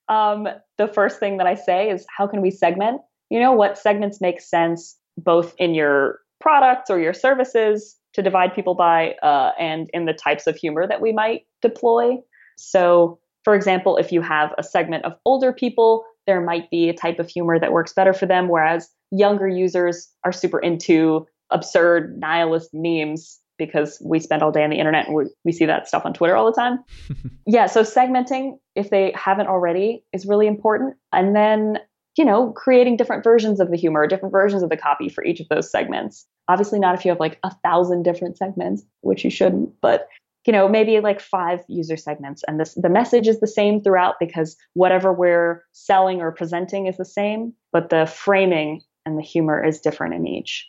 Um, 0.09 0.47
the 0.77 0.87
first 0.87 1.19
thing 1.19 1.37
that 1.37 1.47
I 1.47 1.55
say 1.55 1.89
is, 1.89 2.05
how 2.15 2.27
can 2.27 2.41
we 2.41 2.51
segment? 2.51 3.01
You 3.29 3.39
know, 3.39 3.53
what 3.53 3.77
segments 3.77 4.21
make 4.21 4.41
sense 4.41 4.97
both 5.17 5.53
in 5.57 5.73
your 5.73 6.19
products 6.39 6.89
or 6.89 6.99
your 6.99 7.13
services 7.13 7.97
to 8.13 8.21
divide 8.21 8.53
people 8.53 8.75
by 8.75 9.13
uh, 9.23 9.51
and 9.57 9.89
in 9.93 10.05
the 10.05 10.13
types 10.13 10.47
of 10.47 10.55
humor 10.55 10.85
that 10.87 11.01
we 11.01 11.13
might 11.13 11.41
deploy. 11.61 12.17
So, 12.57 13.19
for 13.43 13.55
example, 13.55 13.97
if 13.97 14.11
you 14.11 14.21
have 14.21 14.53
a 14.57 14.63
segment 14.63 15.05
of 15.05 15.13
older 15.25 15.53
people, 15.53 16.03
there 16.27 16.41
might 16.41 16.69
be 16.69 16.89
a 16.89 16.93
type 16.93 17.19
of 17.19 17.29
humor 17.29 17.59
that 17.59 17.71
works 17.71 17.93
better 17.93 18.13
for 18.13 18.25
them, 18.25 18.49
whereas 18.49 18.89
younger 19.11 19.47
users 19.47 20.09
are 20.23 20.31
super 20.31 20.59
into 20.59 21.27
absurd 21.49 22.17
nihilist 22.19 22.69
memes 22.73 23.39
because 23.57 24.01
we 24.03 24.19
spend 24.19 24.41
all 24.41 24.51
day 24.51 24.63
on 24.63 24.71
the 24.71 24.77
internet 24.77 25.05
and 25.05 25.15
we, 25.15 25.25
we 25.45 25.51
see 25.51 25.65
that 25.65 25.87
stuff 25.87 26.03
on 26.03 26.13
Twitter 26.13 26.35
all 26.35 26.45
the 26.45 26.59
time. 26.59 26.79
yeah, 27.45 27.67
so 27.67 27.83
segmenting, 27.83 28.57
if 28.75 28.89
they 28.89 29.13
haven't 29.15 29.47
already, 29.47 30.03
is 30.13 30.25
really 30.25 30.47
important. 30.47 30.95
And 31.11 31.35
then, 31.35 31.77
you 32.17 32.25
know, 32.25 32.51
creating 32.53 32.97
different 32.97 33.23
versions 33.23 33.59
of 33.59 33.69
the 33.69 33.77
humor, 33.77 34.07
different 34.07 34.31
versions 34.31 34.63
of 34.63 34.69
the 34.69 34.77
copy 34.77 35.09
for 35.09 35.23
each 35.23 35.39
of 35.39 35.47
those 35.49 35.69
segments. 35.69 36.25
Obviously, 36.47 36.79
not 36.79 36.95
if 36.95 37.05
you 37.05 37.11
have 37.11 37.19
like 37.19 37.37
a 37.43 37.53
thousand 37.63 38.01
different 38.01 38.35
segments, 38.35 38.83
which 39.01 39.23
you 39.23 39.29
shouldn't, 39.29 39.69
but 39.79 40.07
you 40.45 40.53
know 40.53 40.67
maybe 40.67 40.99
like 40.99 41.21
five 41.21 41.59
user 41.67 41.95
segments 41.95 42.43
and 42.47 42.59
this 42.59 42.73
the 42.73 42.89
message 42.89 43.27
is 43.27 43.39
the 43.39 43.47
same 43.47 43.79
throughout 43.79 44.15
because 44.19 44.57
whatever 44.73 45.13
we're 45.13 45.63
selling 45.71 46.19
or 46.19 46.31
presenting 46.31 46.87
is 46.87 46.97
the 46.97 47.05
same 47.05 47.53
but 47.71 47.91
the 47.91 48.07
framing 48.07 48.81
and 49.05 49.17
the 49.17 49.23
humor 49.23 49.63
is 49.63 49.81
different 49.81 50.13
in 50.13 50.27
each. 50.27 50.67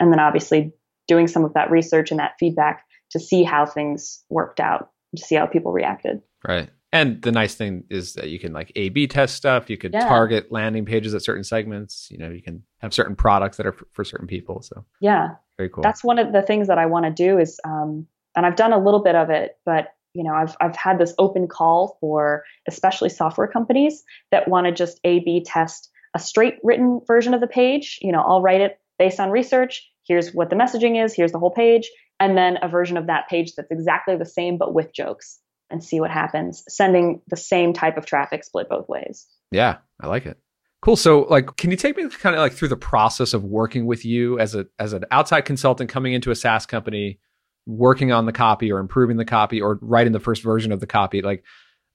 And 0.00 0.12
then 0.12 0.20
obviously 0.20 0.72
doing 1.06 1.26
some 1.28 1.44
of 1.44 1.54
that 1.54 1.70
research 1.70 2.10
and 2.10 2.20
that 2.20 2.34
feedback 2.38 2.84
to 3.10 3.20
see 3.20 3.42
how 3.42 3.66
things 3.66 4.24
worked 4.30 4.60
out, 4.60 4.90
to 5.16 5.22
see 5.22 5.34
how 5.34 5.46
people 5.46 5.72
reacted. 5.72 6.20
Right. 6.46 6.70
And 6.92 7.20
the 7.22 7.32
nice 7.32 7.54
thing 7.54 7.84
is 7.90 8.14
that 8.14 8.28
you 8.28 8.38
can 8.38 8.52
like 8.52 8.70
A 8.76 8.88
B 8.88 9.06
test 9.06 9.34
stuff. 9.34 9.68
You 9.68 9.76
could 9.76 9.92
Yeah. 9.92 10.06
target 10.06 10.52
landing 10.52 10.84
pages 10.84 11.14
at 11.14 11.22
certain 11.22 11.44
segments. 11.44 12.08
You 12.10 12.18
know, 12.18 12.30
you 12.30 12.42
can 12.42 12.62
have 12.78 12.94
certain 12.94 13.16
products 13.16 13.56
that 13.56 13.66
are 13.66 13.72
for, 13.72 13.86
for 13.92 14.04
certain 14.04 14.26
people. 14.26 14.62
So 14.62 14.84
Yeah. 15.00 15.30
very 15.58 15.68
cool. 15.68 15.82
that's 15.82 16.04
one 16.04 16.18
of 16.18 16.32
the 16.32 16.42
things 16.42 16.68
that 16.68 16.78
I 16.78 16.86
want 16.86 17.04
to 17.04 17.10
do 17.10 17.38
is, 17.38 17.60
um, 17.64 18.06
and 18.36 18.46
I've 18.46 18.56
done 18.56 18.72
a 18.72 18.78
little 18.78 19.02
bit 19.02 19.14
of 19.14 19.30
it, 19.30 19.58
but 19.64 19.88
you 20.14 20.22
know, 20.22 20.32
I've 20.34 20.56
I've 20.60 20.76
had 20.76 20.98
this 20.98 21.12
open 21.18 21.48
call 21.48 21.98
for 22.00 22.44
especially 22.68 23.08
software 23.08 23.48
companies 23.48 24.04
that 24.30 24.46
want 24.48 24.66
to 24.66 24.72
just 24.72 25.00
A/B 25.02 25.42
test 25.44 25.90
a 26.14 26.18
straight 26.18 26.54
written 26.62 27.00
version 27.06 27.34
of 27.34 27.40
the 27.40 27.46
page. 27.46 27.98
You 28.00 28.12
know, 28.12 28.22
I'll 28.22 28.40
write 28.40 28.60
it 28.60 28.78
based 28.98 29.20
on 29.20 29.30
research. 29.30 29.90
Here's 30.06 30.32
what 30.32 30.50
the 30.50 30.56
messaging 30.56 31.02
is. 31.02 31.14
Here's 31.14 31.32
the 31.32 31.38
whole 31.38 31.50
page, 31.50 31.90
and 32.20 32.36
then 32.36 32.58
a 32.62 32.68
version 32.68 32.96
of 32.96 33.08
that 33.08 33.28
page 33.28 33.54
that's 33.54 33.70
exactly 33.70 34.16
the 34.16 34.26
same 34.26 34.58
but 34.58 34.74
with 34.74 34.92
jokes, 34.92 35.40
and 35.70 35.82
see 35.82 36.00
what 36.00 36.10
happens. 36.10 36.62
Sending 36.68 37.20
the 37.28 37.36
same 37.36 37.72
type 37.72 37.96
of 37.96 38.06
traffic 38.06 38.44
split 38.44 38.68
both 38.68 38.88
ways. 38.88 39.26
Yeah, 39.50 39.78
I 40.00 40.06
like 40.06 40.26
it. 40.26 40.38
Cool. 40.82 40.96
So, 40.96 41.22
like, 41.22 41.56
can 41.56 41.70
you 41.70 41.78
take 41.78 41.96
me 41.96 42.08
kind 42.10 42.36
of 42.36 42.40
like 42.40 42.52
through 42.52 42.68
the 42.68 42.76
process 42.76 43.32
of 43.32 43.42
working 43.42 43.86
with 43.86 44.04
you 44.04 44.38
as 44.38 44.54
a 44.54 44.66
as 44.78 44.92
an 44.92 45.04
outside 45.10 45.42
consultant 45.42 45.88
coming 45.88 46.12
into 46.12 46.30
a 46.30 46.34
SaaS 46.34 46.66
company, 46.66 47.18
working 47.64 48.12
on 48.12 48.26
the 48.26 48.32
copy 48.32 48.70
or 48.70 48.78
improving 48.78 49.16
the 49.16 49.24
copy 49.24 49.62
or 49.62 49.78
writing 49.80 50.12
the 50.12 50.20
first 50.20 50.42
version 50.42 50.72
of 50.72 50.80
the 50.80 50.86
copy? 50.86 51.22
Like, 51.22 51.42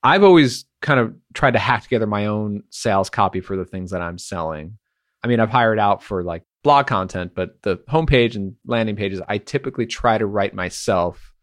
I've 0.03 0.23
always 0.23 0.65
kind 0.81 0.99
of 0.99 1.15
tried 1.33 1.51
to 1.51 1.59
hack 1.59 1.83
together 1.83 2.07
my 2.07 2.27
own 2.27 2.63
sales 2.69 3.09
copy 3.09 3.41
for 3.41 3.57
the 3.57 3.65
things 3.65 3.91
that 3.91 4.01
I'm 4.01 4.17
selling. 4.17 4.77
I 5.23 5.27
mean, 5.27 5.39
I've 5.39 5.49
hired 5.49 5.79
out 5.79 6.01
for 6.01 6.23
like 6.23 6.43
blog 6.63 6.87
content, 6.87 7.33
but 7.35 7.61
the 7.63 7.77
homepage 7.89 8.35
and 8.35 8.55
landing 8.65 8.95
pages, 8.95 9.21
I 9.27 9.37
typically 9.37 9.85
try 9.85 10.17
to 10.17 10.25
write 10.25 10.53
myself 10.53 11.33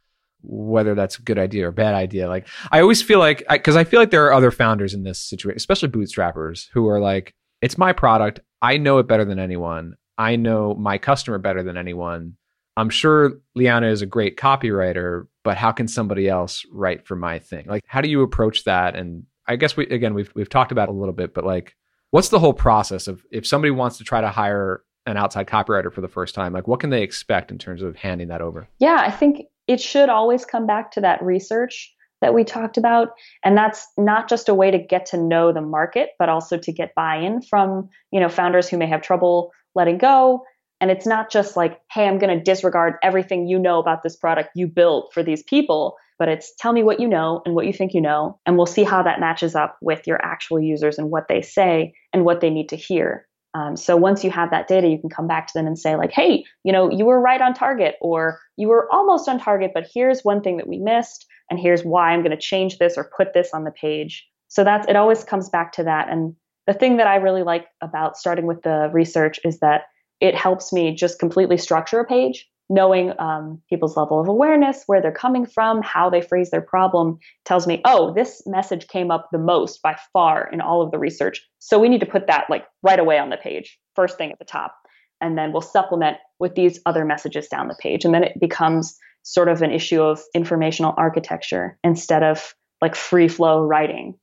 whether 0.43 0.95
that's 0.95 1.19
a 1.19 1.23
good 1.23 1.39
idea 1.39 1.69
or 1.69 1.73
bad 1.73 1.95
idea. 1.95 2.29
Like 2.29 2.47
I 2.71 2.81
always 2.81 3.03
feel 3.03 3.19
like 3.19 3.45
because 3.49 3.77
I, 3.77 3.85
feel 3.85 4.01
like 4.01 4.11
there 4.11 4.27
are 4.27 4.33
other 4.33 4.51
founders 4.51 4.95
in 4.95 5.03
this 5.03 5.21
situation, 5.21 5.57
especially 5.57 5.89
bootstrappers, 5.89 6.69
who 6.73 6.89
are 6.89 7.01
like, 7.01 7.35
"It's 7.63 7.79
my 7.79 7.93
product. 7.93 8.41
I 8.63 8.77
know 8.79 8.99
it 8.99 9.09
better 9.09 9.25
than 9.25 9.39
anyone. 9.39 9.97
I 10.17 10.37
know 10.37 10.75
my 10.75 10.99
customer 10.99 11.39
better 11.39 11.63
than 11.63 11.77
anyone. 11.77 12.37
I'm 12.77 12.91
sure 12.91 13.33
Lianna 13.57 13.91
is 13.91 14.03
a 14.03 14.07
great 14.07 14.37
copywriter, 14.37 15.27
but 15.45 15.57
how 15.57 15.73
can 15.73 15.89
somebody 15.89 16.29
else 16.29 16.65
write 16.71 17.07
for 17.07 17.17
my 17.17 17.39
thing? 17.39 17.67
Like, 17.67 17.85
how 17.87 18.01
do 18.01 18.09
you 18.09 18.23
approach 18.23 18.65
that? 18.65 18.97
And 18.97 19.25
I 19.47 19.57
guess 19.57 19.77
we 19.77 19.87
again 19.87 20.15
we've 20.15 20.33
we've 20.35 20.49
talked 20.49 20.73
about 20.73 20.89
a 20.89 20.93
little 20.93 21.15
bit, 21.15 21.33
but 21.35 21.45
like, 21.45 21.77
what's 22.11 22.29
the 22.29 22.39
whole 22.39 22.53
process 22.53 23.09
of 23.09 23.25
if 23.31 23.47
somebody 23.47 23.71
wants 23.71 23.99
to 23.99 24.05
try 24.05 24.21
to 24.21 24.29
hire 24.29 24.83
an 25.07 25.17
outside 25.17 25.47
copywriter 25.47 25.93
for 25.93 26.01
the 26.01 26.09
first 26.09 26.35
time? 26.35 26.53
Like, 26.53 26.67
what 26.67 26.81
can 26.81 26.91
they 26.91 27.03
expect 27.03 27.51
in 27.51 27.59
terms 27.59 27.83
of 27.83 27.97
handing 27.97 28.29
that 28.29 28.43
over? 28.43 28.69
Yeah, 28.79 28.99
I 29.01 29.11
think 29.11 29.47
it 29.67 29.81
should 29.81 30.09
always 30.09 30.45
come 30.45 30.67
back 30.67 30.91
to 30.93 31.01
that 31.01 31.23
research 31.23 31.93
that 32.21 32.35
we 32.35 32.45
talked 32.45 32.77
about. 32.77 33.11
And 33.45 33.57
that's 33.57 33.87
not 33.97 34.29
just 34.29 34.49
a 34.49 34.55
way 34.55 34.71
to 34.71 34.79
get 34.79 35.07
to 35.07 35.17
know 35.17 35.53
the 35.53 35.61
market, 35.61 36.11
but 36.19 36.29
also 36.29 36.57
to 36.57 36.73
get 36.73 36.95
buy-in 36.95 37.43
from, 37.43 37.89
you 38.11 38.21
know, 38.21 38.29
founders 38.29 38.69
who 38.69 38.79
may 38.79 38.87
have 38.87 39.03
trouble 39.03 39.53
letting 39.75 39.99
go. 39.99 40.43
And 40.81 40.91
it's 40.91 41.07
not 41.07 41.31
just 41.31 41.57
like, 41.57 41.81
hey, 41.91 42.07
I'm 42.07 42.19
going 42.19 42.37
to 42.37 42.43
disregard 42.43 42.95
everything 43.03 43.49
you 43.49 43.59
know 43.59 43.79
about 43.79 44.03
this 44.03 44.17
product 44.17 44.51
you 44.55 44.67
built 44.67 45.13
for 45.15 45.23
these 45.23 45.43
people, 45.43 45.97
but 46.19 46.29
it's 46.29 46.55
tell 46.59 46.73
me 46.73 46.83
what 46.83 47.01
you 47.01 47.09
know 47.09 47.43
and 47.47 47.55
what 47.55 47.67
you 47.67 47.73
think 47.73 47.95
you 47.95 48.01
know. 48.01 48.39
And 48.45 48.57
we'll 48.57 48.67
see 48.67 48.85
how 48.85 49.03
that 49.03 49.21
matches 49.21 49.55
up 49.55 49.79
with 49.81 50.07
your 50.07 50.23
actual 50.25 50.61
users 50.61 50.99
and 50.99 51.11
what 51.11 51.29
they 51.29 51.43
say 51.43 51.95
and 52.13 52.25
what 52.25 52.41
they 52.41 52.51
need 52.51 52.69
to 52.71 52.77
hear. 52.77 53.27
Um, 53.55 53.75
so 53.75 53.97
once 53.97 54.23
you 54.23 54.31
have 54.31 54.51
that 54.51 54.69
data, 54.69 54.87
you 54.87 54.99
can 54.99 55.09
come 55.09 55.27
back 55.27 55.47
to 55.47 55.53
them 55.55 55.67
and 55.67 55.79
say 55.79 55.97
like, 55.97 56.13
hey, 56.13 56.45
you 56.63 56.73
know, 56.73 56.91
you 56.91 57.07
were 57.07 57.19
right 57.19 57.41
on 57.41 57.55
target 57.55 57.95
or 58.03 58.39
you 58.59 58.69
were 58.69 58.87
almost 58.93 59.31
on 59.31 59.41
target, 59.41 59.71
but 59.73 59.89
here's 59.95 60.23
one 60.23 60.43
thing 60.43 60.59
that 60.59 60.69
we 60.69 60.79
missed 60.79 61.25
and 61.51 61.59
here's 61.59 61.83
why 61.83 62.11
I'm 62.11 62.21
going 62.21 62.37
to 62.37 62.37
change 62.37 62.77
this 62.77 62.99
or 62.99 63.11
put 63.17 63.33
this 63.33 63.51
on 63.55 63.65
the 63.65 63.71
page. 63.71 64.27
So 64.49 64.63
that's 64.63 64.87
it 64.89 64.97
always 64.97 65.25
comes 65.25 65.49
back 65.49 65.73
to 65.73 65.85
that. 65.85 66.11
And 66.11 66.35
the 66.67 66.75
thing 66.75 66.99
that 66.99 67.07
I 67.07 67.17
really 67.17 67.45
like 67.45 67.67
about 67.81 68.19
starting 68.19 68.47
with 68.47 68.61
the 68.63 68.91
research 68.93 69.41
is 69.43 69.61
that 69.61 69.83
it 70.21 70.35
helps 70.35 70.73
me 70.73 70.95
just 70.95 71.19
completely 71.19 71.57
structure 71.57 72.01
a 72.01 72.05
page 72.05 72.49
knowing 72.69 73.13
um, 73.19 73.61
people's 73.69 73.97
level 73.97 74.21
of 74.21 74.29
awareness, 74.29 74.83
where 74.87 75.01
they're 75.01 75.13
coming 75.13 75.47
from, 75.47 75.83
how 75.83 76.11
they 76.11 76.21
phrase 76.21 76.51
their 76.51 76.61
problem, 76.61 77.19
tells 77.45 77.67
me, 77.67 77.81
oh, 77.85 78.13
this 78.13 78.43
message 78.47 78.89
came 78.89 79.11
up 79.11 79.29
the 79.31 79.39
most 79.39 79.81
by 79.83 79.97
far 80.13 80.49
in 80.53 80.61
all 80.61 80.83
of 80.83 80.91
the 80.91 80.99
research. 80.99 81.47
So 81.59 81.79
we 81.79 81.89
need 81.89 82.01
to 82.01 82.07
put 82.07 82.27
that 82.27 82.47
like 82.51 82.67
right 82.83 82.99
away 82.99 83.19
on 83.19 83.31
the 83.31 83.37
page, 83.37 83.79
first 83.95 84.19
thing 84.19 84.33
at 84.33 84.39
the 84.39 84.45
top. 84.45 84.75
And 85.21 85.39
then 85.39 85.53
we'll 85.53 85.63
supplement 85.63 86.19
with 86.39 86.55
these 86.55 86.81
other 86.87 87.05
messages 87.05 87.49
down 87.49 87.69
the 87.69 87.77
page. 87.81 88.05
And 88.05 88.13
then 88.13 88.25
it 88.25 88.39
becomes 88.41 88.99
sort 89.23 89.49
of 89.49 89.63
an 89.63 89.71
issue 89.71 90.03
of 90.03 90.21
informational 90.35 90.95
architecture 90.97 91.79
instead 91.83 92.23
of 92.23 92.55
like 92.83 92.95
free 92.95 93.29
flow 93.29 93.63
writing. 93.63 94.15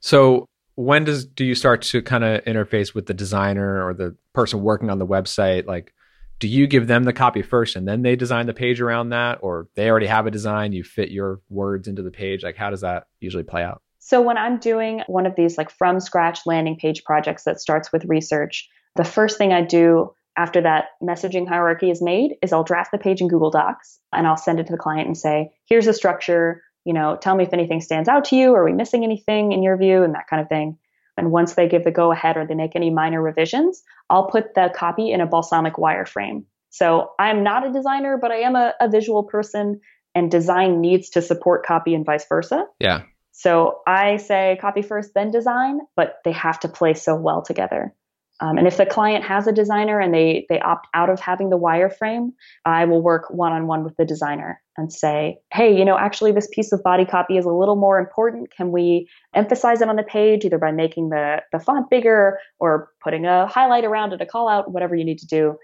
So 0.00 0.46
when 0.76 1.04
does 1.04 1.24
do 1.24 1.44
you 1.44 1.54
start 1.54 1.82
to 1.82 2.02
kind 2.02 2.24
of 2.24 2.44
interface 2.44 2.94
with 2.94 3.06
the 3.06 3.14
designer 3.14 3.86
or 3.86 3.94
the 3.94 4.16
person 4.32 4.62
working 4.62 4.90
on 4.90 4.98
the 4.98 5.06
website? 5.06 5.66
Like 5.66 5.92
do 6.40 6.48
you 6.48 6.66
give 6.66 6.88
them 6.88 7.04
the 7.04 7.12
copy 7.12 7.42
first 7.42 7.76
and 7.76 7.86
then 7.86 8.02
they 8.02 8.16
design 8.16 8.46
the 8.46 8.54
page 8.54 8.80
around 8.80 9.10
that? 9.10 9.38
Or 9.40 9.68
they 9.76 9.88
already 9.88 10.06
have 10.06 10.26
a 10.26 10.30
design 10.30 10.72
you 10.72 10.82
fit 10.82 11.10
your 11.10 11.40
words 11.48 11.86
into 11.86 12.02
the 12.02 12.10
page? 12.10 12.42
Like 12.42 12.56
how 12.56 12.70
does 12.70 12.80
that 12.80 13.06
usually 13.20 13.44
play 13.44 13.62
out? 13.62 13.82
So 14.04 14.20
when 14.20 14.36
i'm 14.36 14.58
doing 14.58 15.02
one 15.06 15.24
of 15.24 15.34
these 15.34 15.56
like 15.56 15.70
from 15.70 15.98
scratch 15.98 16.40
landing 16.44 16.76
page 16.76 17.04
projects 17.04 17.44
that 17.44 17.58
starts 17.58 17.90
with 17.90 18.04
research 18.04 18.68
the 18.96 19.04
first 19.04 19.38
thing 19.38 19.52
i 19.54 19.62
do 19.62 20.12
after 20.36 20.60
that 20.60 20.88
messaging 21.02 21.48
hierarchy 21.48 21.90
is 21.90 22.02
made 22.02 22.34
is 22.42 22.52
i'll 22.52 22.64
draft 22.64 22.92
the 22.92 22.98
page 22.98 23.22
in 23.22 23.28
google 23.28 23.50
docs 23.50 23.98
and 24.12 24.26
i'll 24.26 24.36
send 24.36 24.60
it 24.60 24.66
to 24.66 24.72
the 24.72 24.78
client 24.78 25.06
and 25.06 25.16
say 25.16 25.50
here's 25.64 25.86
the 25.86 25.94
structure 25.94 26.62
you 26.84 26.92
know 26.92 27.16
tell 27.16 27.34
me 27.34 27.44
if 27.44 27.52
anything 27.52 27.80
stands 27.80 28.08
out 28.08 28.26
to 28.26 28.36
you 28.36 28.54
are 28.54 28.64
we 28.64 28.72
missing 28.72 29.04
anything 29.04 29.52
in 29.52 29.62
your 29.62 29.76
view 29.76 30.02
and 30.02 30.14
that 30.14 30.26
kind 30.28 30.42
of 30.42 30.48
thing 30.48 30.78
and 31.16 31.30
once 31.30 31.54
they 31.54 31.68
give 31.68 31.84
the 31.84 31.90
go 31.90 32.12
ahead 32.12 32.36
or 32.36 32.46
they 32.46 32.54
make 32.54 32.74
any 32.74 32.90
minor 32.90 33.22
revisions, 33.22 33.82
I'll 34.10 34.26
put 34.26 34.54
the 34.54 34.72
copy 34.74 35.12
in 35.12 35.20
a 35.20 35.26
Balsamiq 35.26 35.74
wireframe. 35.74 36.44
So 36.70 37.12
I'm 37.18 37.44
not 37.44 37.66
a 37.66 37.72
designer, 37.72 38.18
but 38.20 38.32
I 38.32 38.38
am 38.38 38.56
a, 38.56 38.74
a, 38.80 38.88
visual 38.88 39.22
person, 39.22 39.80
and 40.14 40.30
design 40.30 40.80
needs 40.80 41.10
to 41.10 41.22
support 41.22 41.64
copy 41.64 41.94
and 41.94 42.04
vice 42.04 42.26
versa. 42.28 42.66
Yeah. 42.80 43.02
So 43.30 43.80
I 43.86 44.16
say 44.16 44.58
copy 44.60 44.82
first, 44.82 45.12
then 45.14 45.30
design, 45.30 45.80
but 45.96 46.18
they 46.24 46.32
have 46.32 46.58
to 46.60 46.68
play 46.68 46.94
so 46.94 47.14
well 47.14 47.42
together. 47.42 47.94
Um, 48.40 48.58
and 48.58 48.66
if 48.66 48.76
the 48.76 48.86
client 48.86 49.24
has 49.24 49.46
a 49.46 49.52
designer 49.52 50.00
and 50.00 50.12
they 50.12 50.46
they 50.48 50.58
opt 50.58 50.88
out 50.92 51.10
of 51.10 51.20
having 51.20 51.50
the 51.50 51.58
wireframe, 51.58 52.32
I 52.64 52.86
will 52.86 53.00
work 53.00 53.30
one 53.30 53.52
on 53.52 53.68
one 53.68 53.84
with 53.84 53.96
the 53.96 54.04
designer 54.04 54.60
and 54.76 54.92
say, 54.92 55.38
hey, 55.52 55.76
you 55.76 55.84
know, 55.84 55.96
actually 55.98 56.32
this 56.32 56.48
piece 56.52 56.72
of 56.72 56.82
body 56.82 57.04
copy 57.04 57.36
is 57.36 57.44
a 57.44 57.52
little 57.52 57.76
more 57.76 57.98
important. 57.98 58.50
Can 58.54 58.72
we 58.72 59.08
emphasize 59.34 59.80
it 59.80 59.88
on 59.88 59.96
the 59.96 60.02
page 60.02 60.44
either 60.44 60.58
by 60.58 60.72
making 60.72 61.10
the 61.10 61.42
the 61.52 61.58
font 61.58 61.90
bigger 61.90 62.38
or 62.58 62.90
putting 63.02 63.26
a 63.26 63.46
highlight 63.46 63.84
around 63.84 64.12
it, 64.12 64.20
a 64.20 64.26
call 64.26 64.48
out, 64.48 64.70
whatever 64.70 64.94
you 64.94 65.04
need 65.04 65.18
to 65.18 65.26
do. 65.26 65.56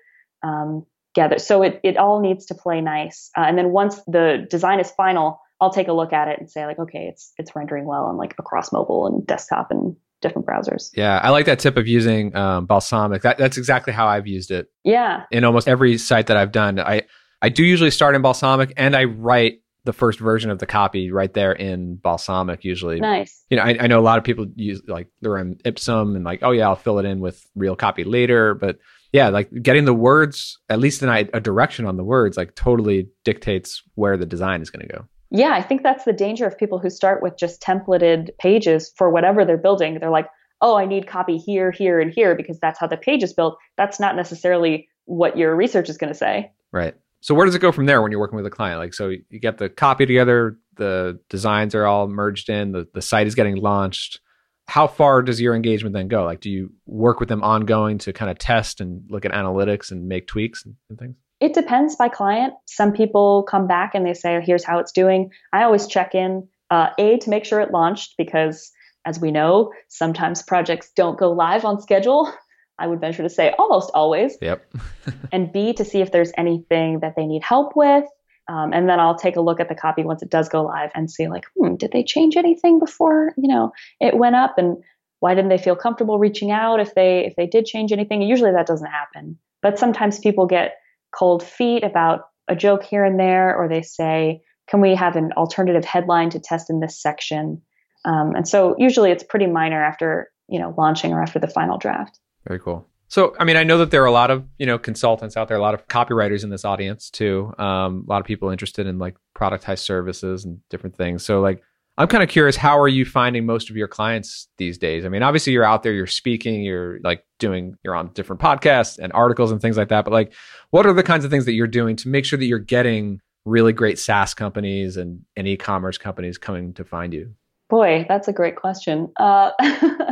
Um, 0.43 0.87
together. 1.15 1.39
So 1.39 1.63
it 1.63 1.81
it 1.83 1.97
all 1.97 2.21
needs 2.21 2.47
to 2.47 2.55
play 2.55 2.81
nice. 2.81 3.31
Uh, 3.37 3.43
and 3.43 3.59
then 3.59 3.71
once 3.71 4.01
the 4.07 4.47
design 4.51 4.81
is 4.81 4.91
final, 4.93 5.41
I'll 5.61 5.73
take 5.73 5.89
a 5.89 5.93
look 5.93 6.13
at 6.13 6.29
it 6.29 6.39
and 6.39 6.51
say 6.51 6.67
like, 6.67 6.79
okay, 6.79 7.07
it's 7.07 7.33
it's 7.39 7.55
rendering 7.55 7.85
well 7.85 8.05
on 8.05 8.17
like 8.17 8.35
across 8.39 8.73
mobile 8.73 9.07
and 9.07 9.27
desktop 9.27 9.71
and 9.71 9.97
different 10.23 10.47
browsers. 10.47 10.91
Yeah, 10.95 11.19
I 11.23 11.31
like 11.31 11.47
that 11.47 11.59
tip 11.59 11.77
of 11.77 11.87
using 11.87 12.35
um, 12.37 12.67
Balsamiq. 12.67 13.23
That, 13.23 13.39
that's 13.39 13.57
exactly 13.57 13.93
how 13.93 14.07
I've 14.07 14.27
used 14.27 14.51
it. 14.51 14.69
Yeah. 14.85 15.25
In 15.31 15.45
almost 15.45 15.67
every 15.67 15.97
site 15.97 16.27
that 16.27 16.37
I've 16.37 16.53
done, 16.53 16.79
I 16.79 17.03
I 17.43 17.49
do 17.49 17.65
usually 17.65 17.91
start 17.91 18.15
in 18.15 18.23
Balsamiq, 18.23 18.73
and 18.77 18.95
I 18.95 19.05
write 19.05 19.61
the 19.85 19.93
first 19.93 20.19
version 20.21 20.51
of 20.51 20.59
the 20.59 20.67
copy 20.67 21.11
right 21.11 21.33
there 21.33 21.53
in 21.53 21.97
Balsamiq. 21.97 22.65
Usually, 22.65 23.01
nice. 23.01 23.45
You 23.51 23.57
know, 23.57 23.63
I, 23.63 23.77
I 23.81 23.87
know 23.87 23.99
a 23.99 24.03
lot 24.03 24.19
of 24.19 24.25
people 24.25 24.47
use 24.55 24.83
like 24.87 25.09
lorem 25.25 25.61
ipsum 25.65 26.17
and 26.17 26.25
like, 26.25 26.41
oh 26.43 26.51
yeah, 26.51 26.69
I'll 26.69 26.77
fill 26.77 26.99
it 26.99 27.07
in 27.07 27.21
with 27.21 27.47
real 27.55 27.77
copy 27.77 28.05
later, 28.05 28.55
but 28.55 28.79
yeah, 29.13 29.29
like 29.29 29.51
getting 29.63 29.87
the 29.87 29.95
words, 29.95 30.59
at 30.69 30.79
least 30.79 31.03
in 31.03 31.09
a 31.09 31.41
direction 31.41 31.87
on 31.87 31.97
the 31.97 32.05
words, 32.05 32.37
like 32.37 32.55
totally 32.55 33.09
dictates 33.25 33.83
where 33.95 34.17
the 34.17 34.27
design 34.27 34.63
is 34.63 34.71
going 34.71 34.87
to 34.87 34.93
go. 34.93 35.05
Yeah, 35.31 35.53
I 35.53 35.63
think 35.63 35.83
that's 35.83 36.05
the 36.05 36.13
danger 36.13 36.47
of 36.47 36.59
people 36.59 36.79
who 36.79 36.91
start 36.91 37.23
with 37.23 37.37
just 37.37 37.61
templated 37.63 38.31
pages 38.39 38.93
for 38.97 39.11
whatever 39.11 39.45
they're 39.45 39.57
building. 39.57 39.99
They're 39.99 40.11
like, 40.11 40.29
oh, 40.61 40.77
I 40.77 40.87
need 40.87 41.07
copy 41.07 41.39
here, 41.39 41.71
here, 41.71 42.01
and 42.01 42.13
here 42.13 42.35
because 42.35 42.59
that's 42.61 42.79
how 42.79 42.87
the 42.87 42.97
page 42.97 43.23
is 43.23 43.33
built. 43.33 43.57
That's 43.77 43.99
not 43.99 44.17
necessarily 44.17 44.89
what 45.07 45.37
your 45.37 45.57
research 45.57 45.89
is 45.89 45.99
going 45.99 46.13
to 46.13 46.19
say. 46.19 46.53
Right. 46.73 46.95
So 47.21 47.35
where 47.35 47.47
does 47.47 47.55
it 47.55 47.61
go 47.61 47.73
from 47.73 47.87
there 47.87 48.01
when 48.03 48.11
you're 48.11 48.21
working 48.21 48.37
with 48.37 48.47
a 48.47 48.51
client? 48.51 48.79
Like, 48.79 48.95
so 48.95 49.09
you 49.09 49.39
get 49.39 49.59
the 49.59 49.69
copy 49.69 50.07
together, 50.07 50.59
the 50.77 51.21
designs 51.29 51.75
are 51.75 51.87
all 51.87 52.09
merged 52.09 52.49
in, 52.49 52.73
the, 52.73 52.89
the 52.95 53.03
site 53.03 53.27
is 53.27 53.35
getting 53.35 53.57
launched. 53.57 54.21
How 54.67 54.87
far 54.87 55.23
does 55.23 55.41
your 55.41 55.55
engagement 55.55 55.95
then 55.95 56.09
go? 56.09 56.25
Like, 56.25 56.41
do 56.41 56.49
you 56.49 56.73
work 56.87 57.21
with 57.21 57.29
them 57.29 57.43
ongoing 57.43 57.99
to 57.99 58.13
kind 58.13 58.31
of 58.31 58.39
test 58.39 58.81
and 58.81 59.03
look 59.11 59.25
at 59.25 59.33
analytics 59.33 59.91
and 59.91 60.09
make 60.09 60.27
tweaks 60.27 60.65
and, 60.65 60.77
and 60.89 60.99
things? 60.99 61.17
It 61.41 61.55
depends 61.55 61.97
by 61.97 62.09
client. 62.09 62.55
Some 62.67 62.93
people 62.93 63.43
come 63.43 63.67
back 63.67 63.95
and 63.95 64.07
they 64.07 64.15
say, 64.15 64.41
here's 64.45 64.65
how 64.65 64.79
it's 64.79 64.93
doing. 64.93 65.31
I 65.53 65.65
always 65.65 65.87
check 65.87 66.15
in, 66.15 66.47
uh, 66.71 66.91
A, 66.99 67.19
to 67.19 67.31
make 67.31 67.45
sure 67.45 67.61
it 67.61 67.73
launched 67.73 68.15
because, 68.17 68.71
as 69.05 69.19
we 69.21 69.31
know, 69.31 69.73
sometimes 69.89 70.43
projects 70.43 70.91
don't 70.95 71.19
go 71.19 71.33
live 71.33 71.65
on 71.65 71.81
schedule. 71.81 72.33
I 72.81 72.87
would 72.87 73.01
venture 73.01 73.23
to 73.23 73.29
say 73.29 73.55
almost 73.59 73.91
always. 73.95 74.37
Yep. 74.41 74.65
and 75.33 75.53
B, 75.53 75.73
to 75.75 75.85
see 75.85 76.01
if 76.01 76.11
there's 76.11 76.33
anything 76.37 77.01
that 77.01 77.15
they 77.17 77.27
need 77.27 77.43
help 77.43 77.77
with. 77.77 78.05
Um, 78.49 78.73
and 78.73 78.89
then 78.89 78.99
I'll 78.99 79.15
take 79.15 79.37
a 79.37 79.41
look 79.41 79.61
at 79.61 79.69
the 79.69 79.77
copy 79.77 80.03
once 80.03 80.23
it 80.23 80.31
does 80.31 80.49
go 80.49 80.65
live 80.65 80.91
and 80.95 81.09
see 81.09 81.29
like, 81.29 81.45
hmm, 81.57 81.77
did 81.77 81.93
they 81.93 82.03
change 82.03 82.37
anything 82.37 82.81
before 82.81 83.33
you 83.37 83.47
know 83.47 83.73
it 84.01 84.17
went 84.17 84.35
up, 84.35 84.59
and 84.59 84.79
why 85.21 85.35
didn't 85.35 85.51
they 85.51 85.59
feel 85.59 85.77
comfortable 85.77 86.19
reaching 86.19 86.51
out 86.51 86.81
if 86.81 86.95
they 86.95 87.27
if 87.27 87.37
they 87.37 87.47
did 87.47 87.65
change 87.65 87.93
anything? 87.93 88.23
usually 88.23 88.51
that 88.51 88.67
doesn't 88.67 88.91
happen, 88.91 89.39
but 89.63 89.79
sometimes 89.79 90.19
people 90.19 90.47
get 90.47 90.79
cold 91.13 91.45
feet 91.45 91.85
about 91.85 92.23
a 92.49 92.57
joke 92.57 92.83
here 92.83 93.05
and 93.05 93.21
there, 93.21 93.55
or 93.55 93.69
they 93.69 93.83
say, 93.83 94.43
can 94.69 94.81
we 94.81 94.97
have 94.97 95.15
an 95.15 95.33
alternative 95.37 95.85
headline 95.85 96.31
to 96.31 96.41
test 96.41 96.71
in 96.71 96.81
this 96.81 97.01
section? 97.01 97.63
Um, 98.05 98.35
and 98.35 98.49
so 98.49 98.75
usually 98.79 99.13
it's 99.13 99.23
pretty 99.23 99.47
minor 99.47 99.83
after 99.83 100.29
you 100.49 100.59
know 100.59 100.75
launching 100.77 101.13
or 101.13 101.23
after 101.23 101.39
the 101.39 101.47
final 101.47 101.79
draft. 101.79 102.19
Very 102.47 102.61
cool. 102.61 102.87
So, 103.09 103.35
I 103.41 103.45
mean, 103.45 103.57
I 103.57 103.65
know 103.65 103.79
that 103.79 103.91
there 103.91 104.03
are 104.03 104.07
a 104.07 104.13
lot 104.13 104.31
of 104.31 104.45
you 104.59 104.67
know 104.67 104.79
consultants 104.79 105.37
out 105.37 105.49
there, 105.49 105.57
a 105.57 105.61
lot 105.61 105.75
of 105.75 105.87
copywriters 105.89 106.45
in 106.45 106.51
this 106.51 106.65
audience 106.65 107.11
too. 107.11 107.53
Um, 107.59 108.05
a 108.07 108.11
lot 108.11 108.21
of 108.21 108.27
people 108.27 108.51
interested 108.51 108.87
in 108.87 108.99
like 108.99 109.17
productized 109.37 109.81
services 109.81 110.45
and 110.45 110.61
different 110.71 110.97
things. 110.97 111.25
So, 111.25 111.41
like, 111.41 111.63
I'm 112.01 112.09
kind 112.09 112.23
of 112.23 112.31
curious, 112.31 112.57
how 112.57 112.79
are 112.81 112.89
you 112.89 113.05
finding 113.05 113.45
most 113.45 113.69
of 113.69 113.77
your 113.77 113.87
clients 113.87 114.49
these 114.57 114.79
days? 114.79 115.05
I 115.05 115.11
mean, 115.11 115.23
obviously 115.23 115.53
you're 115.53 115.65
out 115.65 115.83
there, 115.83 115.93
you're 115.93 116.07
speaking, 116.07 116.63
you're 116.63 116.99
like 117.05 117.27
doing, 117.39 117.77
you're 117.85 117.95
on 117.95 118.13
different 118.15 118.41
podcasts 118.41 118.99
and 118.99 119.13
articles 119.13 119.53
and 119.53 119.61
things 119.61 119.77
like 119.77 119.89
that. 119.89 120.07
But 120.07 120.13
like, 120.13 120.33
what 120.71 120.87
are 120.87 120.95
the 120.95 121.03
kinds 121.03 121.27
of 121.27 121.31
things 121.31 121.45
that 121.45 121.53
you're 121.53 121.67
doing 121.67 121.97
to 121.97 122.09
make 122.09 122.25
sure 122.25 122.39
that 122.39 122.47
you're 122.47 122.59
getting 122.59 123.21
really 123.45 123.75
great 123.75 123.99
SaaS 123.99 124.33
companies 124.33 124.97
and, 124.97 125.21
and 125.37 125.47
e-commerce 125.47 125.99
companies 125.99 126.39
coming 126.39 126.73
to 126.75 126.85
find 126.85 127.13
you? 127.13 127.35
Boy, 127.69 128.07
that's 128.09 128.29
a 128.29 128.33
great 128.33 128.57
question. 128.57 129.13
Uh, 129.19 129.51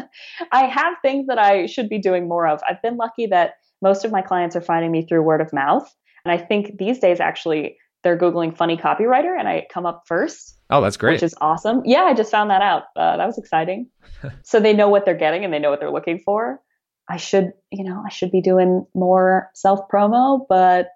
I 0.52 0.66
have 0.66 0.94
things 1.02 1.26
that 1.26 1.38
I 1.38 1.66
should 1.66 1.88
be 1.88 1.98
doing 1.98 2.28
more 2.28 2.46
of. 2.46 2.60
I've 2.68 2.82
been 2.82 2.96
lucky 2.96 3.26
that 3.26 3.54
most 3.82 4.04
of 4.04 4.10
my 4.10 4.22
clients 4.22 4.56
are 4.56 4.60
finding 4.60 4.90
me 4.90 5.06
through 5.06 5.22
word 5.22 5.40
of 5.40 5.52
mouth. 5.52 5.88
And 6.24 6.32
I 6.32 6.44
think 6.44 6.78
these 6.78 6.98
days, 6.98 7.20
actually, 7.20 7.76
they're 8.02 8.18
Googling 8.18 8.56
funny 8.56 8.76
copywriter 8.76 9.38
and 9.38 9.48
I 9.48 9.66
come 9.72 9.86
up 9.86 10.04
first. 10.06 10.58
Oh, 10.70 10.80
that's 10.80 10.96
great. 10.96 11.14
Which 11.14 11.22
is 11.22 11.34
awesome. 11.40 11.82
Yeah, 11.84 12.02
I 12.02 12.14
just 12.14 12.30
found 12.30 12.50
that 12.50 12.62
out. 12.62 12.84
Uh, 12.96 13.16
that 13.16 13.26
was 13.26 13.38
exciting. 13.38 13.88
so 14.42 14.60
they 14.60 14.72
know 14.72 14.88
what 14.88 15.04
they're 15.04 15.14
getting 15.16 15.44
and 15.44 15.52
they 15.52 15.58
know 15.58 15.70
what 15.70 15.80
they're 15.80 15.90
looking 15.90 16.20
for. 16.24 16.60
I 17.08 17.16
should, 17.16 17.52
you 17.70 17.84
know, 17.84 18.02
I 18.04 18.10
should 18.10 18.30
be 18.30 18.42
doing 18.42 18.86
more 18.94 19.50
self 19.54 19.80
promo, 19.92 20.44
but 20.48 20.88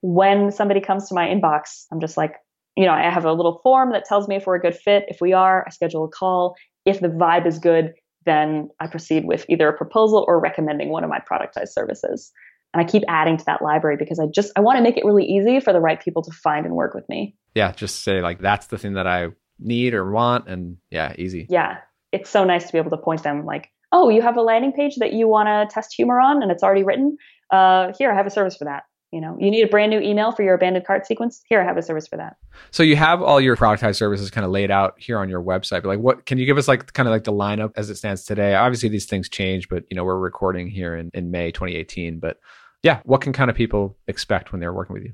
when 0.00 0.50
somebody 0.50 0.80
comes 0.80 1.08
to 1.08 1.14
my 1.14 1.28
inbox, 1.28 1.84
I'm 1.92 2.00
just 2.00 2.16
like, 2.16 2.36
you 2.76 2.86
know, 2.86 2.92
I 2.92 3.10
have 3.10 3.26
a 3.26 3.32
little 3.32 3.60
form 3.62 3.92
that 3.92 4.06
tells 4.06 4.26
me 4.26 4.36
if 4.36 4.46
we're 4.46 4.54
a 4.54 4.60
good 4.60 4.76
fit. 4.76 5.04
If 5.08 5.20
we 5.20 5.34
are, 5.34 5.64
I 5.66 5.70
schedule 5.70 6.04
a 6.04 6.08
call. 6.08 6.56
If 6.86 7.00
the 7.00 7.08
vibe 7.08 7.46
is 7.46 7.58
good, 7.58 7.92
then 8.26 8.68
I 8.80 8.86
proceed 8.86 9.24
with 9.24 9.46
either 9.48 9.68
a 9.68 9.76
proposal 9.76 10.24
or 10.28 10.40
recommending 10.40 10.90
one 10.90 11.04
of 11.04 11.10
my 11.10 11.20
productized 11.20 11.70
services. 11.70 12.32
And 12.72 12.80
I 12.80 12.88
keep 12.88 13.02
adding 13.08 13.36
to 13.36 13.44
that 13.46 13.62
library 13.62 13.96
because 13.96 14.20
I 14.20 14.26
just 14.26 14.52
I 14.56 14.60
want 14.60 14.76
to 14.78 14.82
make 14.82 14.96
it 14.96 15.04
really 15.04 15.24
easy 15.24 15.58
for 15.60 15.72
the 15.72 15.80
right 15.80 16.00
people 16.00 16.22
to 16.22 16.30
find 16.30 16.66
and 16.66 16.74
work 16.74 16.94
with 16.94 17.08
me. 17.08 17.34
Yeah, 17.54 17.72
just 17.72 18.02
say 18.02 18.20
like 18.20 18.40
that's 18.40 18.66
the 18.66 18.78
thing 18.78 18.94
that 18.94 19.06
I 19.06 19.28
need 19.58 19.94
or 19.94 20.10
want 20.10 20.48
and 20.48 20.76
yeah, 20.90 21.14
easy. 21.18 21.46
Yeah. 21.50 21.78
It's 22.12 22.30
so 22.30 22.44
nice 22.44 22.66
to 22.66 22.72
be 22.72 22.78
able 22.78 22.90
to 22.90 22.96
point 22.96 23.22
them 23.22 23.44
like, 23.44 23.70
"Oh, 23.92 24.08
you 24.08 24.22
have 24.22 24.36
a 24.36 24.42
landing 24.42 24.72
page 24.72 24.96
that 24.96 25.12
you 25.12 25.28
want 25.28 25.48
to 25.48 25.72
test 25.72 25.94
humor 25.94 26.20
on 26.20 26.42
and 26.42 26.52
it's 26.52 26.62
already 26.62 26.84
written? 26.84 27.16
Uh, 27.50 27.92
here, 27.98 28.12
I 28.12 28.14
have 28.14 28.26
a 28.26 28.30
service 28.30 28.56
for 28.56 28.64
that." 28.64 28.84
You 29.12 29.20
know 29.20 29.36
you 29.40 29.50
need 29.50 29.62
a 29.62 29.68
brand 29.68 29.90
new 29.90 30.00
email 30.00 30.32
for 30.32 30.42
your 30.42 30.54
abandoned 30.54 30.86
cart 30.86 31.06
sequence 31.06 31.42
here 31.48 31.60
i 31.60 31.64
have 31.64 31.76
a 31.76 31.82
service 31.82 32.06
for 32.06 32.16
that 32.16 32.36
so 32.70 32.82
you 32.82 32.96
have 32.96 33.22
all 33.22 33.40
your 33.40 33.56
productized 33.56 33.96
services 33.96 34.30
kind 34.30 34.44
of 34.44 34.50
laid 34.50 34.70
out 34.70 34.94
here 34.98 35.18
on 35.18 35.28
your 35.28 35.42
website 35.42 35.82
but 35.82 35.86
like 35.86 35.98
what 35.98 36.26
can 36.26 36.38
you 36.38 36.46
give 36.46 36.58
us 36.58 36.68
like 36.68 36.92
kind 36.92 37.08
of 37.08 37.12
like 37.12 37.24
the 37.24 37.32
lineup 37.32 37.72
as 37.76 37.90
it 37.90 37.96
stands 37.96 38.24
today 38.24 38.54
obviously 38.54 38.88
these 38.88 39.06
things 39.06 39.28
change 39.28 39.68
but 39.68 39.84
you 39.90 39.96
know 39.96 40.04
we're 40.04 40.18
recording 40.18 40.68
here 40.68 40.96
in, 40.96 41.10
in 41.14 41.30
may 41.30 41.50
2018 41.50 42.18
but 42.18 42.38
yeah 42.82 43.00
what 43.04 43.20
can 43.20 43.32
kind 43.32 43.50
of 43.50 43.56
people 43.56 43.96
expect 44.06 44.52
when 44.52 44.60
they're 44.60 44.72
working 44.72 44.94
with 44.94 45.04
you 45.04 45.12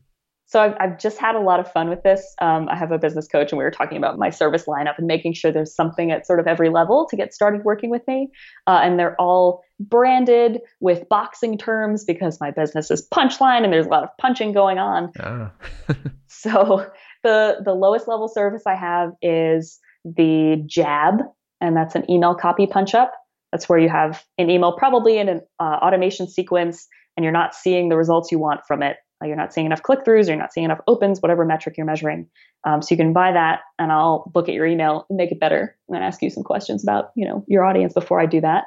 so 0.49 0.61
I've, 0.61 0.77
I've 0.79 0.99
just 0.99 1.19
had 1.19 1.35
a 1.35 1.41
lot 1.41 1.59
of 1.59 1.71
fun 1.73 1.89
with 1.89 2.05
this. 2.05 2.35
Um, 2.41 2.69
I 2.69 2.77
have 2.77 2.93
a 2.93 2.99
business 2.99 3.27
coach, 3.27 3.51
and 3.51 3.59
we 3.59 3.65
were 3.65 3.71
talking 3.73 3.99
about 3.99 4.17
my 4.17 4.31
service 4.31 4.67
lineup 4.67 4.97
and 4.97 5.07
making 5.09 5.33
sure 5.33 5.51
there's 5.51 5.75
something 5.75 6.13
at 6.13 6.25
sort 6.25 6.39
of 6.39 6.47
every 6.47 6.69
level 6.69 7.05
to 7.11 7.17
get 7.17 7.35
started 7.35 7.65
working 7.65 7.91
with 7.91 8.07
me. 8.07 8.31
Uh, 8.69 8.81
and 8.83 8.97
they're 8.97 9.21
all 9.21 9.65
branded 9.79 10.61
with 10.81 11.09
boxing 11.09 11.59
terms 11.59 12.05
because 12.05 12.41
my 12.41 12.51
business 12.51 12.91
is 12.91 13.07
punchline, 13.13 13.65
and 13.65 13.73
there's 13.73 13.87
a 13.87 13.91
lot 13.91 14.05
of 14.05 14.11
punching 14.21 14.53
going 14.53 14.79
on. 14.79 15.13
Ah. 15.21 15.53
so 16.27 16.87
the 17.23 17.57
the 17.65 17.75
lowest 17.75 18.09
level 18.09 18.29
service 18.29 18.63
I 18.67 18.75
have 18.75 19.13
is 19.23 19.79
the 20.05 20.63
Jab, 20.67 21.23
and 21.61 21.77
that's 21.77 21.95
an 21.95 22.11
email 22.11 22.35
copy 22.35 22.67
punch 22.67 22.95
up. 22.95 23.13
That's 23.53 23.69
where 23.69 23.79
you 23.79 23.89
have 23.89 24.25
an 24.39 24.51
email, 24.51 24.73
probably 24.73 25.19
in 25.19 25.29
an 25.29 25.41
uh, 25.61 25.79
automation 25.83 26.29
sequence, 26.29 26.87
and 27.17 27.25
you're 27.25 27.33
not 27.33 27.55
seeing 27.55 27.89
the 27.89 27.97
results 27.97 28.31
you 28.33 28.39
want 28.39 28.61
from 28.67 28.83
it 28.83 28.97
uh, 29.23 29.27
you're 29.27 29.37
not 29.37 29.53
seeing 29.53 29.67
enough 29.67 29.83
click 29.83 30.05
throughs, 30.05 30.29
you're 30.29 30.37
not 30.37 30.53
seeing 30.53 30.67
enough 30.67 30.81
opens, 30.87 31.21
whatever 31.21 31.45
metric 31.45 31.77
you're 31.77 31.87
measuring. 31.87 32.27
Um, 32.65 32.83
so 32.83 32.89
you 32.91 32.97
can 32.97 33.13
buy 33.13 33.33
that, 33.33 33.61
and 33.79 33.91
I'll 33.91 34.31
look 34.35 34.49
at 34.49 34.55
your 34.55 34.67
email 34.67 35.07
and 35.09 35.17
make 35.17 35.33
it 35.33 35.41
better, 35.41 35.77
and 35.89 35.97
ask 35.97 36.21
you 36.23 36.31
some 36.31 36.43
questions 36.43 36.83
about 36.83 37.11
you 37.15 37.27
know 37.27 37.45
your 37.47 37.65
audience 37.65 37.95
before 37.95 38.21
I 38.21 38.27
do 38.27 38.41
that. 38.41 38.65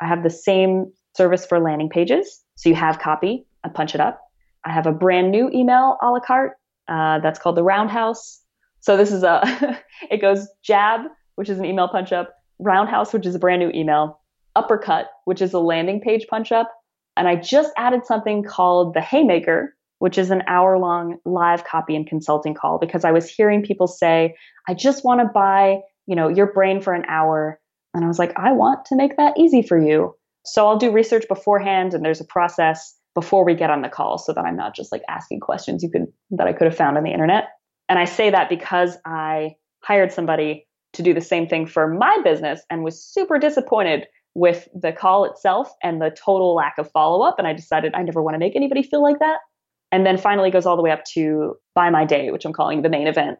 I 0.00 0.06
have 0.06 0.22
the 0.22 0.30
same 0.30 0.92
service 1.16 1.46
for 1.46 1.60
landing 1.60 1.88
pages, 1.88 2.40
so 2.54 2.68
you 2.68 2.74
have 2.74 2.98
copy, 2.98 3.46
I 3.64 3.68
punch 3.68 3.94
it 3.94 4.00
up. 4.00 4.20
I 4.64 4.72
have 4.72 4.86
a 4.86 4.92
brand 4.92 5.30
new 5.30 5.50
email 5.52 5.96
a 6.02 6.10
la 6.10 6.20
carte 6.20 6.52
uh, 6.88 7.18
that's 7.20 7.38
called 7.38 7.56
the 7.56 7.62
Roundhouse. 7.62 8.40
So 8.80 8.96
this 8.96 9.12
is 9.12 9.22
a 9.22 9.78
it 10.10 10.20
goes 10.20 10.48
jab, 10.62 11.02
which 11.36 11.48
is 11.48 11.58
an 11.58 11.64
email 11.64 11.88
punch 11.88 12.12
up, 12.12 12.34
Roundhouse, 12.58 13.12
which 13.12 13.26
is 13.26 13.34
a 13.34 13.38
brand 13.38 13.60
new 13.60 13.70
email, 13.74 14.20
Uppercut, 14.56 15.08
which 15.24 15.40
is 15.40 15.52
a 15.52 15.60
landing 15.60 16.00
page 16.00 16.26
punch 16.28 16.52
up, 16.52 16.70
and 17.16 17.28
I 17.28 17.36
just 17.36 17.72
added 17.76 18.06
something 18.06 18.42
called 18.42 18.94
the 18.94 19.00
Haymaker, 19.02 19.76
which 19.98 20.16
is 20.16 20.30
an 20.30 20.42
hour 20.46 20.78
long 20.78 21.18
live 21.26 21.64
copy 21.64 21.94
and 21.94 22.06
consulting 22.06 22.54
call 22.54 22.78
because 22.78 23.04
I 23.04 23.12
was 23.12 23.28
hearing 23.28 23.62
people 23.62 23.86
say, 23.86 24.34
I 24.66 24.74
just 24.74 25.04
want 25.04 25.20
to 25.20 25.26
buy, 25.26 25.80
you 26.06 26.16
know, 26.16 26.28
your 26.28 26.46
brain 26.46 26.80
for 26.80 26.94
an 26.94 27.04
hour. 27.08 27.59
And 27.94 28.04
I 28.04 28.08
was 28.08 28.18
like, 28.18 28.32
I 28.36 28.52
want 28.52 28.84
to 28.86 28.96
make 28.96 29.16
that 29.16 29.38
easy 29.38 29.62
for 29.62 29.78
you. 29.78 30.14
So 30.44 30.66
I'll 30.66 30.78
do 30.78 30.92
research 30.92 31.26
beforehand 31.28 31.94
and 31.94 32.04
there's 32.04 32.20
a 32.20 32.24
process 32.24 32.96
before 33.14 33.44
we 33.44 33.54
get 33.54 33.70
on 33.70 33.82
the 33.82 33.88
call 33.88 34.18
so 34.18 34.32
that 34.32 34.44
I'm 34.44 34.56
not 34.56 34.74
just 34.74 34.92
like 34.92 35.02
asking 35.08 35.40
questions 35.40 35.82
you 35.82 35.90
could 35.90 36.06
that 36.30 36.46
I 36.46 36.52
could 36.52 36.66
have 36.66 36.76
found 36.76 36.96
on 36.96 37.04
the 37.04 37.12
internet. 37.12 37.48
And 37.88 37.98
I 37.98 38.04
say 38.04 38.30
that 38.30 38.48
because 38.48 38.96
I 39.04 39.56
hired 39.82 40.12
somebody 40.12 40.66
to 40.92 41.02
do 41.02 41.12
the 41.12 41.20
same 41.20 41.46
thing 41.46 41.66
for 41.66 41.92
my 41.92 42.18
business 42.24 42.62
and 42.70 42.84
was 42.84 43.02
super 43.02 43.38
disappointed 43.38 44.06
with 44.34 44.68
the 44.74 44.92
call 44.92 45.24
itself 45.24 45.72
and 45.82 46.00
the 46.00 46.10
total 46.10 46.54
lack 46.54 46.78
of 46.78 46.90
follow 46.92 47.26
up. 47.26 47.38
And 47.38 47.48
I 47.48 47.52
decided 47.52 47.94
I 47.94 48.02
never 48.02 48.22
want 48.22 48.34
to 48.34 48.38
make 48.38 48.54
anybody 48.54 48.82
feel 48.82 49.02
like 49.02 49.18
that 49.18 49.38
and 49.92 50.06
then 50.06 50.16
finally 50.16 50.50
goes 50.50 50.66
all 50.66 50.76
the 50.76 50.82
way 50.82 50.90
up 50.90 51.04
to 51.04 51.56
buy 51.74 51.90
my 51.90 52.04
day 52.04 52.30
which 52.30 52.44
i'm 52.44 52.52
calling 52.52 52.82
the 52.82 52.88
main 52.88 53.06
event 53.06 53.38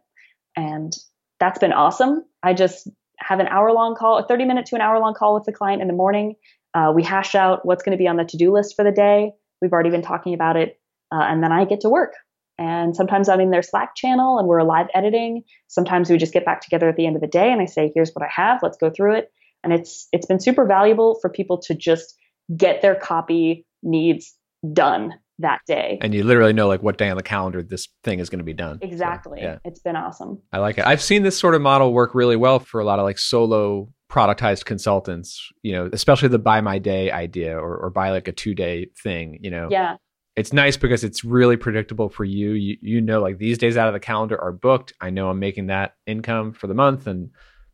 and 0.56 0.92
that's 1.38 1.58
been 1.58 1.72
awesome 1.72 2.24
i 2.42 2.52
just 2.52 2.88
have 3.20 3.40
an 3.40 3.48
hour 3.48 3.72
long 3.72 3.94
call 3.94 4.18
a 4.18 4.26
30 4.26 4.44
minute 4.44 4.66
to 4.66 4.74
an 4.74 4.80
hour 4.80 4.98
long 4.98 5.14
call 5.14 5.34
with 5.34 5.44
the 5.44 5.52
client 5.52 5.82
in 5.82 5.88
the 5.88 5.94
morning. 5.94 6.34
Uh, 6.74 6.92
we 6.94 7.02
hash 7.02 7.34
out 7.34 7.64
what's 7.64 7.82
going 7.82 7.96
to 7.96 8.02
be 8.02 8.08
on 8.08 8.16
the 8.16 8.24
to-do 8.24 8.52
list 8.52 8.76
for 8.76 8.84
the 8.84 8.92
day. 8.92 9.32
We've 9.60 9.72
already 9.72 9.90
been 9.90 10.02
talking 10.02 10.34
about 10.34 10.56
it 10.56 10.80
uh, 11.12 11.22
and 11.22 11.42
then 11.42 11.52
i 11.52 11.64
get 11.64 11.80
to 11.80 11.88
work. 11.88 12.14
And 12.58 12.94
sometimes 12.94 13.28
i'm 13.28 13.40
in 13.40 13.50
their 13.50 13.62
slack 13.62 13.94
channel 13.94 14.38
and 14.38 14.46
we're 14.46 14.62
live 14.62 14.88
editing. 14.94 15.42
Sometimes 15.68 16.10
we 16.10 16.18
just 16.18 16.32
get 16.32 16.44
back 16.44 16.60
together 16.60 16.88
at 16.88 16.96
the 16.96 17.06
end 17.06 17.16
of 17.16 17.22
the 17.22 17.28
day 17.28 17.50
and 17.52 17.60
i 17.60 17.66
say 17.66 17.90
here's 17.94 18.12
what 18.12 18.24
i 18.24 18.28
have. 18.30 18.60
Let's 18.62 18.78
go 18.78 18.90
through 18.90 19.16
it. 19.16 19.32
And 19.62 19.72
it's 19.72 20.08
it's 20.12 20.26
been 20.26 20.40
super 20.40 20.64
valuable 20.64 21.18
for 21.20 21.28
people 21.28 21.58
to 21.58 21.74
just 21.74 22.14
get 22.56 22.82
their 22.82 22.94
copy 22.94 23.66
needs 23.82 24.34
done 24.72 25.14
that 25.40 25.60
day. 25.66 25.98
And 26.00 26.14
you 26.14 26.24
literally 26.24 26.52
know 26.52 26.68
like 26.68 26.82
what 26.82 26.98
day 26.98 27.10
on 27.10 27.16
the 27.16 27.22
calendar 27.22 27.62
this 27.62 27.88
thing 28.04 28.18
is 28.18 28.30
going 28.30 28.38
to 28.38 28.44
be 28.44 28.54
done. 28.54 28.78
Exactly. 28.82 29.40
So, 29.40 29.46
yeah. 29.46 29.58
It's 29.64 29.80
been 29.80 29.96
awesome. 29.96 30.40
I 30.52 30.58
like 30.58 30.78
it. 30.78 30.86
I've 30.86 31.02
seen 31.02 31.22
this 31.22 31.38
sort 31.38 31.54
of 31.54 31.62
model 31.62 31.92
work 31.92 32.14
really 32.14 32.36
well 32.36 32.58
for 32.58 32.80
a 32.80 32.84
lot 32.84 32.98
of 32.98 33.04
like 33.04 33.18
solo 33.18 33.88
productized 34.10 34.64
consultants, 34.64 35.48
you 35.62 35.72
know, 35.72 35.88
especially 35.92 36.28
the 36.28 36.38
buy 36.38 36.60
my 36.60 36.78
day 36.78 37.10
idea 37.10 37.56
or, 37.56 37.76
or 37.76 37.90
buy 37.90 38.10
like 38.10 38.28
a 38.28 38.32
two 38.32 38.54
day 38.54 38.88
thing, 39.02 39.38
you 39.40 39.50
know. 39.50 39.68
Yeah. 39.70 39.96
It's 40.36 40.52
nice 40.52 40.76
because 40.76 41.04
it's 41.04 41.24
really 41.24 41.56
predictable 41.56 42.08
for 42.08 42.24
you. 42.24 42.52
You 42.52 42.76
you 42.80 43.00
know 43.00 43.20
like 43.20 43.38
these 43.38 43.58
days 43.58 43.76
out 43.76 43.88
of 43.88 43.94
the 43.94 44.00
calendar 44.00 44.40
are 44.40 44.52
booked. 44.52 44.92
I 45.00 45.10
know 45.10 45.28
I'm 45.28 45.38
making 45.38 45.66
that 45.66 45.94
income 46.06 46.52
for 46.52 46.66
the 46.66 46.74
month 46.74 47.06
and 47.06 47.30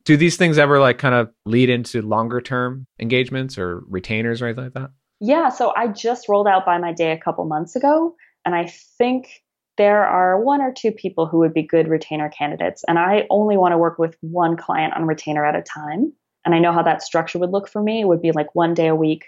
do 0.07 0.17
these 0.17 0.37
things 0.37 0.57
ever 0.57 0.81
like 0.81 0.99
kind 0.99 1.15
of 1.15 1.31
lead 1.45 1.69
into 1.69 2.01
longer 2.01 2.41
term 2.41 2.87
engagements 2.99 3.59
or 3.59 3.83
retainers 3.89 4.41
or 4.41 4.47
anything 4.47 4.65
like 4.65 4.75
that? 4.75 4.91
Yeah, 5.21 5.49
so 5.49 5.73
I 5.77 5.89
just 5.89 6.29
rolled 6.29 6.47
out 6.47 6.67
Buy 6.67 6.79
My 6.79 6.93
Day 6.93 7.13
a 7.13 7.19
couple 7.19 7.45
months 7.47 7.75
ago, 7.75 8.15
and 8.45 8.55
I 8.55 8.67
think 8.99 9.43
there 9.77 10.07
are 10.07 10.41
one 10.41 10.61
or 10.61 10.73
two 10.73 10.91
people 10.91 11.27
who 11.27 11.39
would 11.39 11.53
be 11.53 11.63
good 11.63 11.89
retainer 11.89 12.29
candidates. 12.29 12.85
And 12.89 12.99
I 12.99 13.27
only 13.31 13.57
want 13.57 13.73
to 13.73 13.79
work 13.79 13.99
with 13.99 14.17
one 14.21 14.57
client 14.57 14.95
on 14.95 15.07
retainer 15.07 15.45
at 15.45 15.55
a 15.55 15.63
time. 15.63 16.13
And 16.45 16.55
I 16.55 16.59
know 16.59 16.73
how 16.73 16.83
that 16.83 17.03
structure 17.03 17.39
would 17.39 17.51
look 17.51 17.69
for 17.69 17.83
me. 17.83 18.01
It 18.01 18.07
would 18.07 18.23
be 18.23 18.33
like 18.33 18.55
one 18.55 18.75
day 18.75 18.87
a 18.87 18.95
week, 18.95 19.25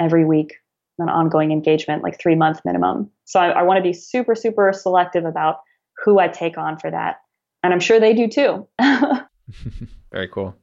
every 0.00 0.24
week, 0.24 0.54
an 0.98 1.08
ongoing 1.08 1.52
engagement, 1.52 2.02
like 2.02 2.18
three 2.18 2.34
month 2.34 2.60
minimum. 2.64 3.10
So 3.24 3.40
I, 3.40 3.48
I 3.48 3.62
want 3.62 3.78
to 3.78 3.82
be 3.82 3.92
super, 3.92 4.34
super 4.34 4.72
selective 4.72 5.24
about 5.24 5.60
who 6.04 6.18
I 6.18 6.28
take 6.28 6.56
on 6.56 6.78
for 6.78 6.90
that. 6.90 7.16
And 7.62 7.72
I'm 7.72 7.80
sure 7.80 8.00
they 8.00 8.14
do 8.14 8.28
too. 8.28 8.66
Very 10.12 10.28
cool. 10.28 10.56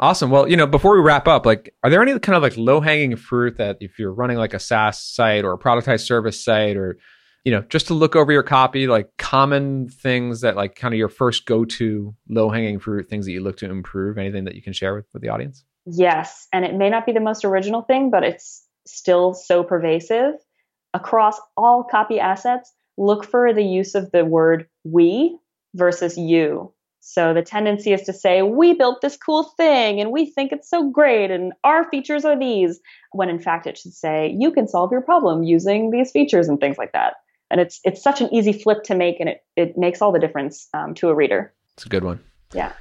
Awesome. 0.00 0.30
Well, 0.30 0.48
you 0.48 0.56
know, 0.56 0.66
before 0.66 0.94
we 0.94 1.02
wrap 1.02 1.26
up, 1.26 1.44
like, 1.44 1.74
are 1.82 1.90
there 1.90 2.00
any 2.00 2.16
kind 2.20 2.36
of 2.36 2.42
like 2.42 2.56
low 2.56 2.80
hanging 2.80 3.16
fruit 3.16 3.56
that 3.58 3.78
if 3.80 3.98
you're 3.98 4.12
running 4.12 4.36
like 4.36 4.54
a 4.54 4.60
SaaS 4.60 5.02
site 5.02 5.44
or 5.44 5.52
a 5.52 5.58
productized 5.58 6.06
service 6.06 6.42
site 6.42 6.76
or, 6.76 6.98
you 7.44 7.50
know, 7.50 7.62
just 7.62 7.88
to 7.88 7.94
look 7.94 8.14
over 8.14 8.30
your 8.30 8.44
copy, 8.44 8.86
like 8.86 9.10
common 9.18 9.88
things 9.88 10.42
that 10.42 10.54
like 10.54 10.76
kind 10.76 10.94
of 10.94 10.98
your 10.98 11.08
first 11.08 11.46
go 11.46 11.64
to 11.64 12.14
low 12.28 12.48
hanging 12.48 12.78
fruit, 12.78 13.08
things 13.08 13.26
that 13.26 13.32
you 13.32 13.40
look 13.40 13.56
to 13.56 13.68
improve, 13.68 14.18
anything 14.18 14.44
that 14.44 14.54
you 14.54 14.62
can 14.62 14.72
share 14.72 14.94
with, 14.94 15.06
with 15.12 15.22
the 15.22 15.30
audience? 15.30 15.64
Yes. 15.84 16.46
And 16.52 16.64
it 16.64 16.74
may 16.74 16.90
not 16.90 17.04
be 17.04 17.12
the 17.12 17.20
most 17.20 17.44
original 17.44 17.82
thing, 17.82 18.10
but 18.10 18.22
it's 18.22 18.64
still 18.86 19.34
so 19.34 19.64
pervasive 19.64 20.34
across 20.94 21.40
all 21.56 21.82
copy 21.82 22.20
assets. 22.20 22.72
Look 22.96 23.24
for 23.24 23.52
the 23.52 23.64
use 23.64 23.96
of 23.96 24.12
the 24.12 24.24
word 24.24 24.68
we 24.84 25.38
versus 25.74 26.16
you 26.16 26.72
so 27.10 27.32
the 27.32 27.40
tendency 27.40 27.94
is 27.94 28.02
to 28.02 28.12
say, 28.12 28.42
we 28.42 28.74
built 28.74 29.00
this 29.00 29.16
cool 29.16 29.42
thing 29.42 29.98
and 29.98 30.12
we 30.12 30.26
think 30.26 30.52
it's 30.52 30.68
so 30.68 30.90
great 30.90 31.30
and 31.30 31.54
our 31.64 31.88
features 31.88 32.26
are 32.26 32.38
these, 32.38 32.80
when 33.12 33.30
in 33.30 33.40
fact 33.40 33.66
it 33.66 33.78
should 33.78 33.94
say, 33.94 34.36
you 34.38 34.52
can 34.52 34.68
solve 34.68 34.92
your 34.92 35.00
problem 35.00 35.42
using 35.42 35.90
these 35.90 36.10
features 36.10 36.48
and 36.48 36.60
things 36.60 36.76
like 36.76 36.92
that. 36.92 37.14
And 37.50 37.62
it's 37.62 37.80
it's 37.82 38.02
such 38.02 38.20
an 38.20 38.28
easy 38.30 38.52
flip 38.52 38.82
to 38.84 38.94
make 38.94 39.20
and 39.20 39.28
it, 39.30 39.42
it 39.56 39.78
makes 39.78 40.02
all 40.02 40.12
the 40.12 40.18
difference 40.18 40.68
um, 40.74 40.92
to 40.96 41.08
a 41.08 41.14
reader. 41.14 41.50
It's 41.78 41.86
a 41.86 41.88
good 41.88 42.04
one. 42.04 42.20
Yeah. 42.52 42.72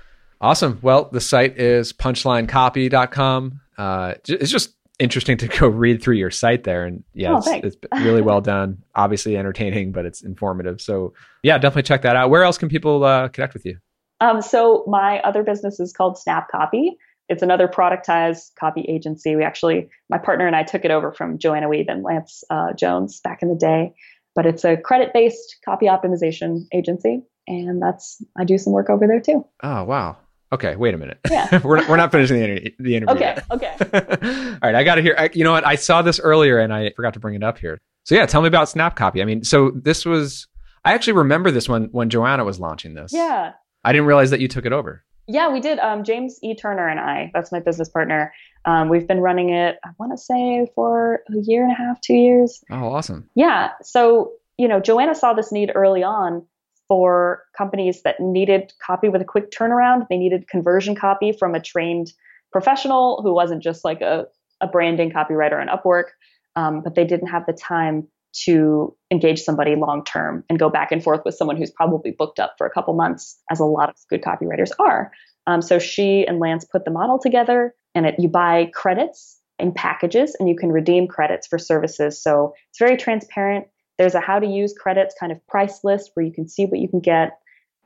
Awesome. 0.41 0.77
Well, 0.81 1.07
the 1.09 1.21
site 1.21 1.57
is 1.57 1.93
punchlinecopy.com. 1.93 3.61
Uh, 3.77 4.13
it's 4.27 4.51
just 4.51 4.75
interesting 4.99 5.37
to 5.37 5.47
go 5.47 5.67
read 5.69 6.03
through 6.03 6.15
your 6.15 6.31
site 6.31 6.65
there. 6.65 6.85
And 6.85 7.05
yeah, 7.13 7.31
oh, 7.31 7.37
it's, 7.37 7.77
it's, 7.81 8.03
really 8.03 8.21
well 8.21 8.41
done. 8.41 8.83
Obviously 8.93 9.37
entertaining, 9.37 9.93
but 9.93 10.05
it's 10.05 10.21
informative. 10.21 10.81
So 10.81 11.13
yeah, 11.43 11.57
definitely 11.57 11.83
check 11.83 12.01
that 12.01 12.17
out. 12.17 12.29
Where 12.29 12.43
else 12.43 12.57
can 12.57 12.67
people 12.67 13.05
uh, 13.05 13.29
connect 13.29 13.53
with 13.53 13.65
you? 13.65 13.77
Um, 14.19 14.41
so 14.41 14.83
my 14.87 15.19
other 15.21 15.43
business 15.43 15.79
is 15.79 15.93
called 15.93 16.17
Snap 16.17 16.49
Copy. 16.49 16.97
It's 17.29 17.43
another 17.43 17.67
productized 17.67 18.55
copy 18.55 18.81
agency. 18.87 19.35
We 19.35 19.43
actually, 19.43 19.89
my 20.09 20.17
partner 20.17 20.47
and 20.47 20.55
I 20.55 20.63
took 20.63 20.85
it 20.85 20.91
over 20.91 21.11
from 21.11 21.37
Joanna 21.37 21.67
Wiebe 21.67 21.89
and 21.89 22.03
Lance 22.03 22.43
uh, 22.49 22.73
Jones 22.73 23.19
back 23.19 23.41
in 23.41 23.49
the 23.49 23.55
day. 23.55 23.93
But 24.33 24.45
it's 24.45 24.63
a 24.63 24.77
credit-based 24.77 25.57
copy 25.65 25.87
optimization 25.87 26.67
agency, 26.71 27.23
and 27.47 27.81
that's 27.81 28.23
I 28.37 28.43
do 28.43 28.57
some 28.59 28.71
work 28.71 28.89
over 28.89 29.07
there 29.07 29.19
too. 29.19 29.43
Oh 29.63 29.83
wow! 29.83 30.15
Okay, 30.53 30.75
wait 30.75 30.93
a 30.93 30.97
minute. 30.97 31.19
Yeah. 31.29 31.59
we're, 31.63 31.77
not, 31.77 31.89
we're 31.89 31.97
not 31.97 32.11
finishing 32.11 32.37
the, 32.37 32.43
inter- 32.45 32.69
the 32.79 32.95
interview. 32.95 33.15
Okay, 33.15 33.25
yet. 33.25 33.45
okay. 33.51 33.75
All 34.53 34.59
right, 34.61 34.75
I 34.75 34.83
got 34.83 34.95
to 34.95 35.01
hear. 35.01 35.15
I, 35.17 35.29
you 35.33 35.43
know 35.43 35.51
what? 35.51 35.65
I 35.65 35.75
saw 35.75 36.03
this 36.03 36.19
earlier 36.19 36.59
and 36.59 36.71
I 36.71 36.91
forgot 36.95 37.15
to 37.15 37.19
bring 37.19 37.35
it 37.35 37.43
up 37.43 37.57
here. 37.57 37.79
So 38.03 38.15
yeah, 38.15 38.25
tell 38.25 38.41
me 38.41 38.47
about 38.47 38.69
Snap 38.69 38.95
Copy. 38.95 39.21
I 39.21 39.25
mean, 39.25 39.43
so 39.43 39.71
this 39.71 40.05
was. 40.05 40.47
I 40.85 40.93
actually 40.93 41.13
remember 41.13 41.51
this 41.51 41.67
when 41.67 41.85
when 41.85 42.09
Joanna 42.09 42.45
was 42.45 42.59
launching 42.59 42.93
this. 42.93 43.11
Yeah. 43.11 43.53
I 43.83 43.91
didn't 43.91 44.07
realize 44.07 44.31
that 44.31 44.39
you 44.39 44.47
took 44.47 44.65
it 44.65 44.73
over. 44.73 45.03
Yeah, 45.27 45.51
we 45.51 45.59
did. 45.59 45.79
Um, 45.79 46.03
James 46.03 46.39
E. 46.41 46.55
Turner 46.55 46.87
and 46.87 46.99
I, 46.99 47.31
that's 47.33 47.51
my 47.51 47.59
business 47.59 47.89
partner. 47.89 48.33
Um, 48.63 48.87
we've 48.87 49.07
been 49.07 49.19
running 49.19 49.49
it, 49.49 49.77
I 49.83 49.89
want 49.97 50.13
to 50.13 50.17
say, 50.17 50.71
for 50.73 51.21
a 51.29 51.39
year 51.41 51.63
and 51.63 51.71
a 51.71 51.75
half, 51.75 51.99
two 51.99 52.13
years. 52.13 52.63
Oh, 52.71 52.87
awesome. 52.87 53.29
Yeah. 53.35 53.71
So, 53.81 54.31
you 54.57 54.67
know, 54.67 54.79
Joanna 54.79 55.15
saw 55.15 55.33
this 55.33 55.51
need 55.51 55.71
early 55.75 56.01
on 56.01 56.45
for 56.87 57.43
companies 57.57 58.03
that 58.03 58.21
needed 58.21 58.71
copy 58.85 59.09
with 59.09 59.21
a 59.21 59.25
quick 59.25 59.51
turnaround. 59.51 60.07
They 60.09 60.17
needed 60.17 60.47
conversion 60.47 60.95
copy 60.95 61.33
from 61.33 61.55
a 61.55 61.59
trained 61.59 62.13
professional 62.53 63.21
who 63.21 63.33
wasn't 63.33 63.61
just 63.61 63.83
like 63.83 63.99
a, 63.99 64.27
a 64.61 64.67
branding 64.67 65.11
copywriter 65.11 65.59
on 65.59 65.67
Upwork, 65.67 66.11
um, 66.55 66.81
but 66.81 66.95
they 66.95 67.03
didn't 67.03 67.27
have 67.27 67.45
the 67.45 67.53
time 67.53 68.07
to 68.45 68.95
engage 69.11 69.41
somebody 69.41 69.75
long 69.75 70.03
term 70.03 70.43
and 70.49 70.59
go 70.59 70.69
back 70.69 70.91
and 70.91 71.03
forth 71.03 71.21
with 71.25 71.35
someone 71.35 71.57
who's 71.57 71.71
probably 71.71 72.11
booked 72.11 72.39
up 72.39 72.55
for 72.57 72.67
a 72.67 72.69
couple 72.69 72.93
months, 72.93 73.39
as 73.49 73.59
a 73.59 73.65
lot 73.65 73.89
of 73.89 73.95
good 74.09 74.21
copywriters 74.21 74.71
are. 74.79 75.11
Um, 75.47 75.61
so 75.61 75.79
she 75.79 76.25
and 76.27 76.39
Lance 76.39 76.65
put 76.65 76.85
the 76.85 76.91
model 76.91 77.19
together, 77.19 77.73
and 77.95 78.05
it, 78.05 78.15
you 78.19 78.27
buy 78.27 78.69
credits 78.73 79.39
in 79.59 79.71
packages, 79.71 80.35
and 80.39 80.47
you 80.47 80.55
can 80.55 80.71
redeem 80.71 81.07
credits 81.07 81.47
for 81.47 81.57
services. 81.57 82.21
So 82.21 82.53
it's 82.69 82.79
very 82.79 82.97
transparent. 82.97 83.65
There's 83.97 84.13
a 84.13 84.19
how 84.19 84.39
to 84.39 84.45
use 84.45 84.73
credits 84.73 85.15
kind 85.19 85.31
of 85.31 85.45
price 85.47 85.83
list 85.83 86.11
where 86.13 86.25
you 86.25 86.31
can 86.31 86.47
see 86.47 86.65
what 86.65 86.79
you 86.79 86.87
can 86.87 86.99
get. 86.99 87.39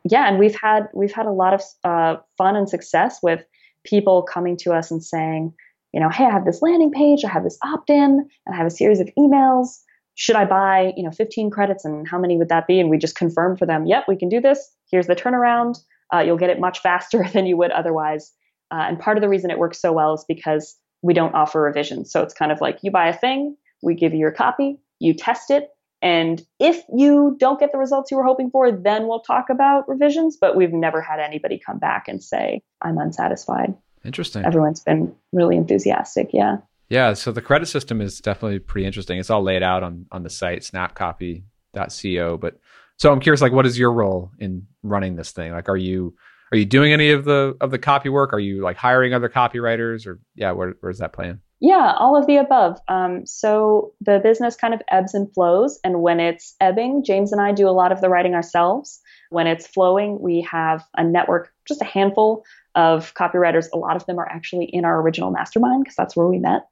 Yeah, 0.09 0.27
and 0.27 0.39
we've 0.39 0.59
had 0.59 0.87
we've 0.93 1.13
had 1.13 1.27
a 1.27 1.31
lot 1.31 1.53
of 1.53 1.61
uh, 1.83 2.15
fun 2.37 2.55
and 2.55 2.67
success 2.67 3.19
with 3.21 3.43
people 3.85 4.23
coming 4.23 4.57
to 4.57 4.73
us 4.73 4.91
and 4.91 5.03
saying, 5.03 5.53
you 5.93 5.99
know, 5.99 6.09
hey, 6.09 6.25
I 6.25 6.31
have 6.31 6.45
this 6.45 6.61
landing 6.61 6.91
page, 6.91 7.23
I 7.23 7.29
have 7.29 7.43
this 7.43 7.57
opt-in, 7.63 8.27
and 8.45 8.55
I 8.55 8.57
have 8.57 8.67
a 8.67 8.71
series 8.71 8.99
of 8.99 9.09
emails 9.17 9.79
should 10.21 10.35
I 10.35 10.45
buy, 10.45 10.93
you 10.95 11.01
know, 11.01 11.09
15 11.09 11.49
credits 11.49 11.83
and 11.83 12.07
how 12.07 12.19
many 12.19 12.37
would 12.37 12.49
that 12.49 12.67
be? 12.67 12.79
And 12.79 12.91
we 12.91 12.99
just 12.99 13.15
confirm 13.15 13.57
for 13.57 13.65
them, 13.65 13.87
yep, 13.87 14.03
we 14.07 14.15
can 14.15 14.29
do 14.29 14.39
this. 14.39 14.71
Here's 14.91 15.07
the 15.07 15.15
turnaround. 15.15 15.79
Uh, 16.13 16.19
you'll 16.19 16.37
get 16.37 16.51
it 16.51 16.59
much 16.59 16.79
faster 16.83 17.27
than 17.33 17.47
you 17.47 17.57
would 17.57 17.71
otherwise. 17.71 18.31
Uh, 18.69 18.85
and 18.87 18.99
part 18.99 19.17
of 19.17 19.21
the 19.21 19.27
reason 19.27 19.49
it 19.49 19.57
works 19.57 19.81
so 19.81 19.91
well 19.91 20.13
is 20.13 20.23
because 20.27 20.77
we 21.01 21.15
don't 21.15 21.33
offer 21.33 21.59
revisions. 21.59 22.11
So 22.11 22.21
it's 22.21 22.35
kind 22.35 22.51
of 22.51 22.61
like 22.61 22.77
you 22.83 22.91
buy 22.91 23.07
a 23.07 23.17
thing, 23.17 23.57
we 23.81 23.95
give 23.95 24.13
you 24.13 24.19
your 24.19 24.31
copy, 24.31 24.77
you 24.99 25.15
test 25.15 25.49
it. 25.49 25.69
And 26.03 26.39
if 26.59 26.83
you 26.95 27.35
don't 27.39 27.59
get 27.59 27.71
the 27.71 27.79
results 27.79 28.11
you 28.11 28.17
were 28.17 28.23
hoping 28.23 28.51
for, 28.51 28.71
then 28.71 29.07
we'll 29.07 29.21
talk 29.21 29.49
about 29.49 29.89
revisions. 29.89 30.37
But 30.39 30.55
we've 30.55 30.71
never 30.71 31.01
had 31.01 31.19
anybody 31.19 31.57
come 31.57 31.79
back 31.79 32.07
and 32.07 32.23
say, 32.23 32.61
I'm 32.79 32.99
unsatisfied. 32.99 33.73
Interesting. 34.05 34.45
Everyone's 34.45 34.81
been 34.81 35.15
really 35.31 35.57
enthusiastic. 35.57 36.29
Yeah. 36.31 36.57
Yeah, 36.91 37.13
so 37.13 37.31
the 37.31 37.41
credit 37.41 37.67
system 37.67 38.01
is 38.01 38.19
definitely 38.19 38.59
pretty 38.59 38.85
interesting. 38.85 39.17
It's 39.17 39.29
all 39.29 39.41
laid 39.41 39.63
out 39.63 39.81
on 39.81 40.07
on 40.11 40.23
the 40.23 40.29
site 40.29 40.61
snapcopy.co. 40.63 42.37
But 42.37 42.59
so 42.97 43.13
I'm 43.13 43.21
curious, 43.21 43.41
like, 43.41 43.53
what 43.53 43.65
is 43.65 43.79
your 43.79 43.93
role 43.93 44.29
in 44.39 44.67
running 44.83 45.15
this 45.15 45.31
thing? 45.31 45.53
Like, 45.53 45.69
are 45.69 45.77
you 45.77 46.13
are 46.51 46.57
you 46.57 46.65
doing 46.65 46.91
any 46.91 47.11
of 47.11 47.23
the 47.23 47.55
of 47.61 47.71
the 47.71 47.79
copy 47.79 48.09
work? 48.09 48.33
Are 48.33 48.41
you 48.41 48.61
like 48.61 48.75
hiring 48.75 49.13
other 49.13 49.29
copywriters, 49.29 50.05
or 50.05 50.19
yeah, 50.35 50.51
where 50.51 50.75
where's 50.81 50.97
that 50.97 51.13
plan? 51.13 51.39
Yeah, 51.61 51.93
all 51.97 52.17
of 52.17 52.27
the 52.27 52.35
above. 52.35 52.77
Um, 52.89 53.25
so 53.25 53.93
the 54.01 54.19
business 54.19 54.57
kind 54.57 54.73
of 54.73 54.81
ebbs 54.91 55.13
and 55.13 55.33
flows, 55.33 55.79
and 55.85 56.01
when 56.01 56.19
it's 56.19 56.55
ebbing, 56.59 57.05
James 57.05 57.31
and 57.31 57.39
I 57.39 57.53
do 57.53 57.69
a 57.69 57.71
lot 57.71 57.93
of 57.93 58.01
the 58.01 58.09
writing 58.09 58.35
ourselves. 58.35 58.99
When 59.29 59.47
it's 59.47 59.65
flowing, 59.65 60.19
we 60.19 60.41
have 60.51 60.83
a 60.97 61.05
network, 61.05 61.53
just 61.65 61.81
a 61.81 61.85
handful 61.85 62.43
of 62.75 63.13
copywriters. 63.13 63.67
A 63.73 63.77
lot 63.77 63.95
of 63.95 64.05
them 64.07 64.19
are 64.19 64.27
actually 64.27 64.65
in 64.65 64.83
our 64.83 64.99
original 65.01 65.31
mastermind 65.31 65.85
because 65.85 65.95
that's 65.95 66.17
where 66.17 66.27
we 66.27 66.37
met. 66.37 66.63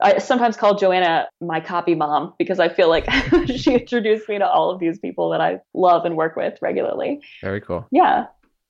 I 0.00 0.18
sometimes 0.18 0.56
call 0.56 0.76
Joanna 0.76 1.28
my 1.40 1.60
copy 1.60 1.94
mom 1.94 2.34
because 2.38 2.60
I 2.60 2.68
feel 2.68 2.88
like 2.88 3.10
she 3.56 3.74
introduced 3.74 4.28
me 4.28 4.38
to 4.38 4.46
all 4.46 4.70
of 4.70 4.80
these 4.80 4.98
people 4.98 5.30
that 5.30 5.40
I 5.40 5.60
love 5.74 6.04
and 6.04 6.16
work 6.16 6.36
with 6.36 6.58
regularly. 6.60 7.20
Very 7.42 7.60
cool. 7.60 7.86
Yeah. 7.90 8.26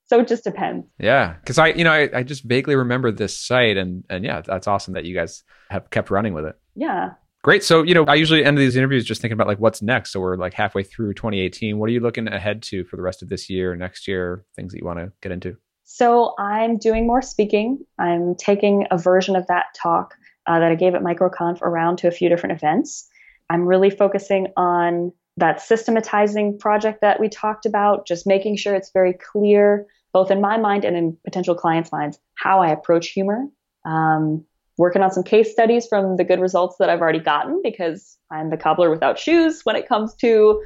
So 0.06 0.20
it 0.20 0.28
just 0.28 0.44
depends. 0.44 0.86
Yeah. 1.00 1.34
Cause 1.44 1.58
I, 1.58 1.68
you 1.68 1.82
know, 1.82 1.92
I, 1.92 2.08
I 2.14 2.22
just 2.22 2.44
vaguely 2.44 2.76
remember 2.76 3.10
this 3.10 3.36
site 3.38 3.76
and, 3.76 4.04
and 4.08 4.24
yeah, 4.24 4.40
that's 4.40 4.68
awesome 4.68 4.94
that 4.94 5.04
you 5.04 5.16
guys 5.16 5.42
have 5.68 5.90
kept 5.90 6.10
running 6.10 6.32
with 6.32 6.44
it. 6.44 6.54
Yeah. 6.76 7.10
Great. 7.42 7.64
So, 7.64 7.82
you 7.82 7.94
know, 7.94 8.04
I 8.04 8.14
usually 8.14 8.44
end 8.44 8.58
these 8.58 8.76
interviews 8.76 9.04
just 9.04 9.20
thinking 9.20 9.34
about 9.34 9.48
like 9.48 9.58
what's 9.58 9.82
next. 9.82 10.12
So 10.12 10.20
we're 10.20 10.36
like 10.36 10.54
halfway 10.54 10.84
through 10.84 11.14
2018. 11.14 11.78
What 11.78 11.88
are 11.88 11.92
you 11.92 12.00
looking 12.00 12.28
ahead 12.28 12.62
to 12.64 12.84
for 12.84 12.96
the 12.96 13.02
rest 13.02 13.22
of 13.22 13.28
this 13.28 13.50
year, 13.50 13.74
next 13.74 14.06
year, 14.06 14.44
things 14.54 14.72
that 14.72 14.78
you 14.78 14.86
want 14.86 14.98
to 15.00 15.12
get 15.22 15.32
into? 15.32 15.56
So 15.84 16.34
I'm 16.38 16.78
doing 16.78 17.06
more 17.06 17.22
speaking. 17.22 17.84
I'm 18.00 18.34
taking 18.34 18.86
a 18.90 18.98
version 18.98 19.36
of 19.36 19.46
that 19.46 19.66
talk 19.80 20.14
uh, 20.46 20.58
that 20.58 20.70
I 20.70 20.74
gave 20.74 20.94
at 20.94 21.02
MicroConf 21.02 21.60
around 21.62 21.98
to 21.98 22.08
a 22.08 22.10
few 22.10 22.28
different 22.28 22.56
events. 22.56 23.08
I'm 23.50 23.66
really 23.66 23.90
focusing 23.90 24.48
on 24.56 25.12
that 25.36 25.60
systematizing 25.60 26.58
project 26.58 27.00
that 27.02 27.20
we 27.20 27.28
talked 27.28 27.66
about, 27.66 28.06
just 28.06 28.26
making 28.26 28.56
sure 28.56 28.74
it's 28.74 28.90
very 28.92 29.12
clear, 29.12 29.86
both 30.12 30.30
in 30.30 30.40
my 30.40 30.56
mind 30.56 30.84
and 30.84 30.96
in 30.96 31.16
potential 31.24 31.54
clients' 31.54 31.92
minds, 31.92 32.18
how 32.34 32.60
I 32.60 32.70
approach 32.70 33.08
humor. 33.08 33.44
Um, 33.84 34.44
working 34.78 35.02
on 35.02 35.10
some 35.10 35.22
case 35.22 35.50
studies 35.50 35.86
from 35.86 36.16
the 36.16 36.24
good 36.24 36.40
results 36.40 36.76
that 36.78 36.90
I've 36.90 37.00
already 37.00 37.18
gotten 37.18 37.60
because 37.62 38.18
I'm 38.30 38.50
the 38.50 38.56
cobbler 38.56 38.90
without 38.90 39.18
shoes 39.18 39.62
when 39.64 39.76
it 39.76 39.88
comes 39.88 40.14
to 40.16 40.62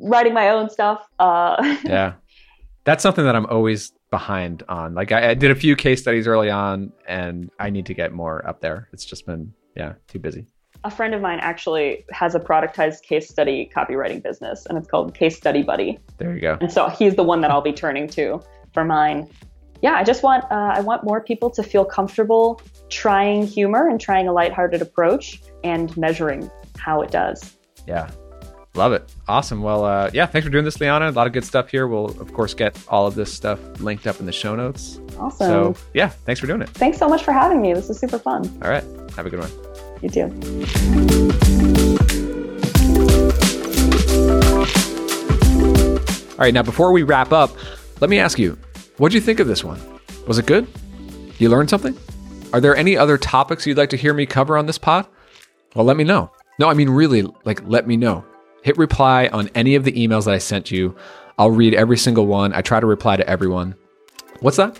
writing 0.00 0.34
my 0.34 0.48
own 0.50 0.70
stuff. 0.70 1.06
Uh, 1.18 1.76
yeah. 1.84 2.14
That's 2.84 3.02
something 3.02 3.24
that 3.24 3.34
I'm 3.34 3.46
always 3.46 3.92
behind 4.12 4.62
on. 4.68 4.94
Like 4.94 5.10
I, 5.10 5.30
I, 5.30 5.34
did 5.34 5.50
a 5.50 5.54
few 5.54 5.74
case 5.74 6.02
studies 6.02 6.28
early 6.28 6.50
on, 6.50 6.92
and 7.08 7.50
I 7.58 7.70
need 7.70 7.86
to 7.86 7.94
get 7.94 8.12
more 8.12 8.46
up 8.46 8.60
there. 8.60 8.88
It's 8.92 9.04
just 9.04 9.26
been 9.26 9.52
yeah 9.74 9.94
too 10.06 10.20
busy. 10.20 10.46
A 10.84 10.90
friend 10.90 11.14
of 11.14 11.22
mine 11.22 11.38
actually 11.40 12.04
has 12.10 12.34
a 12.34 12.40
productized 12.40 13.02
case 13.02 13.28
study 13.28 13.70
copywriting 13.74 14.22
business, 14.22 14.66
and 14.66 14.78
it's 14.78 14.86
called 14.86 15.14
Case 15.14 15.36
Study 15.36 15.62
Buddy. 15.62 15.98
There 16.18 16.34
you 16.34 16.40
go. 16.40 16.58
And 16.60 16.70
so 16.70 16.88
he's 16.88 17.16
the 17.16 17.22
one 17.22 17.40
that 17.40 17.50
I'll 17.50 17.62
be 17.62 17.72
turning 17.72 18.06
to 18.10 18.40
for 18.74 18.84
mine. 18.84 19.28
Yeah, 19.80 19.94
I 19.94 20.04
just 20.04 20.22
want 20.22 20.44
uh, 20.44 20.72
I 20.74 20.80
want 20.80 21.02
more 21.02 21.20
people 21.20 21.50
to 21.50 21.62
feel 21.62 21.84
comfortable 21.84 22.60
trying 22.90 23.46
humor 23.46 23.88
and 23.88 23.98
trying 23.98 24.28
a 24.28 24.32
lighthearted 24.32 24.82
approach 24.82 25.40
and 25.64 25.96
measuring 25.96 26.50
how 26.76 27.00
it 27.00 27.10
does. 27.10 27.56
Yeah, 27.88 28.10
Love 28.74 28.94
it. 28.94 29.14
Awesome. 29.28 29.62
Well, 29.62 29.84
uh, 29.84 30.10
yeah, 30.14 30.24
thanks 30.24 30.46
for 30.46 30.50
doing 30.50 30.64
this, 30.64 30.78
Lianna. 30.78 31.08
A 31.08 31.10
lot 31.10 31.26
of 31.26 31.34
good 31.34 31.44
stuff 31.44 31.70
here. 31.70 31.86
We'll, 31.86 32.06
of 32.06 32.32
course, 32.32 32.54
get 32.54 32.74
all 32.88 33.06
of 33.06 33.14
this 33.14 33.30
stuff 33.32 33.60
linked 33.80 34.06
up 34.06 34.18
in 34.18 34.24
the 34.24 34.32
show 34.32 34.56
notes. 34.56 34.98
Awesome. 35.18 35.74
So, 35.74 35.76
yeah, 35.92 36.08
thanks 36.08 36.40
for 36.40 36.46
doing 36.46 36.62
it. 36.62 36.70
Thanks 36.70 36.96
so 36.96 37.06
much 37.06 37.22
for 37.22 37.32
having 37.32 37.60
me. 37.60 37.74
This 37.74 37.88
was 37.88 37.98
super 37.98 38.18
fun. 38.18 38.48
All 38.62 38.70
right. 38.70 38.84
Have 39.14 39.26
a 39.26 39.30
good 39.30 39.40
one. 39.40 39.50
You 40.00 40.08
too. 40.08 40.22
All 46.32 46.38
right. 46.38 46.54
Now, 46.54 46.62
before 46.62 46.92
we 46.92 47.02
wrap 47.02 47.30
up, 47.30 47.50
let 48.00 48.08
me 48.08 48.18
ask 48.18 48.38
you 48.38 48.58
what 48.96 49.10
do 49.12 49.16
you 49.18 49.20
think 49.20 49.38
of 49.38 49.46
this 49.46 49.62
one? 49.62 49.80
Was 50.26 50.38
it 50.38 50.46
good? 50.46 50.66
You 51.38 51.50
learned 51.50 51.68
something? 51.68 51.96
Are 52.54 52.60
there 52.60 52.74
any 52.74 52.96
other 52.96 53.18
topics 53.18 53.66
you'd 53.66 53.76
like 53.76 53.90
to 53.90 53.96
hear 53.96 54.14
me 54.14 54.24
cover 54.24 54.56
on 54.56 54.64
this 54.64 54.78
pod? 54.78 55.06
Well, 55.74 55.84
let 55.84 55.96
me 55.96 56.04
know. 56.04 56.30
No, 56.58 56.68
I 56.68 56.74
mean, 56.74 56.88
really, 56.88 57.22
like, 57.44 57.62
let 57.66 57.86
me 57.86 57.96
know. 57.96 58.24
Hit 58.62 58.78
reply 58.78 59.28
on 59.32 59.50
any 59.54 59.74
of 59.74 59.84
the 59.84 59.92
emails 59.92 60.24
that 60.24 60.34
I 60.34 60.38
sent 60.38 60.70
you. 60.70 60.96
I'll 61.38 61.50
read 61.50 61.74
every 61.74 61.98
single 61.98 62.26
one. 62.26 62.52
I 62.52 62.62
try 62.62 62.80
to 62.80 62.86
reply 62.86 63.16
to 63.16 63.28
everyone. 63.28 63.74
What's 64.40 64.56
that? 64.56 64.78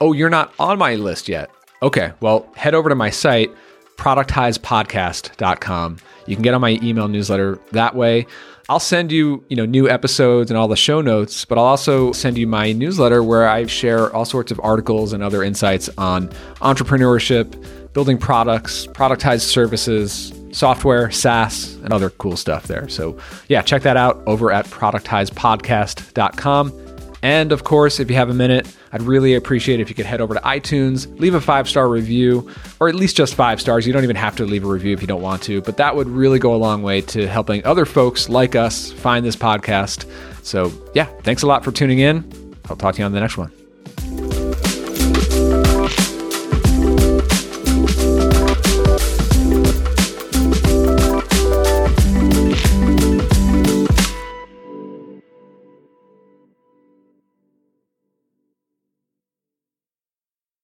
Oh, 0.00 0.12
you're 0.12 0.30
not 0.30 0.52
on 0.58 0.78
my 0.78 0.94
list 0.94 1.28
yet. 1.28 1.50
Okay, 1.82 2.12
well, 2.20 2.50
head 2.56 2.74
over 2.74 2.88
to 2.88 2.94
my 2.94 3.10
site, 3.10 3.50
productizepodcast.com. 3.96 5.96
You 6.26 6.36
can 6.36 6.42
get 6.42 6.54
on 6.54 6.60
my 6.60 6.78
email 6.82 7.08
newsletter 7.08 7.58
that 7.72 7.94
way. 7.94 8.26
I'll 8.68 8.80
send 8.80 9.10
you, 9.10 9.44
you 9.48 9.56
know, 9.56 9.64
new 9.64 9.88
episodes 9.88 10.50
and 10.50 10.58
all 10.58 10.68
the 10.68 10.76
show 10.76 11.00
notes, 11.00 11.44
but 11.44 11.56
I'll 11.56 11.64
also 11.64 12.12
send 12.12 12.36
you 12.36 12.46
my 12.46 12.72
newsletter 12.72 13.24
where 13.24 13.48
I 13.48 13.64
share 13.66 14.14
all 14.14 14.26
sorts 14.26 14.52
of 14.52 14.60
articles 14.62 15.14
and 15.14 15.22
other 15.22 15.42
insights 15.42 15.88
on 15.96 16.28
entrepreneurship, 16.60 17.92
building 17.94 18.18
products, 18.18 18.86
productized 18.88 19.48
services, 19.48 20.37
software, 20.52 21.10
SaaS, 21.10 21.74
and 21.82 21.92
other 21.92 22.10
cool 22.10 22.36
stuff 22.36 22.66
there. 22.66 22.88
So, 22.88 23.18
yeah, 23.48 23.62
check 23.62 23.82
that 23.82 23.96
out 23.96 24.22
over 24.26 24.52
at 24.52 24.66
productizepodcast.com. 24.66 26.84
And 27.22 27.50
of 27.50 27.64
course, 27.64 27.98
if 27.98 28.10
you 28.10 28.16
have 28.16 28.30
a 28.30 28.34
minute, 28.34 28.72
I'd 28.92 29.02
really 29.02 29.34
appreciate 29.34 29.80
if 29.80 29.88
you 29.88 29.94
could 29.94 30.06
head 30.06 30.20
over 30.20 30.34
to 30.34 30.40
iTunes, 30.40 31.18
leave 31.18 31.34
a 31.34 31.40
five 31.40 31.68
star 31.68 31.88
review, 31.88 32.48
or 32.80 32.88
at 32.88 32.94
least 32.94 33.16
just 33.16 33.34
five 33.34 33.60
stars. 33.60 33.86
You 33.86 33.92
don't 33.92 34.04
even 34.04 34.16
have 34.16 34.36
to 34.36 34.44
leave 34.44 34.64
a 34.64 34.68
review 34.68 34.92
if 34.92 35.00
you 35.00 35.08
don't 35.08 35.22
want 35.22 35.42
to, 35.42 35.60
but 35.62 35.76
that 35.78 35.96
would 35.96 36.08
really 36.08 36.38
go 36.38 36.54
a 36.54 36.56
long 36.56 36.82
way 36.82 37.00
to 37.02 37.26
helping 37.26 37.64
other 37.64 37.84
folks 37.84 38.28
like 38.28 38.54
us 38.54 38.92
find 38.92 39.26
this 39.26 39.36
podcast. 39.36 40.08
So, 40.44 40.72
yeah, 40.94 41.06
thanks 41.22 41.42
a 41.42 41.46
lot 41.46 41.64
for 41.64 41.72
tuning 41.72 41.98
in. 41.98 42.54
I'll 42.70 42.76
talk 42.76 42.94
to 42.94 43.00
you 43.00 43.04
on 43.04 43.12
the 43.12 43.20
next 43.20 43.36
one. 43.36 43.57